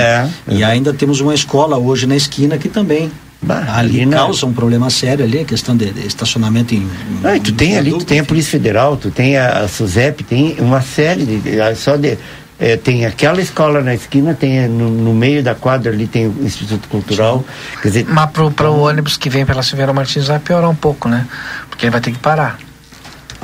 [0.48, 3.10] É, E ainda temos uma escola hoje na esquina que também
[3.48, 3.68] ali
[4.00, 6.86] ali na- causa um problema sério ali, a questão de, de estacionamento em,
[7.22, 10.24] Não, e tu tem ali, tu tem a Polícia Federal, tu tem a, a SUSEP,
[10.24, 11.38] tem uma série de.
[11.38, 12.18] de- ah, só de
[12.60, 16.26] eh, tem aquela escola na esquina, tem eh, no, no meio da quadra ali tem
[16.28, 17.42] o Instituto Cultural.
[17.80, 21.08] Quer dizer, Mas pro, pro ônibus que vem pela Silveira Martins vai piorar um pouco,
[21.08, 21.26] né?
[21.68, 22.58] Porque ele vai ter que parar.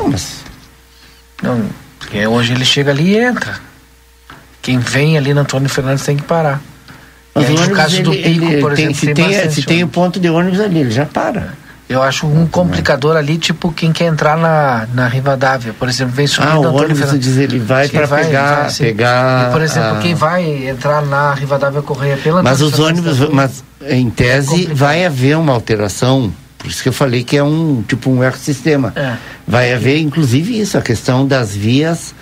[0.07, 0.45] mas
[1.43, 1.65] Não,
[1.99, 3.59] porque hoje ele chega ali e entra.
[4.63, 6.61] Quem vem ali no Antônio Fernandes tem que parar.
[7.35, 9.25] E mas aí, o no caso do ele- Pico, ele por exemplo, se tem, tem,
[9.29, 11.55] bastante se tem o ponto de ônibus ali, ele já para.
[11.89, 16.27] Eu acho um complicador ali, tipo quem quer entrar na, na Rivadavia, por exemplo, vem
[16.27, 17.29] subindo Ah, o Antônio ônibus, Fernandes.
[17.29, 21.83] diz, ele vai para pegar, pegar E, por exemplo, a- quem vai entrar na Rivadavia
[21.83, 26.33] Correia pela Mas os ônibus, mas em tese vai haver uma alteração.
[26.59, 28.93] Por isso que eu falei que é um tipo um ecossistema.
[28.97, 29.13] É.
[29.47, 32.16] Vai haver, inclusive, isso, a questão das vias.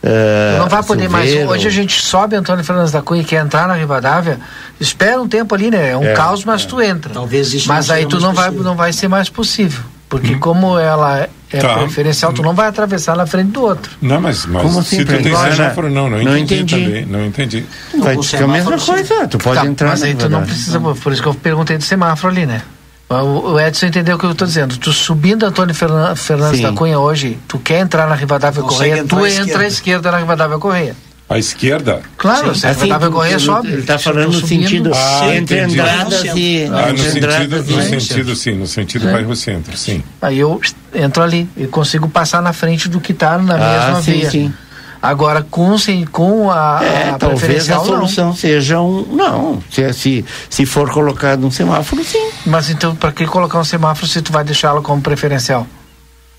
[0.00, 1.34] Tu não vai poder mais.
[1.48, 4.38] Hoje a gente sobe Antônio Fernandes da Cunha e quer entrar na Rivadavia,
[4.80, 5.90] espera um tempo ali, né?
[5.90, 7.12] É um É, caos, mas tu entra.
[7.12, 9.82] Talvez isso Mas não aí seja tu não vai, não vai ser mais possível.
[10.08, 11.78] Porque como ela é Tá.
[11.78, 13.90] preferencial, tu não vai atravessar na frente do outro.
[14.00, 16.84] Não, mas, mas Como assim, se tu tem semáforo, não, não, Não entendi, entendi.
[16.84, 17.66] também, não entendi.
[17.98, 21.12] Vai ser a mesma coisa, tu pode Tá, entrar Mas aí tu não precisa, por
[21.12, 22.62] isso que eu perguntei do semáforo ali, né?
[23.10, 24.76] O, Edson entendeu o que eu estou dizendo.
[24.76, 26.62] Tu subindo Antônio Fernan- Fernandes Sim.
[26.64, 30.10] da Cunha hoje, tu quer entrar na Rivadavia Correia, tu à entra à esquerda.
[30.12, 30.94] na Rivadavia Correia.
[31.30, 32.00] À esquerda?
[32.18, 33.68] Claro, se a Rivadavia Correia sobe.
[33.68, 35.60] Ele está falando no sentido Ah, entre.
[35.60, 36.68] Andradas e.
[36.70, 39.12] Ah, no sentido, no sentido, sim, no sentido É.
[39.12, 40.02] bairro centro, sim.
[40.20, 40.60] Aí eu
[40.94, 44.30] entro ali e consigo passar na frente do que está na Ah, mesma sim, via.
[44.30, 44.52] sim.
[45.00, 47.84] Agora, com, sim, com a, É, a talvez a preferencial, não.
[47.86, 49.02] solução seja um.
[49.12, 52.30] Não, se, se, se for colocado um semáforo, sim.
[52.44, 55.66] Mas então, para que colocar um semáforo se tu vai deixá-lo como preferencial?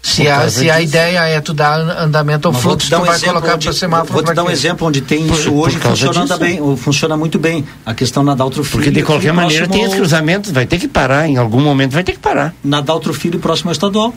[0.02, 3.04] Se, a, se a ideia é tu dar andamento ao Mas te fluxo, dar tu
[3.04, 4.14] um vai colocar onde- para o semáforo.
[4.14, 4.54] Vou te pra dar um quê?
[4.54, 7.66] exemplo onde tem Por- isso hoje funcionando bem, funciona muito bem.
[7.86, 8.78] A questão na Daltro Filho.
[8.78, 11.92] Porque de qualquer maneira próximo tem os cruzamentos, vai ter que parar, em algum momento
[11.92, 12.54] vai ter que parar.
[12.64, 14.14] Na Daltro Filho, próximo ao estadual.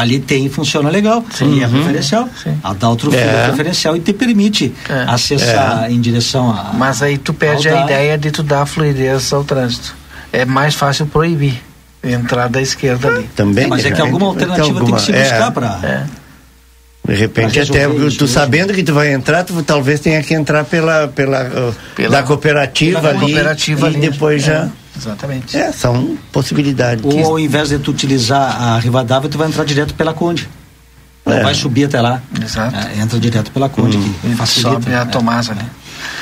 [0.00, 1.24] Ali tem e funciona legal.
[1.40, 1.72] E é Uhum.
[1.72, 2.28] preferencial.
[2.62, 3.18] A Daltro é.
[3.18, 3.46] É.
[3.48, 4.72] preferencial e te permite
[5.06, 6.72] acessar em direção a.
[6.74, 9.94] Mas aí tu perde a ideia de tu dar fluidez ao trânsito.
[10.32, 11.62] É mais fácil proibir
[12.02, 13.24] a entrada da esquerda ali.
[13.34, 13.66] Também.
[13.66, 15.30] Mas é que alguma vai ter alternativa tem que se alguma- é.
[15.30, 16.06] buscar para.
[17.06, 18.32] De repente, até isso tu hoje.
[18.34, 21.42] sabendo que tu vai entrar, tu talvez tenha que entrar pela, pela,
[21.98, 24.00] uh, da cooperativa pela ali cooperativa e ali.
[24.10, 24.68] depois já.
[24.98, 25.56] Exatamente.
[25.56, 27.04] É, são possibilidades.
[27.04, 30.48] Ou ao invés de tu utilizar a Rivadavia, tu vai entrar direto pela Conde.
[31.24, 31.42] Não É.
[31.42, 32.22] vai subir até lá.
[32.42, 32.74] Exato.
[32.76, 34.70] É, entra direto pela Conde, que facilita.
[34.72, 35.10] Sobe a né?
[35.10, 35.60] Tomás ali.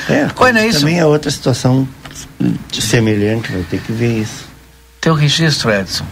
[0.09, 0.79] É, Oi, não é isso?
[0.79, 1.87] também é outra situação
[2.71, 4.45] semelhante, vai ter que ver isso.
[5.01, 6.05] Teu registro, Edson.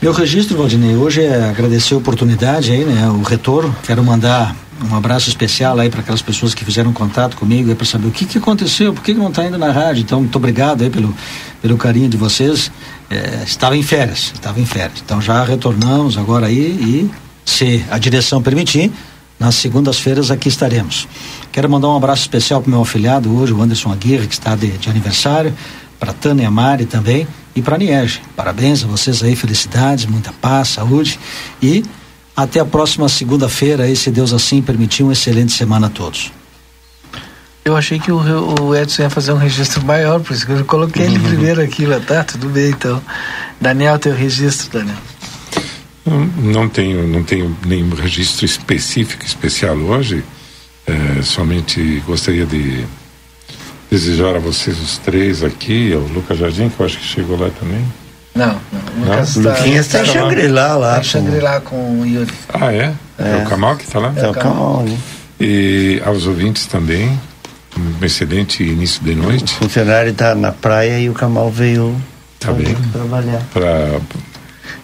[0.00, 3.08] Meu registro, Valdinei, hoje é agradecer a oportunidade aí, né?
[3.08, 3.74] O retorno.
[3.84, 4.54] Quero mandar
[4.90, 8.24] um abraço especial aí para aquelas pessoas que fizeram contato comigo para saber o que,
[8.24, 10.02] que aconteceu, por que, que não está indo na rádio.
[10.02, 11.14] Então, muito obrigado aí pelo,
[11.60, 12.70] pelo carinho de vocês.
[13.10, 15.00] É, estava em férias, estava em férias.
[15.04, 17.10] Então já retornamos agora aí e,
[17.44, 18.92] se a direção permitir,
[19.38, 21.08] nas segundas-feiras aqui estaremos.
[21.52, 24.68] Quero mandar um abraço especial para meu afilhado hoje, o Anderson Aguirre, que está de,
[24.78, 25.54] de aniversário,
[25.98, 27.26] para Tânia e Mari também.
[27.54, 28.20] e para a Niege.
[28.36, 31.18] Parabéns a vocês aí, felicidades, muita paz, saúde
[31.62, 31.84] e
[32.38, 36.30] até a próxima segunda-feira, aí, se Deus assim permitir, uma excelente semana a todos.
[37.64, 40.64] Eu achei que o, o Edson ia fazer um registro maior, por isso que eu
[40.64, 43.02] coloquei ele primeiro aqui, mas tá, tudo bem então.
[43.60, 44.96] Daniel, teu registro, Daniel.
[46.06, 50.22] Não, não tenho, não tenho nenhum registro específico, especial hoje.
[50.86, 52.86] É, somente gostaria de
[53.90, 57.50] desejar a vocês os três aqui, ao Lucas Jardim, que eu acho que chegou lá
[57.50, 57.84] também.
[58.38, 59.02] Não, não.
[59.04, 60.94] O Lucas tá, Luquinhas está em Xangri-Lá lá.
[60.94, 62.32] Tá em Xangri-lá com o Yuri.
[62.54, 62.92] Ah, é?
[63.18, 63.42] É, É.
[63.44, 64.12] o Kamal que está lá?
[64.16, 64.96] É o Kamal, né?
[65.40, 67.18] E aos ouvintes também,
[67.76, 69.54] um excelente início de O noite.
[69.54, 71.94] funcionário está na praia e o Kamal veio
[72.40, 72.74] Tá bem.
[72.92, 73.42] trabalhar.
[73.52, 73.98] Para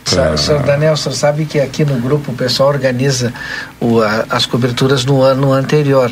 [0.05, 3.33] Sa- Senhor Daniel, o senhor sabe que aqui no grupo o pessoal organiza
[3.81, 6.11] o, a- as coberturas no ano anterior.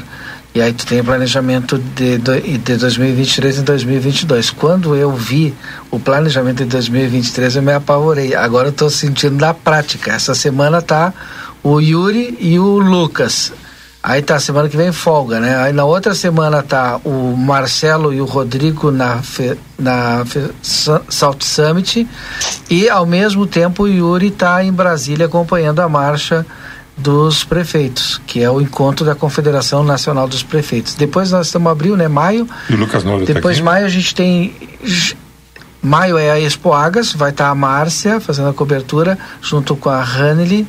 [0.54, 4.50] E aí tu tem o planejamento de, de 2023 e 2022.
[4.50, 5.54] Quando eu vi
[5.90, 8.34] o planejamento de 2023, eu me apavorei.
[8.34, 10.12] Agora eu estou sentindo na prática.
[10.12, 11.12] Essa semana tá
[11.62, 13.50] o Yuri e o Lucas.
[14.02, 15.56] Aí tá semana que vem folga, né?
[15.56, 19.20] Aí na outra semana tá o Marcelo e o Rodrigo na,
[19.78, 22.06] na fe, Sa- South Summit
[22.68, 26.44] e ao mesmo tempo o Yuri tá em Brasília acompanhando a marcha
[26.96, 30.94] dos prefeitos, que é o encontro da Confederação Nacional dos Prefeitos.
[30.94, 32.06] Depois nós estamos abril, né?
[32.06, 32.46] Maio.
[32.68, 34.54] E o Lucas Noura tá Depois de maio a gente tem
[35.82, 40.00] Maio é a Expo Agas, vai estar a Márcia fazendo a cobertura junto com a
[40.02, 40.66] Hanley.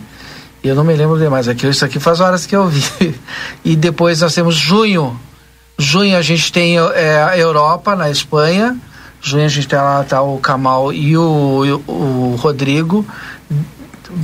[0.64, 1.68] E eu não me lembro demais aqui.
[1.68, 2.84] Isso aqui faz horas que eu vi.
[3.64, 5.20] E depois nós temos junho.
[5.78, 8.76] Junho a gente tem é, a Europa, na Espanha.
[9.22, 13.06] Junho a gente tem lá tá o Kamal e o, o- o Rodrigo.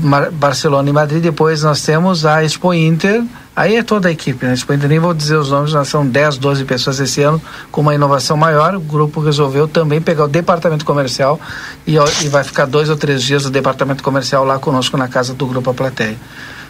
[0.01, 1.21] Mar- Barcelona e Madrid.
[1.21, 3.23] Depois nós temos a Expo Inter.
[3.55, 4.53] Aí é toda a equipe, né?
[4.53, 7.41] Expo Inter, nem vou dizer os nomes, nós são 10, 12 pessoas esse ano,
[7.71, 8.75] com uma inovação maior.
[8.75, 11.39] O grupo resolveu também pegar o departamento comercial
[11.85, 15.33] e, e vai ficar dois ou três dias o departamento comercial lá conosco na casa
[15.33, 16.15] do Grupo A Plateia.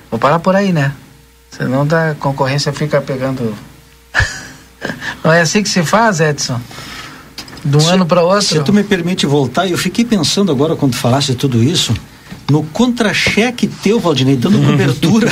[0.10, 0.94] Vou parar por aí, né?
[1.52, 3.54] Senão da concorrência fica pegando.
[5.24, 6.60] Não é assim que se faz, Edson?
[7.64, 8.41] De um Se- ano para outro?
[8.41, 11.94] Se tu me permite voltar, eu fiquei pensando agora quando falaste tudo isso,
[12.50, 15.30] no contra-cheque teu, Valdinei, dando cobertura.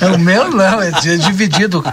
[0.00, 1.84] É o meu não, é di- dividido.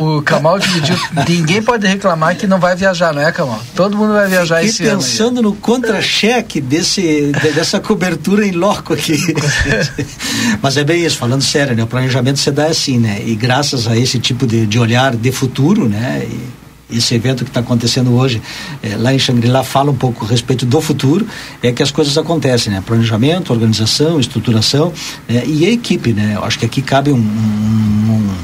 [0.00, 0.96] O, o Kamal dividiu.
[1.28, 3.62] Ninguém pode reclamar que não vai viajar, não é, Kamal?
[3.74, 4.92] Todo mundo vai viajar Fiquei esse ano.
[4.92, 4.96] aí.
[4.98, 9.18] pensando no contra-cheque desse, de- dessa cobertura em loco aqui.
[10.62, 11.82] Mas é bem isso, falando sério, né?
[11.82, 13.20] O planejamento se dá assim, né?
[13.24, 16.26] E graças a esse tipo de, de olhar de futuro, né?
[16.28, 18.40] E esse evento que está acontecendo hoje
[18.82, 21.26] eh, lá em Xangri-Lá fala um pouco a respeito do futuro,
[21.62, 22.82] é que as coisas acontecem, né?
[22.84, 24.92] Planejamento, organização, estruturação
[25.28, 25.42] né?
[25.46, 26.32] e a equipe, né?
[26.36, 28.34] Eu acho que aqui cabe um- um-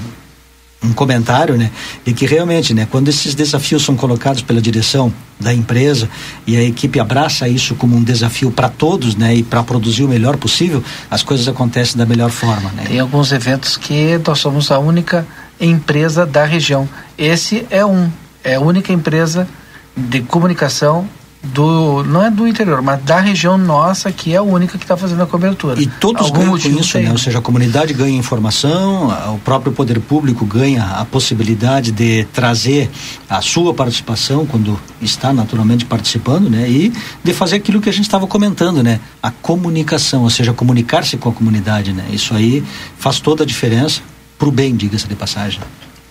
[0.83, 1.71] um comentário, né,
[2.07, 6.09] de que realmente, né, quando esses desafios são colocados pela direção da empresa
[6.47, 10.09] e a equipe abraça isso como um desafio para todos, né, e para produzir o
[10.09, 12.85] melhor possível, as coisas acontecem da melhor forma, né.
[12.89, 15.27] Tem alguns eventos que nós somos a única
[15.61, 16.89] empresa da região.
[17.19, 18.11] Esse é um,
[18.45, 19.49] é a única empresa
[19.97, 21.09] de comunicação
[21.43, 24.97] do não é do interior, mas da região nossa que é a única que está
[24.97, 25.81] fazendo a cobertura.
[25.81, 27.05] E todos Algum ganham com isso, tem.
[27.05, 27.13] né?
[27.13, 32.91] Ou seja, a comunidade ganha informação, o próprio poder público ganha a possibilidade de trazer
[33.29, 36.69] a sua participação quando está naturalmente participando, né?
[36.69, 36.93] E
[37.25, 39.01] de fazer aquilo que a gente estava comentando, né?
[39.23, 42.05] A comunicação, ou seja, comunicar-se com a comunidade, né?
[42.13, 42.63] Isso aí
[42.99, 44.03] faz toda a diferença
[44.39, 45.61] pro bem, diga-se de passagem.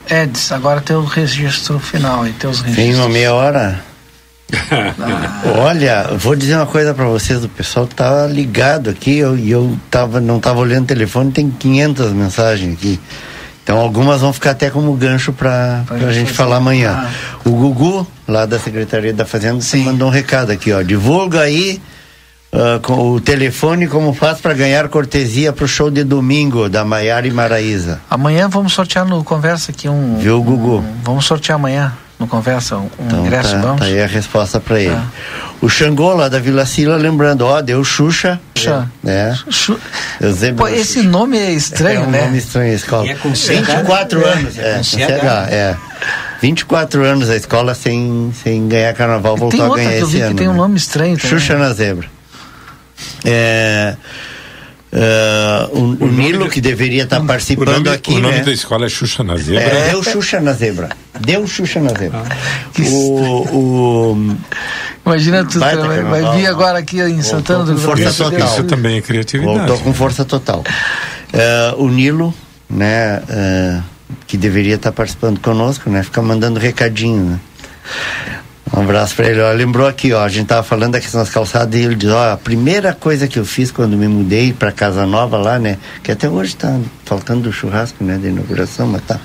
[0.10, 2.88] Eds, agora tem o registro final aí, tem os registros.
[2.88, 3.84] Tem uma meia hora.
[5.60, 9.78] Olha, vou dizer uma coisa para vocês, o pessoal tá ligado aqui, eu, e eu
[9.92, 13.00] tava, não tava olhando o telefone, tem 500 mensagens aqui.
[13.64, 17.06] Então algumas vão ficar até como gancho para a gente falar amanhã.
[17.06, 17.40] Ah.
[17.46, 20.82] O Gugu, lá da Secretaria da Fazenda, mandou um recado aqui, ó.
[20.82, 21.80] Divulga aí
[22.52, 27.28] ah, com o telefone como faz para ganhar cortesia pro show de domingo da Maiara
[27.28, 28.00] e Maraíza.
[28.10, 30.18] Amanhã vamos sortear no Conversa aqui um.
[30.18, 30.78] Viu, Gugu?
[30.80, 33.80] um- vamos sortear amanhã no Conversa um, Então ingresso, tá, vamos?
[33.80, 34.94] tá aí a resposta para ele.
[34.94, 35.06] Tá.
[35.62, 38.40] O Xangô lá da Vila Sila, lembrando, ó, deu Xuxa.
[38.56, 38.90] Xuxa.
[39.04, 39.38] Né?
[40.22, 42.22] Eusébio Pô, esse nome é estranho, é um né?
[42.26, 43.06] nome estranho a escola.
[43.06, 44.26] E é com CH, 24 né?
[44.34, 44.98] anos, É é, com CH.
[44.98, 45.78] CH, é.
[46.42, 50.22] 24 anos a escola sem, sem ganhar carnaval, voltou a ganhar que eu esse vi
[50.22, 50.32] ano.
[50.32, 50.58] que tem um né?
[50.58, 51.30] nome estranho também.
[51.40, 52.08] Xuxa na zebra.
[53.26, 53.96] É,
[54.92, 58.44] é, o, o Nilo, que deveria estar O participando nome, aqui, o nome né?
[58.44, 59.62] da escola é Xuxa na Zebra.
[59.62, 60.90] É, deu Xuxa na zebra.
[61.20, 62.24] Deu Xuxa na zebra.
[62.80, 64.38] O, o,
[65.06, 68.32] Imagina tu vai, vai vir agora aqui em Santana do força Sul.
[68.32, 68.48] total.
[68.48, 69.58] Isso também é criatividade.
[69.58, 70.64] Voltou com força total.
[71.32, 72.34] É, o Nilo,
[72.68, 73.80] né, é,
[74.26, 77.40] que deveria estar participando conosco, né, fica mandando recadinho, né.
[78.72, 79.42] Um abraço para ele.
[79.42, 82.10] Ó, lembrou aqui, ó, a gente tava falando da questão das calçadas e ele diz,
[82.10, 85.78] ó, a primeira coisa que eu fiz quando me mudei para casa nova lá, né,
[86.04, 89.20] que até hoje tá faltando churrasco, né, da inauguração, mas tá.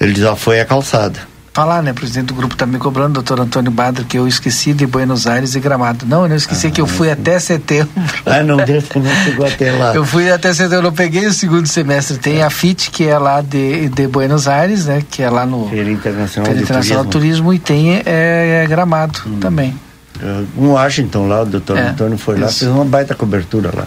[0.00, 1.20] Ele diz, ó, foi a calçada.
[1.58, 4.86] Falar, né, presidente do grupo tá me cobrando, doutor Antônio Badro, que eu esqueci de
[4.86, 6.06] Buenos Aires e Gramado.
[6.06, 7.88] Não, eu não esqueci Ah, que eu fui até setembro.
[8.24, 9.92] Ah, não deu, você não chegou até lá.
[9.92, 12.16] Eu fui até setembro, eu peguei o segundo semestre.
[12.16, 15.68] Tem a FIT, que é lá de, de Buenos Aires, né, que é lá no
[15.68, 17.48] Feira Internacional, Feira de Internacional do Turismo.
[17.48, 19.74] Turismo, e tem é, é Gramado também.
[20.56, 22.60] Um Washington lá, o doutor É, Antônio foi lá, isso.
[22.60, 23.86] fez uma baita cobertura lá.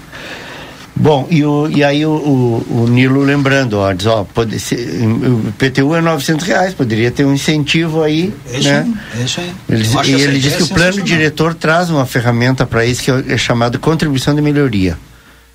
[0.95, 4.77] Bom, e, o, e aí o, o, o Nilo lembrando, ó, diz, ó, pode ser,
[5.03, 8.85] o PTU é 900 reais, poderia ter um incentivo aí, É isso né?
[9.13, 9.51] aí, é isso aí.
[9.69, 9.87] Ele,
[10.19, 13.37] e ele diz que o plano diretor traz uma ferramenta para isso que é, é
[13.37, 14.97] chamado contribuição de melhoria.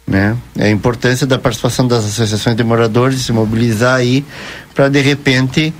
[0.06, 0.36] Né?
[0.56, 4.24] É a importância da participação das associações de moradores se mobilizar aí
[4.74, 5.74] para de repente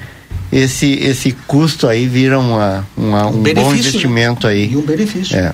[0.53, 3.78] esse esse custo aí vira uma, uma- um, bom benefício, né?
[3.78, 4.73] investimento aí.
[4.73, 5.37] E um benefício.
[5.37, 5.53] É.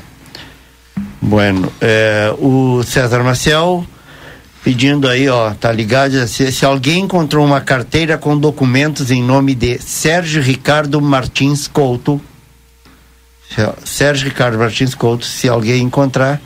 [1.22, 3.86] Bueno, é, o César Marcel
[4.64, 6.26] pedindo aí, ó, tá ligado?
[6.26, 12.20] Se, se alguém encontrou uma carteira com documentos em nome de Sérgio Ricardo Martins Couto,
[13.84, 16.40] Sérgio Ricardo Martins Couto, se alguém encontrar,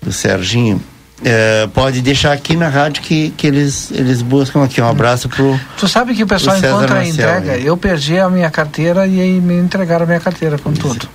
[0.00, 0.80] do Serginho,
[1.24, 4.80] é, pode deixar aqui na rádio que, que eles, eles buscam aqui.
[4.80, 5.58] Um abraço pro.
[5.78, 7.56] Tu sabe que o pessoal encontra Marcel, entrega.
[7.58, 11.08] Eu perdi a minha carteira e aí me entregaram a minha carteira com tudo.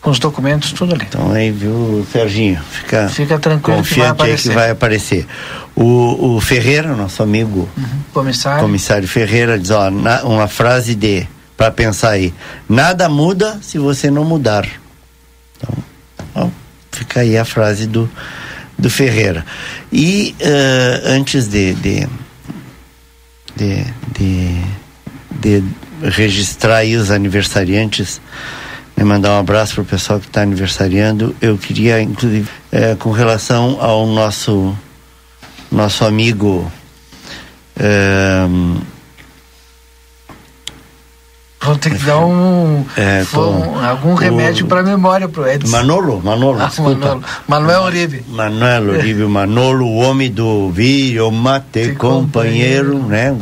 [0.00, 1.04] Com os documentos, tudo ali.
[1.08, 2.58] Então aí, viu, Serginho?
[2.70, 4.54] Fica, Fica tranquilo que vai confiante aí que aparecer.
[4.54, 5.26] vai aparecer.
[5.76, 7.68] O, o Ferreira, nosso amigo
[8.12, 8.62] Comissário.
[8.62, 11.28] comissário Ferreira, diz: ó, na- uma frase de.
[11.56, 12.32] para pensar aí.
[12.66, 14.66] Nada muda se você não mudar.
[15.58, 15.74] Então,
[16.34, 16.48] ó,
[16.90, 18.10] fica aí a frase do,
[18.78, 19.44] do Ferreira.
[19.92, 22.08] E eh, antes de, de,
[23.54, 23.84] de,
[24.18, 24.64] de,
[25.40, 25.64] de
[26.02, 28.20] registrar aí os aniversariantes,
[29.04, 33.78] mandar um abraço para o pessoal que está aniversariando, eu queria, inclusive, eh, com relação
[33.80, 34.76] ao nosso,
[35.70, 36.70] nosso amigo.
[37.78, 38.76] ehm,
[41.62, 45.70] Vou ter que dar um, É, um- algum remédio para memória pro Edson.
[45.70, 46.70] Manolo, Manolo, Ah.
[46.78, 47.22] Manolo.
[47.46, 48.24] Manuel Uribe.
[48.28, 53.36] Manuel Uribe Manolo, o homem do vídeo mate companheiro, né?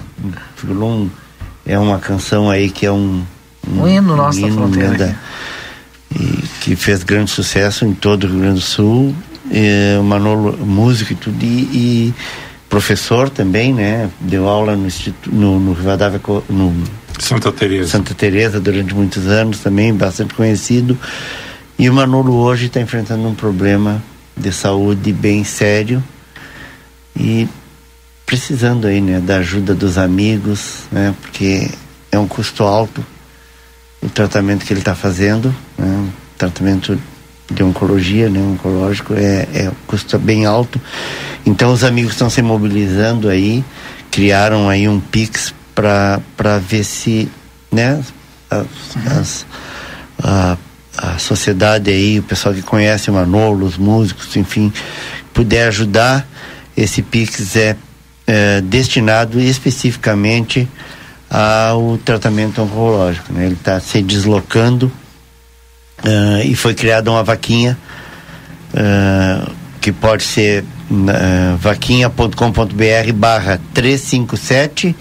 [0.68, 1.09] Um-
[1.64, 3.22] é uma canção aí que é um
[3.70, 5.14] Um hino nosso da hino, fronteira né, da-
[6.18, 9.14] e que fez grande sucesso em todo o Rio Grande do Sul.
[9.50, 12.14] É, o Manolo, músico e tudo, e, e
[12.68, 14.10] professor também, né?
[14.20, 16.20] Deu aula no, instituto, no, no Rivadavia,
[16.50, 16.74] no
[17.18, 17.88] Santa Teresa.
[17.88, 20.98] Santa Teresa durante muitos anos também, bastante conhecido.
[21.78, 24.02] E o Manolo hoje está enfrentando um problema
[24.36, 26.02] de saúde bem sério
[27.16, 27.48] e
[28.26, 31.70] precisando aí, né, da ajuda dos amigos, né, porque
[32.12, 33.04] é um custo alto
[34.02, 36.98] o tratamento que ele está fazendo, né, tratamento
[37.50, 40.80] de oncologia, né, oncológico é, é custo bem alto.
[41.46, 43.64] Então os amigos estão se mobilizando aí,
[44.10, 47.28] criaram aí um Pix para para ver se,
[47.72, 48.02] né,
[48.50, 48.66] as,
[49.18, 49.46] as-
[50.22, 50.56] a,
[50.96, 54.72] a sociedade aí, o pessoal que conhece o Manolo, os músicos, enfim,
[55.32, 56.26] puder ajudar,
[56.76, 57.76] esse Pix é,
[58.26, 60.68] é destinado especificamente
[61.30, 63.32] ao tratamento oncológico.
[63.32, 63.46] Né?
[63.46, 64.90] Ele está se deslocando
[66.05, 67.76] ah, e foi criada uma vaquinha
[68.74, 69.50] ah,
[69.80, 74.94] que pode ser uh, vaquinha.com.br barra 357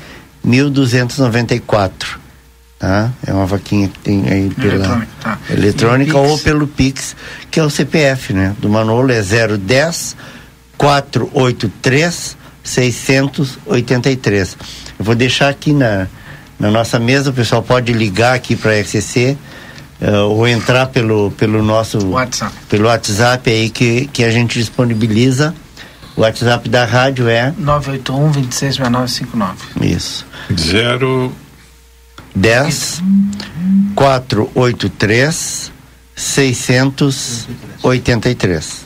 [0.44, 2.28] 1294
[2.78, 3.12] tá?
[3.26, 5.40] É uma vaquinha que tem aí pela Eletrônica, tá.
[5.50, 7.16] eletrônica ou pelo Pix,
[7.50, 8.56] que é o CPF, né?
[8.60, 10.16] Do Manolo é 010
[10.78, 14.58] 483 683.
[15.00, 16.08] Eu vou deixar aqui na,
[16.60, 19.38] na nossa mesa, o pessoal pode ligar aqui para a RCC
[20.02, 22.54] eh, ou entrar pelo, pelo nosso WhatsApp.
[22.70, 25.54] pelo WhatsApp aí que, que a gente disponibiliza.
[26.16, 29.56] O WhatsApp da rádio é 981 266959.
[29.82, 30.26] isso.
[30.60, 31.32] Zero
[32.36, 33.04] 10
[33.94, 35.72] 483
[36.16, 38.86] 683.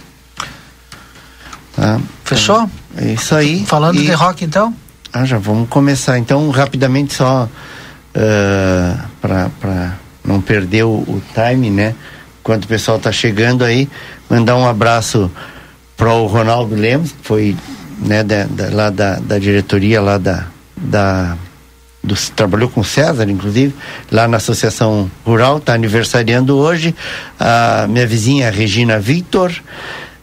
[1.75, 1.99] Tá?
[2.25, 2.69] Fechou?
[2.97, 3.65] É isso aí.
[3.65, 4.75] Falando E- de rock então?
[5.13, 6.17] Ah, já vamos começar.
[6.17, 7.49] Então, rapidamente, só
[9.21, 9.93] para
[10.23, 11.95] não perder o, o time, né?
[12.41, 13.87] Enquanto o pessoal está chegando aí,
[14.29, 15.29] mandar um abraço
[15.95, 17.55] para o Ronaldo Lemos, que foi
[17.99, 21.37] né, da, da- lá da, da diretoria lá da, da
[22.35, 23.75] trabalhou com César, inclusive,
[24.11, 26.95] lá na Associação Rural, está aniversariando hoje.
[27.39, 29.53] A minha vizinha Regina Victor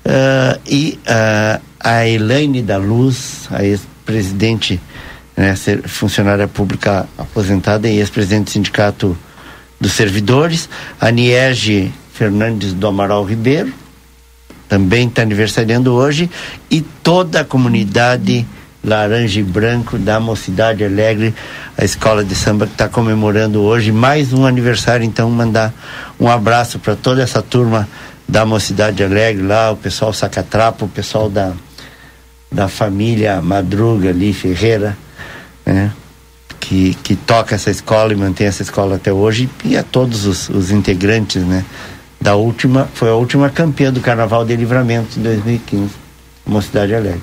[0.04, 3.62] ah, e ah, a Elaine da Luz, a
[4.08, 4.80] ex-presidente,
[5.36, 5.54] né,
[5.86, 9.16] funcionária pública aposentada e ex-presidente do sindicato
[9.80, 10.68] dos servidores,
[11.00, 13.72] a Niege Fernandes do Amaral Ribeiro,
[14.68, 16.28] também está aniversariando hoje,
[16.70, 18.46] e toda a comunidade
[18.82, 21.34] Laranja e Branco da Mocidade Alegre,
[21.76, 25.04] a escola de samba que está comemorando hoje mais um aniversário.
[25.04, 25.72] Então, mandar
[26.18, 27.88] um abraço para toda essa turma
[28.26, 31.52] da Mocidade Alegre lá, o pessoal Sacatrapo, o pessoal da,
[32.50, 34.96] da família Madruga ali, Ferreira,
[35.64, 35.92] né?
[36.60, 40.48] Que, que toca essa escola e mantém essa escola até hoje, e a todos os,
[40.48, 41.64] os integrantes, né?
[42.20, 45.90] Da última, foi a última campeã do Carnaval de Livramento de 2015,
[46.44, 47.22] Mocidade Alegre.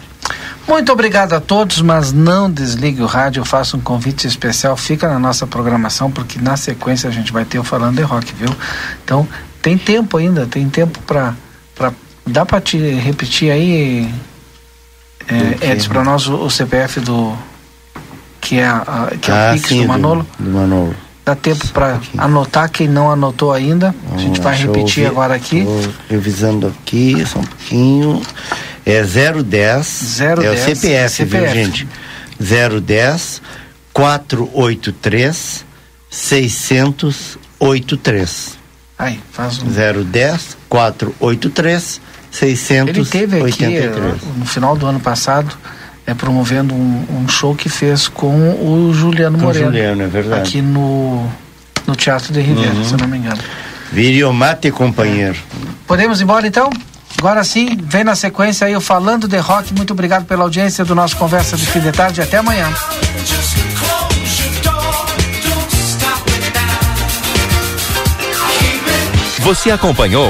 [0.68, 5.08] Muito obrigado a todos, mas não desligue o rádio, eu faço um convite especial, fica
[5.08, 8.50] na nossa programação, porque na sequência a gente vai ter o Falando de Rock, viu?
[9.04, 9.28] Então,
[9.62, 11.36] tem tempo ainda, tem tempo para
[12.26, 14.12] dá para te repetir aí,
[15.28, 17.36] é, Edson, para nós o, o, CPF do
[18.40, 20.28] que é, a, que é ah, o Pix sim, do Manolo.
[20.38, 20.96] Do, do Manolo.
[21.26, 23.96] Dá tempo para anotar quem não anotou ainda.
[24.04, 25.66] Vamos a gente vai repetir agora aqui.
[26.08, 28.22] revisando aqui, só um pouquinho.
[28.86, 29.44] É 010.
[29.44, 31.26] 010 é o CPF, CPF.
[31.26, 31.88] viu, gente?
[32.40, 33.42] 010
[33.92, 35.66] 483
[36.12, 38.60] 683.
[38.98, 39.68] Aí, faz um.
[40.04, 42.02] 010 483
[42.36, 43.34] 683.
[43.34, 44.00] Ele teve aqui
[44.38, 45.56] no final do ano passado
[46.06, 49.66] é promovendo um, um, show que fez com o Juliano com Moreno.
[49.66, 50.42] Juliano, é verdade.
[50.42, 51.28] Aqui no,
[51.88, 52.84] no Teatro de Riviera, uhum.
[52.84, 53.42] se eu não me engano.
[53.92, 55.38] Viriomate, companheiro.
[55.88, 56.70] Podemos ir embora então?
[57.18, 59.74] Agora sim, vem na sequência aí o Falando de Rock.
[59.74, 62.22] Muito obrigado pela audiência do nosso Conversa de Fim de Tarde.
[62.22, 62.72] Até amanhã.
[69.40, 70.30] Você acompanhou